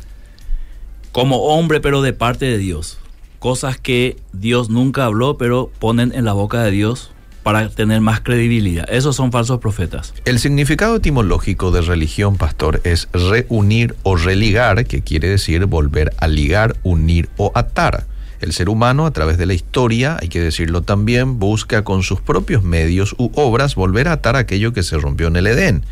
como 1.11 1.37
hombre, 1.37 1.81
pero 1.81 2.01
de 2.01 2.13
parte 2.13 2.45
de 2.45 2.57
Dios. 2.57 2.97
Cosas 3.39 3.77
que 3.77 4.17
Dios 4.33 4.69
nunca 4.69 5.05
habló, 5.05 5.37
pero 5.37 5.71
ponen 5.79 6.13
en 6.13 6.25
la 6.25 6.33
boca 6.33 6.63
de 6.63 6.71
Dios 6.71 7.11
para 7.43 7.69
tener 7.69 8.01
más 8.01 8.21
credibilidad. 8.21 8.85
Esos 8.89 9.15
son 9.15 9.31
falsos 9.31 9.59
profetas. 9.59 10.13
El 10.25 10.39
significado 10.39 10.97
etimológico 10.97 11.71
de 11.71 11.81
religión, 11.81 12.37
pastor, 12.37 12.81
es 12.83 13.09
reunir 13.13 13.95
o 14.03 14.15
religar, 14.15 14.85
que 14.85 15.01
quiere 15.01 15.27
decir 15.27 15.65
volver 15.65 16.13
a 16.17 16.27
ligar, 16.27 16.75
unir 16.83 17.29
o 17.37 17.51
atar. 17.55 18.05
El 18.41 18.53
ser 18.53 18.69
humano, 18.69 19.05
a 19.05 19.11
través 19.11 19.37
de 19.37 19.45
la 19.45 19.53
historia, 19.53 20.17
hay 20.19 20.27
que 20.27 20.39
decirlo 20.39 20.81
también, 20.81 21.37
busca 21.39 21.83
con 21.83 22.01
sus 22.01 22.21
propios 22.21 22.63
medios 22.63 23.13
u 23.17 23.31
obras 23.35 23.75
volver 23.75 24.07
a 24.07 24.13
atar 24.13 24.35
aquello 24.35 24.73
que 24.73 24.81
se 24.83 24.97
rompió 24.97 25.27
en 25.27 25.35
el 25.35 25.47
Edén. 25.47 25.83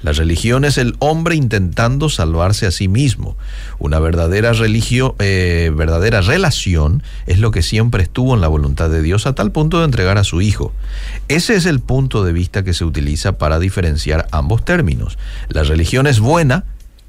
La 0.00 0.12
religión 0.12 0.64
es 0.64 0.78
el 0.78 0.94
hombre 1.00 1.34
intentando 1.34 2.08
salvarse 2.08 2.66
a 2.66 2.70
sí 2.70 2.86
mismo. 2.86 3.36
Una 3.78 3.98
verdadera, 3.98 4.52
religio, 4.52 5.16
eh, 5.18 5.72
verdadera 5.74 6.20
relación 6.20 7.02
es 7.26 7.40
lo 7.40 7.50
que 7.50 7.62
siempre 7.62 8.04
estuvo 8.04 8.34
en 8.34 8.40
la 8.40 8.48
voluntad 8.48 8.90
de 8.90 9.02
Dios 9.02 9.26
a 9.26 9.34
tal 9.34 9.50
punto 9.50 9.80
de 9.80 9.86
entregar 9.86 10.16
a 10.16 10.24
su 10.24 10.40
Hijo. 10.40 10.72
Ese 11.26 11.56
es 11.56 11.66
el 11.66 11.80
punto 11.80 12.24
de 12.24 12.32
vista 12.32 12.62
que 12.62 12.74
se 12.74 12.84
utiliza 12.84 13.38
para 13.38 13.58
diferenciar 13.58 14.28
ambos 14.30 14.64
términos. 14.64 15.18
La 15.48 15.64
religión 15.64 16.06
es 16.06 16.20
buena, 16.20 16.64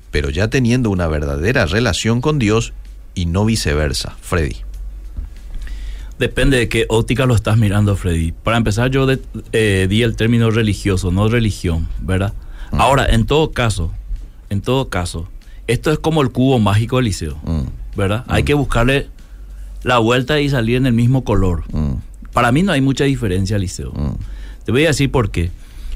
pero 0.09 0.29
ya 0.31 0.49
teniendo 0.49 0.89
una 0.89 1.07
verdadera 1.07 1.67
relación 1.67 2.21
con 2.21 2.39
Dios 2.39 2.73
y 3.13 3.27
no 3.27 3.45
viceversa. 3.45 4.15
Freddy. 4.21 4.57
Depende 6.17 6.57
de 6.57 6.67
qué 6.67 6.85
óptica 6.89 7.25
lo 7.25 7.35
estás 7.35 7.57
mirando, 7.57 7.95
Freddy. 7.95 8.33
Para 8.33 8.57
empezar, 8.57 8.91
yo 8.91 9.07
eh, 9.53 9.87
di 9.89 10.03
el 10.03 10.15
término 10.17 10.51
religioso, 10.51 11.11
no 11.11 11.29
religión, 11.29 11.87
¿verdad? 12.01 12.33
Mm. 12.71 12.81
Ahora, 12.81 13.05
en 13.05 13.25
todo 13.25 13.51
caso, 13.51 13.91
en 14.49 14.61
todo 14.61 14.89
caso, 14.89 15.27
esto 15.67 15.91
es 15.91 15.99
como 15.99 16.21
el 16.21 16.31
cubo 16.31 16.59
mágico 16.59 16.97
del 16.97 17.05
liceo, 17.05 17.37
mm. 17.43 17.97
¿verdad? 17.97 18.25
Hay 18.27 18.43
mm. 18.43 18.45
que 18.45 18.53
buscarle 18.53 19.07
la 19.83 19.99
vuelta 19.99 20.39
y 20.39 20.49
salir 20.49 20.77
en 20.77 20.85
el 20.85 20.93
mismo 20.93 21.23
color. 21.23 21.63
Para 22.33 22.51
mí 22.51 22.63
no 22.63 22.71
hay 22.71 22.81
mucha 22.81 23.05
diferencia, 23.05 23.57
liceo. 23.57 23.93
Te 24.65 24.71
voy 24.71 24.85
a 24.85 24.89
decir 24.89 25.09
por 25.11 25.31
qué. 25.31 25.51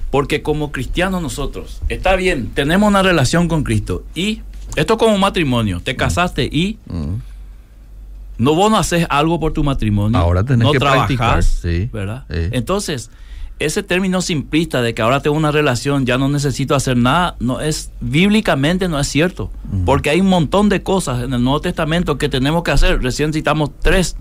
Porque 0.09 0.43
como 0.43 0.71
cristianos 0.71 1.21
nosotros, 1.21 1.81
está 1.89 2.15
bien, 2.15 2.51
tenemos 2.53 2.87
una 2.87 3.01
relación 3.01 3.47
con 3.47 3.63
Cristo 3.63 4.03
y 4.13 4.41
esto 4.75 4.93
es 4.93 4.99
como 4.99 5.15
un 5.15 5.19
matrimonio, 5.19 5.81
te 5.83 5.95
casaste 5.95 6.45
y 6.45 6.77
no 8.37 8.55
vos 8.55 8.69
no 8.69 8.77
haces 8.77 9.07
algo 9.09 9.39
por 9.39 9.53
tu 9.53 9.63
matrimonio, 9.63 10.17
ahora 10.19 10.43
tenés 10.43 10.65
no 10.67 10.71
que 10.71 10.79
trabajas, 10.79 11.45
sí, 11.63 11.89
¿verdad? 11.91 12.25
Entonces, 12.29 13.09
ese 13.59 13.83
término 13.83 14.21
simplista 14.21 14.81
de 14.81 14.93
que 14.93 15.01
ahora 15.01 15.21
tengo 15.21 15.37
una 15.37 15.51
relación, 15.51 16.05
ya 16.05 16.17
no 16.17 16.29
necesito 16.29 16.75
hacer 16.75 16.97
nada, 16.97 17.35
no 17.39 17.61
es 17.61 17.91
bíblicamente 18.01 18.87
no 18.87 18.99
es 18.99 19.07
cierto, 19.07 19.51
porque 19.85 20.09
hay 20.09 20.21
un 20.21 20.27
montón 20.27 20.69
de 20.69 20.83
cosas 20.83 21.23
en 21.23 21.33
el 21.33 21.43
Nuevo 21.43 21.61
Testamento 21.61 22.17
que 22.17 22.29
tenemos 22.29 22.63
que 22.63 22.71
hacer. 22.71 23.01
Recién 23.01 23.31
citamos 23.33 23.71
tres 23.81 24.15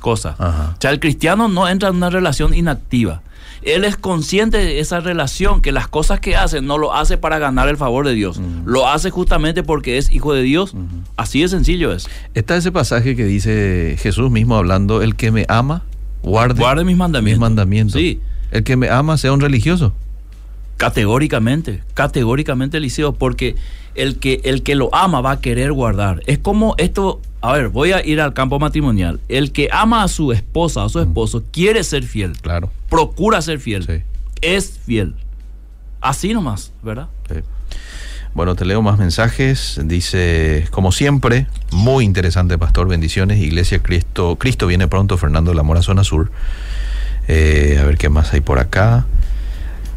cosas. 0.00 0.38
O 0.40 0.76
sea, 0.80 0.90
el 0.90 1.00
cristiano 1.00 1.48
no 1.48 1.68
entra 1.68 1.90
en 1.90 1.96
una 1.96 2.10
relación 2.10 2.54
inactiva. 2.54 3.22
Él 3.62 3.84
es 3.84 3.96
consciente 3.96 4.58
de 4.58 4.78
esa 4.78 5.00
relación, 5.00 5.60
que 5.60 5.72
las 5.72 5.88
cosas 5.88 6.20
que 6.20 6.36
hace 6.36 6.60
no 6.60 6.78
lo 6.78 6.94
hace 6.94 7.18
para 7.18 7.38
ganar 7.38 7.68
el 7.68 7.76
favor 7.76 8.06
de 8.06 8.14
Dios, 8.14 8.40
lo 8.64 8.88
hace 8.88 9.10
justamente 9.10 9.62
porque 9.62 9.98
es 9.98 10.10
hijo 10.12 10.32
de 10.32 10.42
Dios. 10.42 10.74
Así 11.16 11.42
de 11.42 11.48
sencillo 11.48 11.92
es. 11.92 12.08
Está 12.34 12.56
ese 12.56 12.72
pasaje 12.72 13.16
que 13.16 13.24
dice 13.24 13.96
Jesús 13.98 14.30
mismo 14.30 14.56
hablando, 14.56 15.02
el 15.02 15.16
que 15.16 15.30
me 15.32 15.44
ama, 15.48 15.82
guarde, 16.22 16.60
guarde 16.60 16.84
mis 16.84 16.96
mandamientos. 16.96 17.38
Mis 17.38 17.40
mandamientos. 17.40 18.00
Sí 18.00 18.20
el 18.50 18.64
que 18.64 18.76
me 18.76 18.90
ama 18.90 19.16
sea 19.16 19.32
un 19.32 19.40
religioso. 19.40 19.94
Categóricamente, 20.76 21.82
categóricamente 21.94 22.76
Eliseo, 22.76 23.12
porque 23.12 23.56
el 23.94 24.18
que, 24.18 24.40
el 24.44 24.62
que 24.62 24.76
lo 24.76 24.94
ama 24.94 25.20
va 25.20 25.32
a 25.32 25.40
querer 25.40 25.72
guardar. 25.72 26.22
Es 26.26 26.38
como 26.38 26.74
esto, 26.78 27.20
a 27.40 27.52
ver, 27.52 27.68
voy 27.68 27.92
a 27.92 28.04
ir 28.06 28.20
al 28.20 28.32
campo 28.32 28.58
matrimonial. 28.60 29.20
El 29.28 29.50
que 29.50 29.68
ama 29.72 30.04
a 30.04 30.08
su 30.08 30.32
esposa, 30.32 30.84
a 30.84 30.88
su 30.88 31.00
esposo, 31.00 31.42
quiere 31.50 31.82
ser 31.82 32.04
fiel. 32.04 32.32
Claro. 32.40 32.70
Procura 32.88 33.42
ser 33.42 33.58
fiel. 33.58 34.04
Es 34.40 34.78
fiel. 34.84 35.14
Así 36.00 36.32
nomás, 36.32 36.72
¿verdad? 36.82 37.08
Sí. 37.28 37.40
Bueno, 38.34 38.54
te 38.54 38.64
leo 38.64 38.82
más 38.82 38.98
mensajes. 38.98 39.80
Dice, 39.84 40.68
como 40.70 40.92
siempre, 40.92 41.48
muy 41.72 42.04
interesante, 42.04 42.56
Pastor. 42.56 42.86
Bendiciones. 42.86 43.40
Iglesia 43.40 43.82
Cristo. 43.82 44.36
Cristo 44.36 44.68
viene 44.68 44.86
pronto, 44.86 45.18
Fernando 45.18 45.50
de 45.50 45.56
la 45.56 45.64
Mora, 45.64 45.82
zona 45.82 46.04
sur. 46.04 46.30
Eh, 47.28 47.78
a 47.80 47.84
ver 47.84 47.98
qué 47.98 48.08
más 48.08 48.32
hay 48.32 48.40
por 48.40 48.58
acá. 48.58 49.06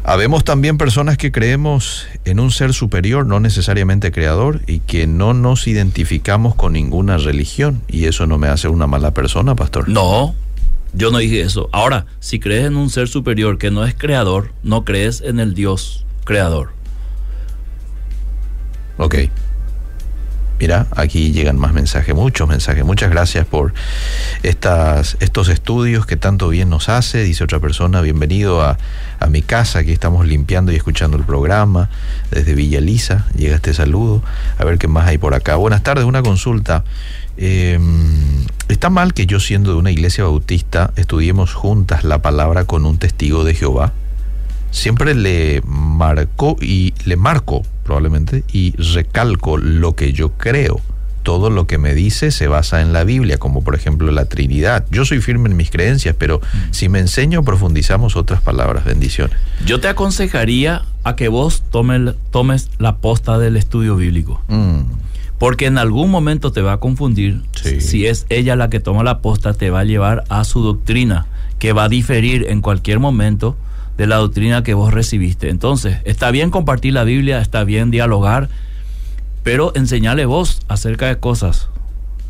Habemos 0.04 0.44
también 0.44 0.78
personas 0.78 1.16
que 1.16 1.30
creemos 1.30 2.06
en 2.24 2.40
un 2.40 2.50
ser 2.50 2.74
superior, 2.74 3.24
no 3.24 3.38
necesariamente 3.40 4.10
creador, 4.10 4.60
y 4.66 4.80
que 4.80 5.06
no 5.06 5.32
nos 5.32 5.66
identificamos 5.68 6.54
con 6.54 6.72
ninguna 6.72 7.18
religión. 7.18 7.82
Y 7.88 8.06
eso 8.06 8.26
no 8.26 8.36
me 8.36 8.48
hace 8.48 8.68
una 8.68 8.86
mala 8.86 9.12
persona, 9.12 9.54
pastor. 9.54 9.88
No, 9.88 10.34
yo 10.92 11.10
no 11.10 11.18
dije 11.18 11.40
eso. 11.40 11.68
Ahora, 11.72 12.06
si 12.20 12.40
crees 12.40 12.66
en 12.66 12.76
un 12.76 12.90
ser 12.90 13.08
superior 13.08 13.58
que 13.58 13.70
no 13.70 13.84
es 13.84 13.94
creador, 13.94 14.52
no 14.62 14.84
crees 14.84 15.20
en 15.20 15.40
el 15.40 15.54
Dios 15.54 16.04
creador. 16.24 16.70
Ok. 18.98 19.16
Mira, 20.62 20.86
aquí 20.92 21.32
llegan 21.32 21.58
más 21.58 21.72
mensajes, 21.72 22.14
muchos 22.14 22.48
mensajes. 22.48 22.84
Muchas 22.84 23.10
gracias 23.10 23.44
por 23.44 23.74
estas, 24.44 25.16
estos 25.18 25.48
estudios 25.48 26.06
que 26.06 26.16
tanto 26.16 26.50
bien 26.50 26.70
nos 26.70 26.88
hace. 26.88 27.24
Dice 27.24 27.42
otra 27.42 27.58
persona, 27.58 28.00
bienvenido 28.00 28.62
a, 28.62 28.78
a 29.18 29.26
mi 29.26 29.42
casa, 29.42 29.80
aquí 29.80 29.90
estamos 29.90 30.24
limpiando 30.24 30.70
y 30.70 30.76
escuchando 30.76 31.16
el 31.16 31.24
programa. 31.24 31.90
Desde 32.30 32.54
Villa 32.54 32.78
Elisa 32.78 33.26
llega 33.34 33.56
este 33.56 33.74
saludo. 33.74 34.22
A 34.56 34.64
ver 34.64 34.78
qué 34.78 34.86
más 34.86 35.08
hay 35.08 35.18
por 35.18 35.34
acá. 35.34 35.56
Buenas 35.56 35.82
tardes, 35.82 36.04
una 36.04 36.22
consulta. 36.22 36.84
Eh, 37.36 37.80
¿Está 38.68 38.88
mal 38.88 39.14
que 39.14 39.26
yo 39.26 39.40
siendo 39.40 39.72
de 39.72 39.78
una 39.78 39.90
iglesia 39.90 40.22
bautista 40.22 40.92
estudiemos 40.94 41.54
juntas 41.54 42.04
la 42.04 42.22
palabra 42.22 42.66
con 42.66 42.86
un 42.86 42.98
testigo 42.98 43.42
de 43.42 43.56
Jehová? 43.56 43.94
Siempre 44.70 45.16
le 45.16 45.60
marco 45.66 46.56
y 46.60 46.94
le 47.04 47.16
marco 47.16 47.64
probablemente 47.84 48.44
y 48.52 48.74
recalco 48.94 49.56
lo 49.58 49.94
que 49.94 50.12
yo 50.12 50.30
creo. 50.32 50.80
Todo 51.22 51.50
lo 51.50 51.68
que 51.68 51.78
me 51.78 51.94
dice 51.94 52.32
se 52.32 52.48
basa 52.48 52.80
en 52.80 52.92
la 52.92 53.04
Biblia, 53.04 53.38
como 53.38 53.62
por 53.62 53.76
ejemplo 53.76 54.10
la 54.10 54.24
Trinidad. 54.24 54.84
Yo 54.90 55.04
soy 55.04 55.20
firme 55.20 55.48
en 55.48 55.56
mis 55.56 55.70
creencias, 55.70 56.16
pero 56.18 56.40
si 56.72 56.88
me 56.88 56.98
enseño 56.98 57.44
profundizamos 57.44 58.16
otras 58.16 58.40
palabras. 58.42 58.84
Bendiciones. 58.84 59.36
Yo 59.64 59.78
te 59.78 59.86
aconsejaría 59.86 60.82
a 61.04 61.14
que 61.14 61.28
vos 61.28 61.62
tome- 61.70 62.14
tomes 62.32 62.70
la 62.78 62.96
posta 62.96 63.38
del 63.38 63.56
estudio 63.56 63.94
bíblico. 63.96 64.42
Mm, 64.48 64.80
Porque 65.38 65.66
en 65.66 65.76
algún 65.78 66.08
momento 66.10 66.52
te 66.52 66.60
va 66.60 66.74
a 66.74 66.76
confundir. 66.78 67.42
Sí. 67.60 67.80
Si 67.80 68.06
es 68.06 68.26
ella 68.28 68.54
la 68.56 68.68
que 68.70 68.78
toma 68.80 69.02
la 69.04 69.18
posta, 69.20 69.54
te 69.54 69.70
va 69.70 69.80
a 69.80 69.84
llevar 69.84 70.22
a 70.28 70.44
su 70.44 70.62
doctrina, 70.62 71.26
que 71.58 71.72
va 71.72 71.84
a 71.84 71.88
diferir 71.88 72.46
en 72.48 72.60
cualquier 72.60 72.98
momento 73.00 73.56
de 73.96 74.06
la 74.06 74.16
doctrina 74.16 74.62
que 74.62 74.74
vos 74.74 74.92
recibiste. 74.92 75.48
Entonces, 75.50 75.98
está 76.04 76.30
bien 76.30 76.50
compartir 76.50 76.92
la 76.94 77.04
Biblia, 77.04 77.40
está 77.40 77.64
bien 77.64 77.90
dialogar, 77.90 78.48
pero 79.42 79.72
enseñale 79.74 80.24
vos 80.24 80.60
acerca 80.68 81.06
de 81.08 81.16
cosas 81.18 81.68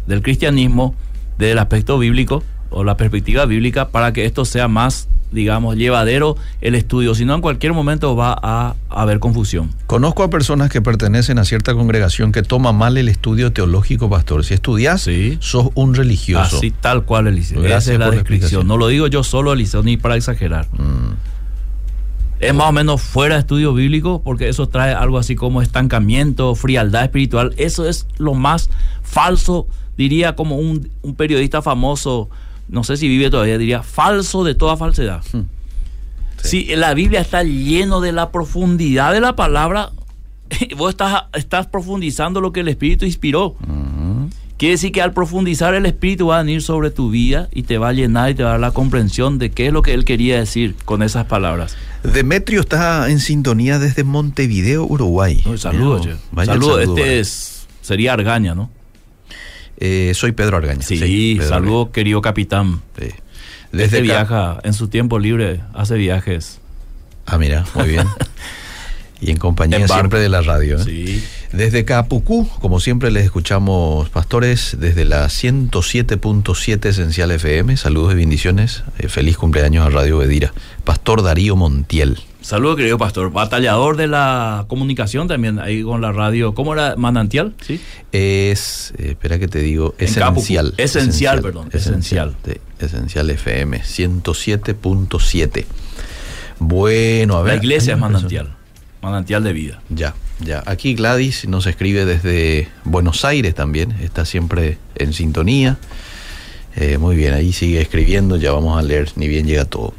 del 0.07 0.23
cristianismo, 0.23 0.95
del 1.39 1.59
aspecto 1.59 1.99
bíblico 1.99 2.43
o 2.71 2.85
la 2.85 2.97
perspectiva 2.97 3.45
bíblica, 3.47 3.89
para 3.89 4.13
que 4.13 4.25
esto 4.25 4.45
sea 4.47 4.67
más, 4.67 5.07
digamos, 5.31 5.77
llevadero 5.77 6.37
el 6.63 6.75
estudio. 6.75 7.15
Si 7.15 7.25
no, 7.27 7.35
en 7.35 7.41
cualquier 7.43 7.75
momento 7.75 8.17
va 8.17 8.37
a 8.43 8.75
haber 8.89 9.19
confusión. 9.21 9.71
Conozco 9.87 10.23
a 10.23 10.31
personas 10.31 10.71
que 10.71 10.81
pertenecen 10.81 11.39
a 11.39 11.45
cierta 11.45 11.75
congregación 11.75 12.33
que 12.33 12.43
toma 12.43 12.73
mal 12.73 12.97
el 12.97 13.09
estudio 13.11 13.53
teológico, 13.53 14.09
pastor. 14.09 14.45
Si 14.45 14.55
estudias, 14.55 15.03
Sí. 15.03 15.37
sos 15.41 15.69
un 15.75 15.95
religioso. 15.95 16.57
Así 16.57 16.71
tal 16.71 17.05
cual, 17.05 17.27
Eliseo. 17.27 17.61
Gracias 17.61 17.83
Esa 17.85 17.93
es 17.93 17.99
la 17.99 18.05
por 18.07 18.15
la 18.15 18.21
descripción. 18.21 18.67
no 18.67 18.77
lo 18.79 18.89
digo 18.89 19.07
yo 19.07 19.23
solo, 19.23 19.53
Eliseo, 19.53 19.83
ni 19.83 19.99
para 19.99 20.17
exagerar. 20.17 20.67
Mm, 20.73 21.13
Es 22.43 22.53
más 22.53 22.71
o 22.71 22.73
menos 22.73 23.01
fuera 23.01 23.37
de 23.37 23.41
estudio 23.43 23.73
bíblico, 23.73 24.21
porque 24.23 24.49
eso 24.49 24.69
trae 24.69 24.93
algo 24.93 25.17
así 25.17 25.37
como 25.37 25.63
estancamiento, 25.63 26.57
frialdad 26.57 27.05
espiritual. 27.05 27.55
Eso 27.57 27.89
es 27.89 28.09
lo 28.19 28.35
más 28.35 28.69
falso, 29.03 29.69
diría 29.97 30.35
como 30.35 30.57
un, 30.57 30.91
un 31.03 31.15
periodista 31.15 31.63
famoso, 31.63 32.29
no 32.69 32.83
sé 32.83 32.97
si 32.97 33.07
vive 33.07 33.31
todavía, 33.31 33.59
diría 33.59 33.85
falso 33.85 34.43
de 34.43 34.57
toda 34.57 34.77
falsedad. 34.77 35.23
Hmm. 35.33 35.43
Si 36.43 36.65
la 36.75 36.95
Biblia 36.95 37.21
está 37.21 37.45
lleno 37.45 38.01
de 38.01 38.11
la 38.11 38.33
profundidad 38.33 39.13
de 39.13 39.21
la 39.21 39.37
palabra, 39.37 39.93
vos 40.77 40.91
estás, 40.91 41.27
estás 41.35 41.69
profundizando 41.69 42.41
lo 42.41 42.53
que 42.53 42.61
el 42.61 42.69
Espíritu 42.69 43.05
inspiró. 43.05 43.55
mm. 43.61 44.02
Quiere 44.63 44.75
decir 44.75 44.93
que 44.93 45.03
al 45.03 45.13
profundizar 45.13 45.75
el 45.75 45.87
Espíritu 45.87 46.29
va 46.29 46.39
a 46.39 46.43
venir 46.45 46.63
sobre 46.63 46.93
tu 46.93 47.11
vida 47.11 47.49
y 47.51 47.65
te 47.65 47.79
va 47.79 47.89
a 47.89 47.93
llenar 47.93 48.31
y 48.31 48.37
te 48.37 48.45
va 48.45 48.51
a 48.51 48.53
dar 48.53 48.61
la 48.61 48.71
comprensión 48.71 49.41
de 49.41 49.51
qué 49.51 49.67
es 49.67 49.73
lo 49.73 49.83
que 49.83 49.93
Él 49.93 50.05
quería 50.05 50.39
decir 50.39 50.77
con 50.85 51.03
esas 51.03 51.27
palabras. 51.27 51.77
Demetrio 52.05 52.61
está 52.61 53.11
en 53.11 53.19
sintonía 53.19 53.81
desde 53.81 54.05
Montevideo, 54.05 54.85
Uruguay. 54.85 55.43
Saludos, 55.57 56.07
el 56.07 56.47
Saludos, 56.47 56.47
saludo, 56.47 56.81
este 56.97 57.19
es, 57.19 57.67
sería 57.81 58.13
Argaña, 58.13 58.55
¿no? 58.55 58.71
Eh, 59.79 60.13
soy 60.15 60.31
Pedro 60.31 60.59
Argaña. 60.59 60.83
Sí, 60.83 61.35
Pedro 61.39 61.49
saludos, 61.49 61.89
querido 61.89 62.23
capitán. 62.23 62.83
Sí. 62.97 63.09
Desde 63.73 63.97
acá- 63.97 64.03
viaja 64.05 64.61
en 64.63 64.75
su 64.75 64.87
tiempo 64.87 65.19
libre, 65.19 65.61
hace 65.75 65.97
viajes. 65.97 66.61
Ah, 67.27 67.37
mira, 67.37 67.65
muy 67.75 67.89
bien. 67.89 68.07
y 69.21 69.33
en 69.33 69.39
compañía 69.39 69.79
En 69.79 69.89
siempre 69.89 70.21
de 70.21 70.29
la 70.29 70.41
radio. 70.41 70.79
¿eh? 70.79 70.85
Sí. 70.85 71.25
Desde 71.53 71.85
Capucú, 71.85 72.49
como 72.61 72.81
siempre 72.81 73.11
les 73.11 73.25
escuchamos, 73.25 74.09
pastores, 74.09 74.79
desde 74.81 75.05
la 75.05 75.27
107.7 75.27 76.87
Esencial 76.87 77.31
FM. 77.31 77.77
Saludos 77.77 78.15
y 78.15 78.17
bendiciones. 78.17 78.85
Eh, 78.99 79.09
feliz 79.09 79.37
cumpleaños 79.37 79.87
a 79.87 79.91
Radio 79.91 80.17
Bedira. 80.17 80.55
Pastor 80.85 81.23
Darío 81.23 81.55
Montiel. 81.55 82.21
Saludos, 82.41 82.77
querido 82.77 82.97
pastor. 82.97 83.31
Batallador 83.33 83.99
de 83.99 84.09
la 84.09 84.65
comunicación 84.67 85.29
también, 85.29 85.59
ahí 85.59 85.83
con 85.83 86.01
la 86.01 86.11
radio. 86.11 86.55
¿Cómo 86.55 86.73
era? 86.73 86.97
¿Manantial? 86.97 87.53
Sí. 87.61 87.79
Es, 88.13 88.95
eh, 88.97 89.11
espera 89.11 89.39
que 89.39 89.47
te 89.47 89.59
digo, 89.59 89.95
En 89.99 90.07
esencial. 90.07 90.71
Capucú. 90.71 90.83
Esencial, 90.83 91.43
perdón, 91.43 91.69
esencial. 91.71 92.35
Esencial 92.79 93.29
FM, 93.29 93.83
107.7. 93.83 95.67
Bueno, 96.59 97.37
a 97.37 97.43
ver. 97.43 97.57
La 97.57 97.63
iglesia 97.63 97.93
es 97.93 98.01
manantial. 98.01 98.57
Manantial 99.03 99.43
de 99.43 99.53
vida. 99.53 99.83
Ya, 99.89 100.15
ya. 100.41 100.63
Aquí 100.65 100.95
Gladys 100.95 101.47
nos 101.49 101.67
escribe 101.67 102.05
desde 102.05 102.69
Buenos 102.85 103.25
Aires 103.25 103.55
también, 103.55 103.93
está 104.01 104.25
siempre 104.25 104.79
en 104.95 105.13
sintonía. 105.13 105.77
Eh, 106.77 106.99
muy 106.99 107.17
bien, 107.17 107.35
ahí 107.35 107.53
sigue 107.53 107.81
escribiendo, 107.81 108.37
ya 108.37 108.53
vamos 108.53 108.79
a 108.79 108.83
leer, 108.83 109.11
ni 109.17 109.27
bien 109.29 109.47
llega 109.47 109.65
todo. 109.65 109.93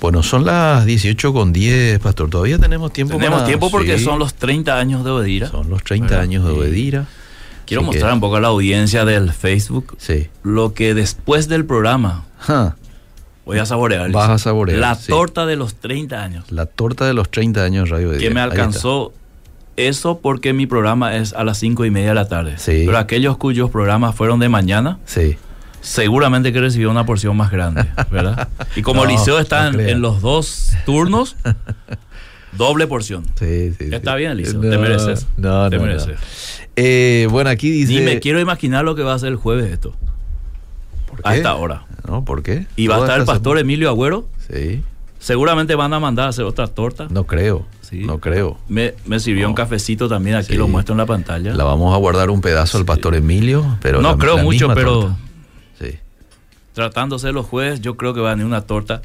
Bueno, 0.00 0.22
son 0.22 0.46
las 0.46 0.86
18 0.86 1.32
con 1.32 1.52
10, 1.52 1.98
Pastor. 1.98 2.30
Todavía 2.30 2.58
tenemos 2.58 2.92
tiempo 2.92 3.16
Tenemos 3.16 3.40
para- 3.40 3.46
tiempo 3.48 3.70
porque 3.70 3.98
Sí, 3.98 4.04
son 4.04 4.18
los 4.18 4.32
30 4.34 4.78
años 4.78 5.04
de 5.04 5.10
Obedira. 5.10 5.48
son 5.50 5.68
los 5.68 5.82
30 5.84 6.06
¿verdad? 6.08 6.22
años 6.22 6.44
de. 6.46 6.52
Obedira. 6.52 7.06
Quiero 7.66 7.82
Así 7.82 7.90
que- 7.90 7.96
mostrar 7.96 8.14
un 8.14 8.20
poco 8.20 8.36
a 8.36 8.40
la 8.40 8.48
audiencia 8.48 9.04
del 9.04 9.32
Facebook 9.32 9.96
Sí. 9.98 10.28
lo 10.42 10.72
que 10.72 10.94
después 10.94 11.48
del 11.48 11.66
programa 11.66 12.24
Ja, 12.38 12.76
voy 13.44 13.58
a 13.58 13.66
saborear. 13.66 14.10
Vas 14.12 14.30
a 14.30 14.38
saborear, 14.38 14.78
La 14.78 14.94
sí. 14.94 15.08
torta 15.08 15.46
de 15.46 15.56
los 15.56 15.74
30 15.76 16.22
años. 16.22 16.50
la 16.50 16.66
torta 16.66 17.06
de 17.06 17.14
los 17.14 17.30
30 17.30 17.62
años 17.64 17.84
de 17.84 17.90
Radio 17.90 18.08
Bedira. 18.10 18.28
Que 18.28 18.34
me 18.34 18.40
alcanzó 18.40 19.12
eso 19.76 20.18
porque 20.18 20.52
mi 20.52 20.66
programa 20.66 21.16
es 21.16 21.32
a 21.32 21.42
las 21.44 21.58
5 21.58 21.84
y 21.84 21.90
media 21.90 22.10
de 22.10 22.14
la 22.14 22.28
tarde. 22.28 22.54
Sí. 22.58 22.82
Pero 22.86 22.98
aquellos 22.98 23.36
cuyos 23.38 23.70
programas 23.70 24.14
fueron 24.14 24.38
de 24.40 24.48
mañana, 24.48 24.98
Sí. 25.06 25.36
seguramente 25.80 26.52
que 26.52 26.60
recibió 26.60 26.90
una 26.90 27.06
porción 27.06 27.36
más 27.36 27.50
grande, 27.50 27.86
¿verdad? 28.10 28.48
Y 28.76 28.82
como 28.82 29.04
No, 29.04 29.10
Liceo 29.10 29.38
está 29.38 29.70
no 29.72 29.80
en, 29.80 30.02
los 30.02 30.20
dos 30.20 30.72
turnos, 30.84 31.36
doble 32.52 32.86
porción. 32.86 33.24
Sí, 33.38 33.72
sí, 33.78 33.88
Está 33.92 34.12
sí. 34.12 34.18
bien, 34.18 34.36
Liceo, 34.36 34.60
te 34.60 34.76
mereces. 34.76 35.26
No, 35.38 35.70
te 35.70 35.78
mereces. 35.78 36.18
Eh, 36.76 37.26
bueno, 37.30 37.48
aquí 37.50 37.70
dice. 37.70 37.94
Ni 37.94 38.00
me 38.00 38.20
quiero 38.20 38.38
imaginar 38.40 38.84
lo 38.84 38.94
que 38.94 39.02
va 39.02 39.14
a 39.14 39.18
ser 39.18 39.30
el 39.30 39.36
jueves 39.36 39.70
esto, 39.72 39.94
¿Por 41.10 41.20
a 41.24 41.30
qué? 41.32 41.36
esta 41.38 41.54
hora. 41.56 41.84
No, 42.08 42.24
¿por 42.24 42.42
qué? 42.42 42.66
Y 42.76 42.86
va 42.86 42.96
a 42.96 43.00
estar 43.00 43.20
el 43.20 43.26
pastor 43.26 43.58
Emilio 43.58 43.88
Agüero. 43.88 44.26
Sí. 44.52 44.82
Seguramente 45.18 45.74
van 45.74 45.92
a 45.92 46.00
mandar 46.00 46.26
a 46.26 46.28
hacer 46.30 46.44
otra 46.44 46.66
torta. 46.66 47.06
No 47.10 47.24
creo. 47.24 47.66
Sí. 47.82 48.04
No 48.04 48.18
creo. 48.20 48.56
Me, 48.68 48.94
me 49.04 49.20
sirvió 49.20 49.42
No. 49.44 49.50
un 49.50 49.54
cafecito 49.54 50.08
también, 50.08 50.36
aquí 50.36 50.52
Sí. 50.52 50.56
lo 50.56 50.66
muestro 50.68 50.94
en 50.94 50.98
la 50.98 51.06
pantalla. 51.06 51.54
La 51.54 51.64
vamos 51.64 51.92
a 51.94 51.98
guardar 51.98 52.30
un 52.30 52.40
pedazo 52.40 52.78
al 52.78 52.84
Sí. 52.84 52.86
pastor 52.86 53.14
Emilio, 53.16 53.76
pero 53.82 54.00
no 54.00 54.12
la- 54.12 54.16
creo 54.18 54.36
la 54.36 54.42
mucho, 54.44 54.68
pero 54.74 55.00
torta. 55.00 55.16
Sí. 55.80 55.98
tratándose 56.72 57.32
los 57.32 57.46
jueves, 57.46 57.80
yo 57.80 57.96
creo 57.96 58.14
que 58.14 58.20
va 58.20 58.30
a 58.30 58.34
venir 58.34 58.46
una 58.46 58.62
torta 58.62 59.02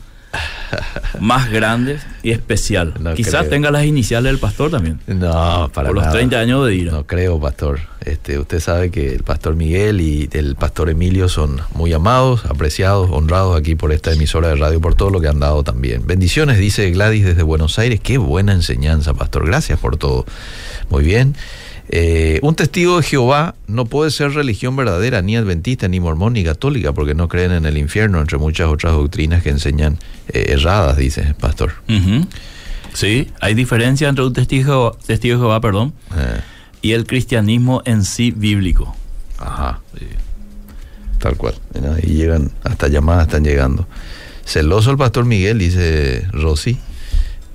más 1.20 1.49
grande 1.51 1.99
y 2.24 2.32
especial. 2.32 2.93
No 2.99 3.13
Quizás 3.13 3.41
creo. 3.41 3.49
tenga 3.49 3.72
las 3.72 3.86
iniciales 3.86 4.32
del 4.32 4.39
pastor 4.39 4.72
también. 4.72 4.99
No, 5.07 5.70
para 5.74 5.88
por 5.88 5.95
los 5.95 6.03
nada. 6.03 6.13
30 6.13 6.39
años 6.39 6.66
de 6.68 6.76
ira. 6.76 6.91
No 6.91 7.05
creo, 7.05 7.39
pastor. 7.39 7.80
Este, 8.01 8.38
usted 8.38 8.59
sabe 8.59 8.91
que 8.91 9.13
el 9.16 9.24
pastor 9.24 9.55
Miguel 9.55 9.99
y 9.99 10.30
el 10.34 10.55
pastor 10.55 10.89
Emilio 10.89 11.28
son 11.28 11.61
muy 11.74 11.91
amados, 11.91 12.45
apreciados, 12.45 13.09
honrados 13.11 13.57
aquí 13.57 13.76
por 13.76 13.91
esta 13.91 14.11
emisora 14.11 14.49
de 14.49 14.55
radio, 14.55 14.80
por 14.80 14.93
todo 14.93 15.09
lo 15.09 15.20
que 15.22 15.28
han 15.28 15.39
dado 15.39 15.63
también. 15.63 16.05
Bendiciones, 16.05 16.59
dice 16.59 16.89
Gladys 16.91 17.26
desde 17.26 17.41
Buenos 17.41 17.80
Aires. 17.80 17.99
Qué 18.01 18.18
buena 18.20 18.53
enseñanza, 18.53 19.13
pastor. 19.16 19.47
Gracias 19.47 19.80
por 19.80 19.97
todo. 19.97 20.26
Muy 20.89 21.03
bien. 21.03 21.36
Eh, 21.89 22.39
un 22.41 22.55
testigo 22.55 22.97
de 22.97 23.03
Jehová 23.03 23.55
no 23.67 23.86
puede 23.86 24.09
ser 24.11 24.31
religión 24.31 24.75
verdadera, 24.75 25.21
ni 25.21 25.36
adventista, 25.36 25.88
ni 25.88 25.99
mormón, 25.99 26.33
ni 26.33 26.43
católica, 26.43 26.93
porque 26.93 27.13
no 27.13 27.27
creen 27.27 27.51
en 27.51 27.65
el 27.65 27.77
infierno, 27.77 28.19
entre 28.19 28.38
muchas 28.38 28.67
otras 28.69 28.93
doctrinas 28.93 29.43
que 29.43 29.49
enseñan 29.49 29.99
eh, 30.29 30.45
erradas, 30.49 30.97
dice 30.97 31.21
el 31.21 31.36
pastor. 31.36 31.73
Sí, 32.93 33.29
hay 33.39 33.53
diferencia 33.53 34.07
entre 34.09 34.25
un 34.25 34.33
testigo, 34.33 34.97
testigo 35.05 35.36
de 35.38 35.41
Jehová, 35.43 35.61
perdón, 35.61 35.93
Eh, 36.17 36.39
y 36.81 36.91
el 36.93 37.05
cristianismo 37.05 37.81
en 37.86 38.03
sí 38.03 38.31
bíblico. 38.31 38.95
ajá. 39.38 39.79
Tal 41.19 41.38
cual. 41.38 41.55
Mira, 41.73 41.95
ahí 41.95 42.13
llegan, 42.13 42.51
hasta 42.63 42.88
llamadas 42.88 43.27
están 43.27 43.43
llegando. 43.43 43.88
Celoso 44.45 44.91
el 44.91 44.97
pastor 44.97 45.25
Miguel, 45.25 45.57
dice 45.57 46.27
Rosy. 46.31 46.77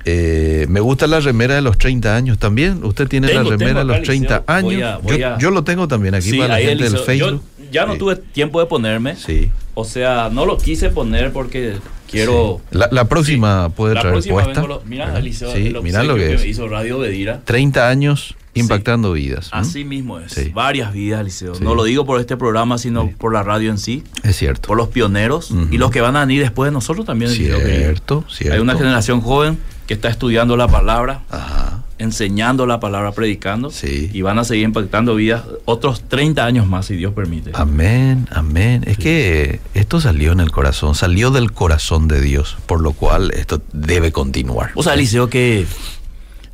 Eh, 0.04 0.66
me 0.68 0.80
gusta 0.80 1.06
la 1.06 1.20
remera 1.20 1.54
de 1.54 1.60
los 1.62 1.76
30 1.78 2.16
años 2.16 2.38
también. 2.38 2.82
Usted 2.84 3.06
tiene 3.08 3.28
Tengo, 3.28 3.44
la 3.44 3.50
remera 3.50 3.80
de 3.80 3.84
los 3.84 4.02
30 4.02 4.38
Liceo. 4.38 4.44
años. 4.56 4.64
Voy 4.72 4.82
a- 4.82 4.96
voy 4.98 5.18
yo, 5.18 5.28
a- 5.34 5.38
yo 5.38 5.50
lo 5.50 5.62
tengo 5.64 5.88
también 5.88 6.14
aquí 6.14 6.30
Sí, 6.30 6.38
para 6.38 6.54
la 6.54 6.56
gente 6.60 6.72
el 6.86 6.92
del. 6.92 7.00
Facebook. 7.02 7.42
Yo 7.58 7.70
ya 7.72 7.86
no 7.86 7.92
Sí. 7.94 7.98
tuve 7.98 8.16
tiempo 8.16 8.60
de 8.60 8.66
ponerme. 8.66 9.16
Sí. 9.16 9.50
O 9.74 9.84
sea, 9.84 10.30
no 10.32 10.46
lo 10.46 10.56
quise 10.58 10.90
poner 10.90 11.32
porque 11.32 11.74
quiero... 12.10 12.60
La, 12.70 12.88
la 12.90 13.04
próxima 13.04 13.68
puede 13.70 13.94
La 13.94 14.00
traer 14.00 14.14
próxima 14.14 14.42
puesta. 14.42 14.62
lo- 14.66 14.82
mira. 14.86 15.16
Eliseo, 15.18 15.52
el 15.52 15.80
mira 15.82 16.02
lo 16.02 16.14
obsequio 16.14 16.28
que 16.30 16.34
es. 16.34 16.40
me 16.42 16.48
hizo 16.48 16.68
Radio 16.68 16.98
Bedira. 16.98 17.40
30 17.44 17.88
años 17.88 18.34
impactando 18.54 19.12
vidas. 19.12 19.48
Así 19.52 19.84
mismo 19.84 20.18
es. 20.18 20.52
Varias 20.52 20.92
vidas, 20.92 21.24
Liceo. 21.24 21.54
Sí. 21.54 21.62
No 21.62 21.74
lo 21.76 21.84
digo 21.84 22.04
por 22.04 22.18
este 22.20 22.36
programa, 22.36 22.78
sino 22.78 23.10
por 23.16 23.32
la 23.32 23.42
radio 23.44 23.70
en 23.70 23.78
sí, 23.78 24.02
Es 24.24 24.36
cierto. 24.36 24.66
por 24.66 24.76
los 24.76 24.88
pioneros 24.88 25.52
y 25.70 25.78
los 25.78 25.90
que 25.92 26.00
van 26.00 26.16
a 26.16 26.20
venir 26.20 26.42
después 26.42 26.66
de 26.68 26.72
nosotros 26.72 27.06
también. 27.06 27.30
Eliseo. 27.30 27.60
Cierto, 27.60 28.24
cierto. 28.28 28.54
Hay 28.54 28.60
una 28.60 28.74
generación 28.76 29.20
joven 29.20 29.56
que 29.90 29.94
está 29.94 30.08
estudiando 30.08 30.56
la 30.56 30.68
palabra, 30.68 31.22
Ajá. 31.30 31.82
enseñando 31.98 32.64
la 32.64 32.78
palabra, 32.78 33.10
predicando. 33.10 33.72
Sí. 33.72 34.08
Y 34.12 34.22
van 34.22 34.38
a 34.38 34.44
seguir 34.44 34.62
impactando 34.62 35.16
vidas 35.16 35.42
otros 35.64 36.02
30 36.08 36.44
años 36.46 36.68
más, 36.68 36.86
si 36.86 36.94
Dios 36.94 37.12
permite. 37.12 37.50
Amén, 37.54 38.28
amén. 38.30 38.84
Es 38.86 38.98
que 38.98 39.58
esto 39.74 40.00
salió 40.00 40.30
en 40.30 40.38
el 40.38 40.52
corazón, 40.52 40.94
salió 40.94 41.32
del 41.32 41.50
corazón 41.50 42.06
de 42.06 42.20
Dios, 42.20 42.56
por 42.66 42.80
lo 42.80 42.92
cual 42.92 43.32
esto 43.32 43.60
debe 43.72 44.12
continuar. 44.12 44.70
O 44.76 44.84
sea, 44.84 44.94
Liceo, 44.94 45.28
que 45.28 45.66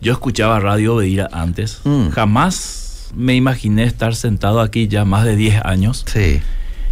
yo 0.00 0.12
escuchaba 0.14 0.58
Radio 0.58 0.96
Bedira 0.96 1.28
antes. 1.30 1.82
Mm. 1.84 2.08
Jamás 2.12 3.10
me 3.14 3.34
imaginé 3.34 3.84
estar 3.84 4.14
sentado 4.14 4.62
aquí 4.62 4.88
ya 4.88 5.04
más 5.04 5.26
de 5.26 5.36
10 5.36 5.60
años 5.66 6.06
Sí. 6.06 6.40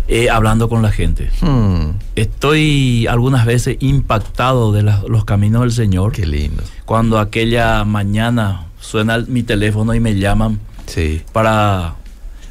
Eh, 0.08 0.28
hablando 0.30 0.68
con 0.68 0.82
la 0.82 0.90
gente. 0.92 1.30
Hmm, 1.40 1.92
Estoy 2.16 3.06
algunas 3.08 3.46
veces 3.46 3.76
impactado 3.80 4.72
de 4.72 4.82
la- 4.82 5.02
los 5.08 5.24
caminos 5.24 5.62
del 5.62 5.72
Señor. 5.72 6.12
qué 6.12 6.26
lindo. 6.26 6.62
Cuando 6.84 7.18
aquella 7.18 7.84
mañana 7.84 8.66
suena 8.80 9.18
mi 9.26 9.42
teléfono 9.42 9.94
y 9.94 10.00
me 10.00 10.14
llaman 10.16 10.60
Sí. 10.86 11.22
para 11.32 11.94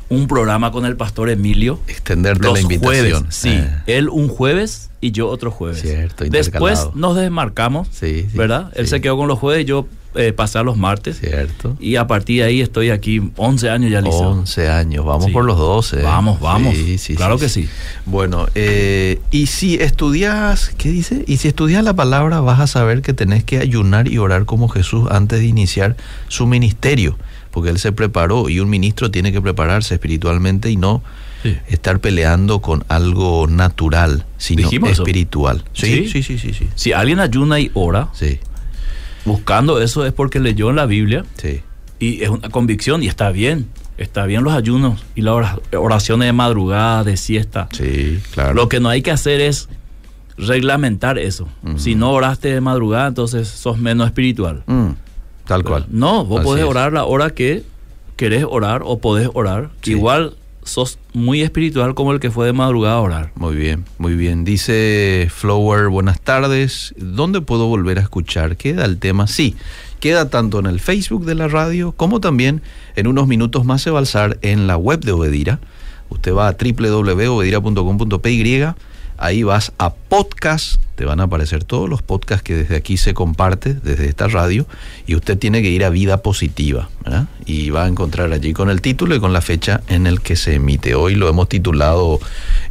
un 0.09 0.27
programa 0.27 0.71
con 0.71 0.85
el 0.85 0.95
pastor 0.95 1.29
Emilio. 1.29 1.79
Extenderte 1.87 2.43
Los 2.43 2.53
la 2.55 2.61
invitación. 2.61 3.21
jueves, 3.21 3.23
sí. 3.35 3.49
Eh, 3.49 3.69
Él 3.87 4.09
un 4.09 4.27
jueves 4.27 4.89
y 5.01 5.11
yo 5.11 5.27
otro 5.29 5.49
jueves. 5.51 5.81
Cierto, 5.81 6.23
Después 6.25 6.89
nos 6.95 7.15
desmarcamos, 7.15 7.87
Sí, 7.91 8.27
sí, 8.31 8.37
¿verdad? 8.37 8.71
Él 8.75 8.87
se 8.87 9.01
quedó 9.01 9.17
con 9.17 9.27
los 9.27 9.39
jueves 9.39 9.63
y 9.63 9.65
yo 9.65 9.87
eh, 10.15 10.33
pasé 10.33 10.57
a 10.59 10.63
los 10.63 10.77
martes. 10.77 11.19
Cierto. 11.19 11.75
Y 11.79 11.95
a 11.95 12.07
partir 12.07 12.41
de 12.41 12.47
ahí 12.47 12.61
estoy 12.61 12.89
aquí 12.89 13.21
11 13.35 13.69
años 13.69 13.91
ya, 13.91 14.01
Liceo. 14.01 14.29
11 14.29 14.69
años, 14.69 15.05
vamos 15.05 15.25
Sí. 15.25 15.31
por 15.31 15.45
los 15.45 15.57
12. 15.57 16.01
Vamos, 16.01 16.39
vamos. 16.39 16.75
Sí, 16.75 16.97
sí, 16.97 17.15
Claro 17.15 17.37
que 17.37 17.49
sí. 17.49 17.67
Bueno, 18.05 18.47
eh, 18.55 19.19
y 19.31 19.47
si 19.47 19.75
estudias, 19.75 20.69
¿qué 20.77 20.89
dice? 20.89 21.23
Y 21.27 21.37
si 21.37 21.47
estudias 21.47 21.83
la 21.83 21.93
palabra, 21.95 22.39
vas 22.41 22.59
a 22.59 22.67
saber 22.67 23.01
que 23.01 23.13
tenés 23.13 23.43
que 23.43 23.57
ayunar 23.59 24.07
y 24.07 24.17
orar 24.17 24.45
como 24.45 24.67
Jesús 24.69 25.07
antes 25.11 25.39
de 25.39 25.45
iniciar 25.47 25.95
su 26.27 26.45
ministerio, 26.47 27.17
porque 27.51 27.69
él 27.69 27.79
se 27.79 27.91
preparó 27.91 28.49
y 28.49 28.59
un 28.59 28.69
ministro 28.69 29.11
tiene 29.11 29.31
que 29.31 29.41
prepararse 29.41 29.93
espiritualmente 29.95 30.69
y 30.69 30.75
no 30.77 31.01
Sí. 31.43 31.57
estar 31.67 31.99
peleando 31.99 32.61
con 32.61 32.85
algo 32.87 33.47
natural, 33.47 34.25
sino 34.37 34.69
espiritual. 34.87 35.63
Sí, 35.73 36.07
Sí. 36.07 36.07
sí, 36.09 36.23
sí, 36.23 36.37
sí, 36.37 36.53
sí. 36.53 36.67
Si 36.75 36.93
alguien 36.93 37.19
ayuna 37.19 37.59
y 37.59 37.69
ora, 37.73 38.07
Sí, 38.13 38.39
buscando 39.25 39.81
eso 39.81 40.05
es 40.05 40.13
porque 40.13 40.39
leyó 40.39 40.69
en 40.69 40.75
la 40.77 40.85
Biblia 40.85 41.25
sí. 41.37 41.61
y 41.99 42.23
es 42.23 42.29
una 42.29 42.49
convicción 42.49 43.03
y 43.03 43.07
está 43.07 43.29
bien. 43.31 43.67
Está 43.97 44.25
bien 44.25 44.43
los 44.43 44.53
ayunos 44.53 45.03
y 45.15 45.21
las 45.21 45.35
ora- 45.35 45.59
oraciones 45.77 46.25
de 46.27 46.33
madrugada, 46.33 47.03
de 47.03 47.15
siesta. 47.15 47.69
Sí, 47.71 48.19
claro. 48.31 48.55
Lo 48.55 48.67
que 48.67 48.79
no 48.79 48.89
hay 48.89 49.03
que 49.03 49.11
hacer 49.11 49.39
es 49.39 49.69
reglamentar 50.37 51.19
eso. 51.19 51.47
Si 51.77 51.93
no 51.95 52.11
oraste 52.11 52.51
de 52.53 52.59
madrugada, 52.61 53.07
entonces 53.07 53.47
sos 53.47 53.77
menos 53.77 54.07
espiritual. 54.07 54.63
Mm, 54.65 54.89
tal 55.45 55.63
cual. 55.63 55.85
No, 55.89 56.25
vos 56.25 56.39
Así 56.39 56.45
podés 56.47 56.63
es. 56.63 56.69
orar 56.69 56.91
la 56.93 57.05
hora 57.05 57.29
que 57.29 57.63
querés 58.15 58.45
orar 58.49 58.81
o 58.83 58.97
podés 58.99 59.29
orar. 59.33 59.69
Sí. 59.83 59.91
Igual 59.91 60.35
sos 60.63 60.99
muy 61.13 61.41
espiritual 61.41 61.95
como 61.95 62.11
el 62.11 62.19
que 62.19 62.31
fue 62.31 62.45
de 62.45 62.53
madrugada 62.53 62.95
a 62.95 63.01
orar. 63.01 63.31
Muy 63.35 63.55
bien, 63.55 63.85
muy 63.97 64.15
bien. 64.15 64.43
Dice 64.43 65.29
Flower, 65.33 65.89
buenas 65.89 66.19
tardes. 66.21 66.93
¿Dónde 66.97 67.41
puedo 67.41 67.67
volver 67.67 67.99
a 67.99 68.01
escuchar? 68.01 68.57
¿Queda 68.57 68.85
el 68.85 68.97
tema? 68.97 69.27
Sí, 69.27 69.55
queda 69.99 70.29
tanto 70.29 70.59
en 70.59 70.65
el 70.65 70.79
Facebook 70.79 71.25
de 71.25 71.35
la 71.35 71.47
radio 71.47 71.91
como 71.91 72.19
también 72.19 72.61
en 72.95 73.07
unos 73.07 73.27
minutos 73.27 73.65
más 73.65 73.81
se 73.81 73.91
va 73.91 73.99
a 73.99 74.01
alzar 74.01 74.37
en 74.41 74.67
la 74.67 74.77
web 74.77 75.01
de 75.01 75.11
Obedira. 75.11 75.59
Usted 76.09 76.33
va 76.33 76.47
a 76.47 76.57
www.obedira.com.py, 76.57 78.43
ahí 79.17 79.43
vas 79.43 79.71
a 79.77 79.93
podcast, 79.93 80.81
te 80.95 81.05
van 81.05 81.19
a 81.19 81.23
aparecer 81.23 81.63
todos 81.63 81.89
los 81.89 82.01
podcasts 82.01 82.43
que 82.43 82.55
desde 82.55 82.75
aquí 82.75 82.97
se 82.97 83.13
comparte, 83.13 83.73
desde 83.73 84.07
esta 84.07 84.27
radio, 84.27 84.67
y 85.07 85.15
usted 85.15 85.37
tiene 85.37 85.61
que 85.61 85.69
ir 85.69 85.83
a 85.83 85.89
Vida 85.89 86.17
Positiva, 86.21 86.89
¿verdad? 87.03 87.27
Y 87.45 87.69
va 87.69 87.85
a 87.85 87.87
encontrar 87.87 88.31
allí 88.31 88.53
con 88.53 88.69
el 88.69 88.81
título 88.81 89.15
y 89.15 89.19
con 89.19 89.33
la 89.33 89.41
fecha 89.41 89.81
en 89.87 90.07
el 90.07 90.21
que 90.21 90.35
se 90.35 90.55
emite. 90.55 90.95
Hoy 90.95 91.15
lo 91.15 91.27
hemos 91.29 91.49
titulado... 91.49 92.19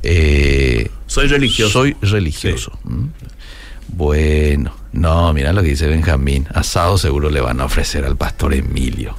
eh, 0.03 0.91
Soy 1.07 1.27
religioso. 1.29 1.73
soy 1.73 1.97
religioso. 2.01 2.79
¿Mm? 2.85 3.07
Bueno, 3.89 4.75
no, 4.93 5.33
mira 5.35 5.53
lo 5.53 5.63
que 5.63 5.69
dice 5.69 5.87
Benjamín. 5.87 6.47
Asado 6.55 6.97
seguro 6.97 7.29
le 7.29 7.41
van 7.41 7.61
a 7.61 7.67
ofrecer 7.67 8.05
al 8.05 8.17
pastor 8.17 8.55
Emilio. 8.55 9.15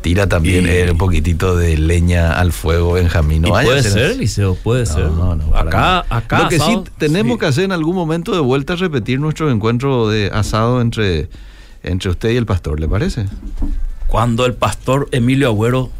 Tira 0.00 0.26
también 0.26 0.64
Y- 0.64 0.68
eh, 0.70 0.90
un 0.92 0.96
poquitito 0.98 1.56
de 1.56 1.76
leña 1.76 2.32
al 2.32 2.52
fuego, 2.52 2.92
Benjamín. 2.94 3.42
No 3.42 3.48
Y 3.48 3.50
vaya 3.50 3.68
a 3.68 3.72
puede 3.72 3.82
ser. 3.82 4.16
Liceo, 4.16 4.54
puede 4.54 4.86
ser. 4.86 5.04
No, 5.10 5.34
no, 5.36 5.50
para 5.50 5.68
acá, 6.00 6.06
acá. 6.16 6.42
Lo 6.44 6.48
que 6.48 6.58
sí 6.58 6.78
tenemos 6.98 7.34
sí. 7.34 7.40
que 7.40 7.46
hacer 7.46 7.64
en 7.64 7.72
algún 7.72 7.94
momento 7.96 8.32
de 8.32 8.40
vuelta 8.40 8.74
es 8.74 8.80
repetir 8.80 9.20
nuestro 9.20 9.50
encuentro 9.50 10.08
de 10.08 10.30
asado 10.32 10.80
entre, 10.80 11.28
entre 11.82 12.10
usted 12.10 12.30
y 12.30 12.36
el 12.36 12.46
pastor, 12.46 12.80
¿le 12.80 12.88
parece? 12.88 13.26
Cuando 14.06 14.46
el 14.46 14.54
pastor 14.54 15.08
Emilio 15.12 15.48
Agüero 15.48 15.90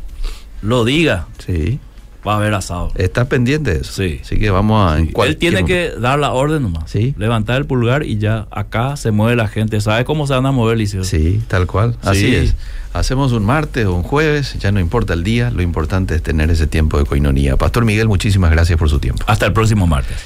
lo 0.63 0.85
diga, 0.85 1.27
Sí. 1.45 1.79
Va 2.27 2.35
a 2.35 2.37
haber 2.37 2.55
asado. 2.55 2.93
Está 2.97 3.27
pendiente 3.27 3.75
de 3.75 3.81
eso. 3.81 3.93
Sí. 3.93 4.21
Así 4.23 4.39
que 4.39 4.51
vamos 4.51 4.93
a. 4.93 4.99
Él 4.99 5.37
tiene 5.37 5.63
momento. 5.63 5.67
que 5.67 6.01
dar 6.01 6.19
la 6.19 6.33
orden 6.33 6.63
nomás. 6.63 6.91
Sí. 6.91 7.15
Levantar 7.19 7.57
el 7.57 7.67
pulgar 7.67 8.05
y 8.05 8.19
ya 8.19 8.47
acá 8.51 8.97
se 8.97 9.11
mueve 9.11 9.37
la 9.37 9.49
gente. 9.49 9.81
¿Sabe 9.81 10.05
cómo 10.05 10.27
se 10.27 10.35
van 10.35 10.47
a 10.47 10.53
mover, 10.53 10.79
Liceo? 10.79 11.05
Sí, 11.05 11.41
tal 11.49 11.67
cual. 11.67 11.97
Así 12.03 12.21
Sí. 12.21 12.35
es. 12.37 12.57
Hacemos 12.93 13.31
un 13.31 13.45
martes 13.45 13.87
o 13.87 13.95
un 13.95 14.03
jueves, 14.03 14.57
ya 14.59 14.73
no 14.73 14.81
importa 14.81 15.15
el 15.15 15.23
día, 15.23 15.51
lo 15.53 15.63
importante 15.63 16.17
es 16.17 16.25
tener 16.25 16.51
ese 16.51 16.67
tiempo 16.67 16.99
de 16.99 17.05
coinonía. 17.05 17.57
Pastor 17.57 17.85
Miguel, 17.85 18.09
muchísimas 18.09 18.51
gracias 18.51 18.77
por 18.81 18.91
su 18.91 18.99
tiempo. 18.99 19.23
Hasta 19.29 19.47
el 19.47 19.53
próximo 19.53 19.87
martes. 19.87 20.17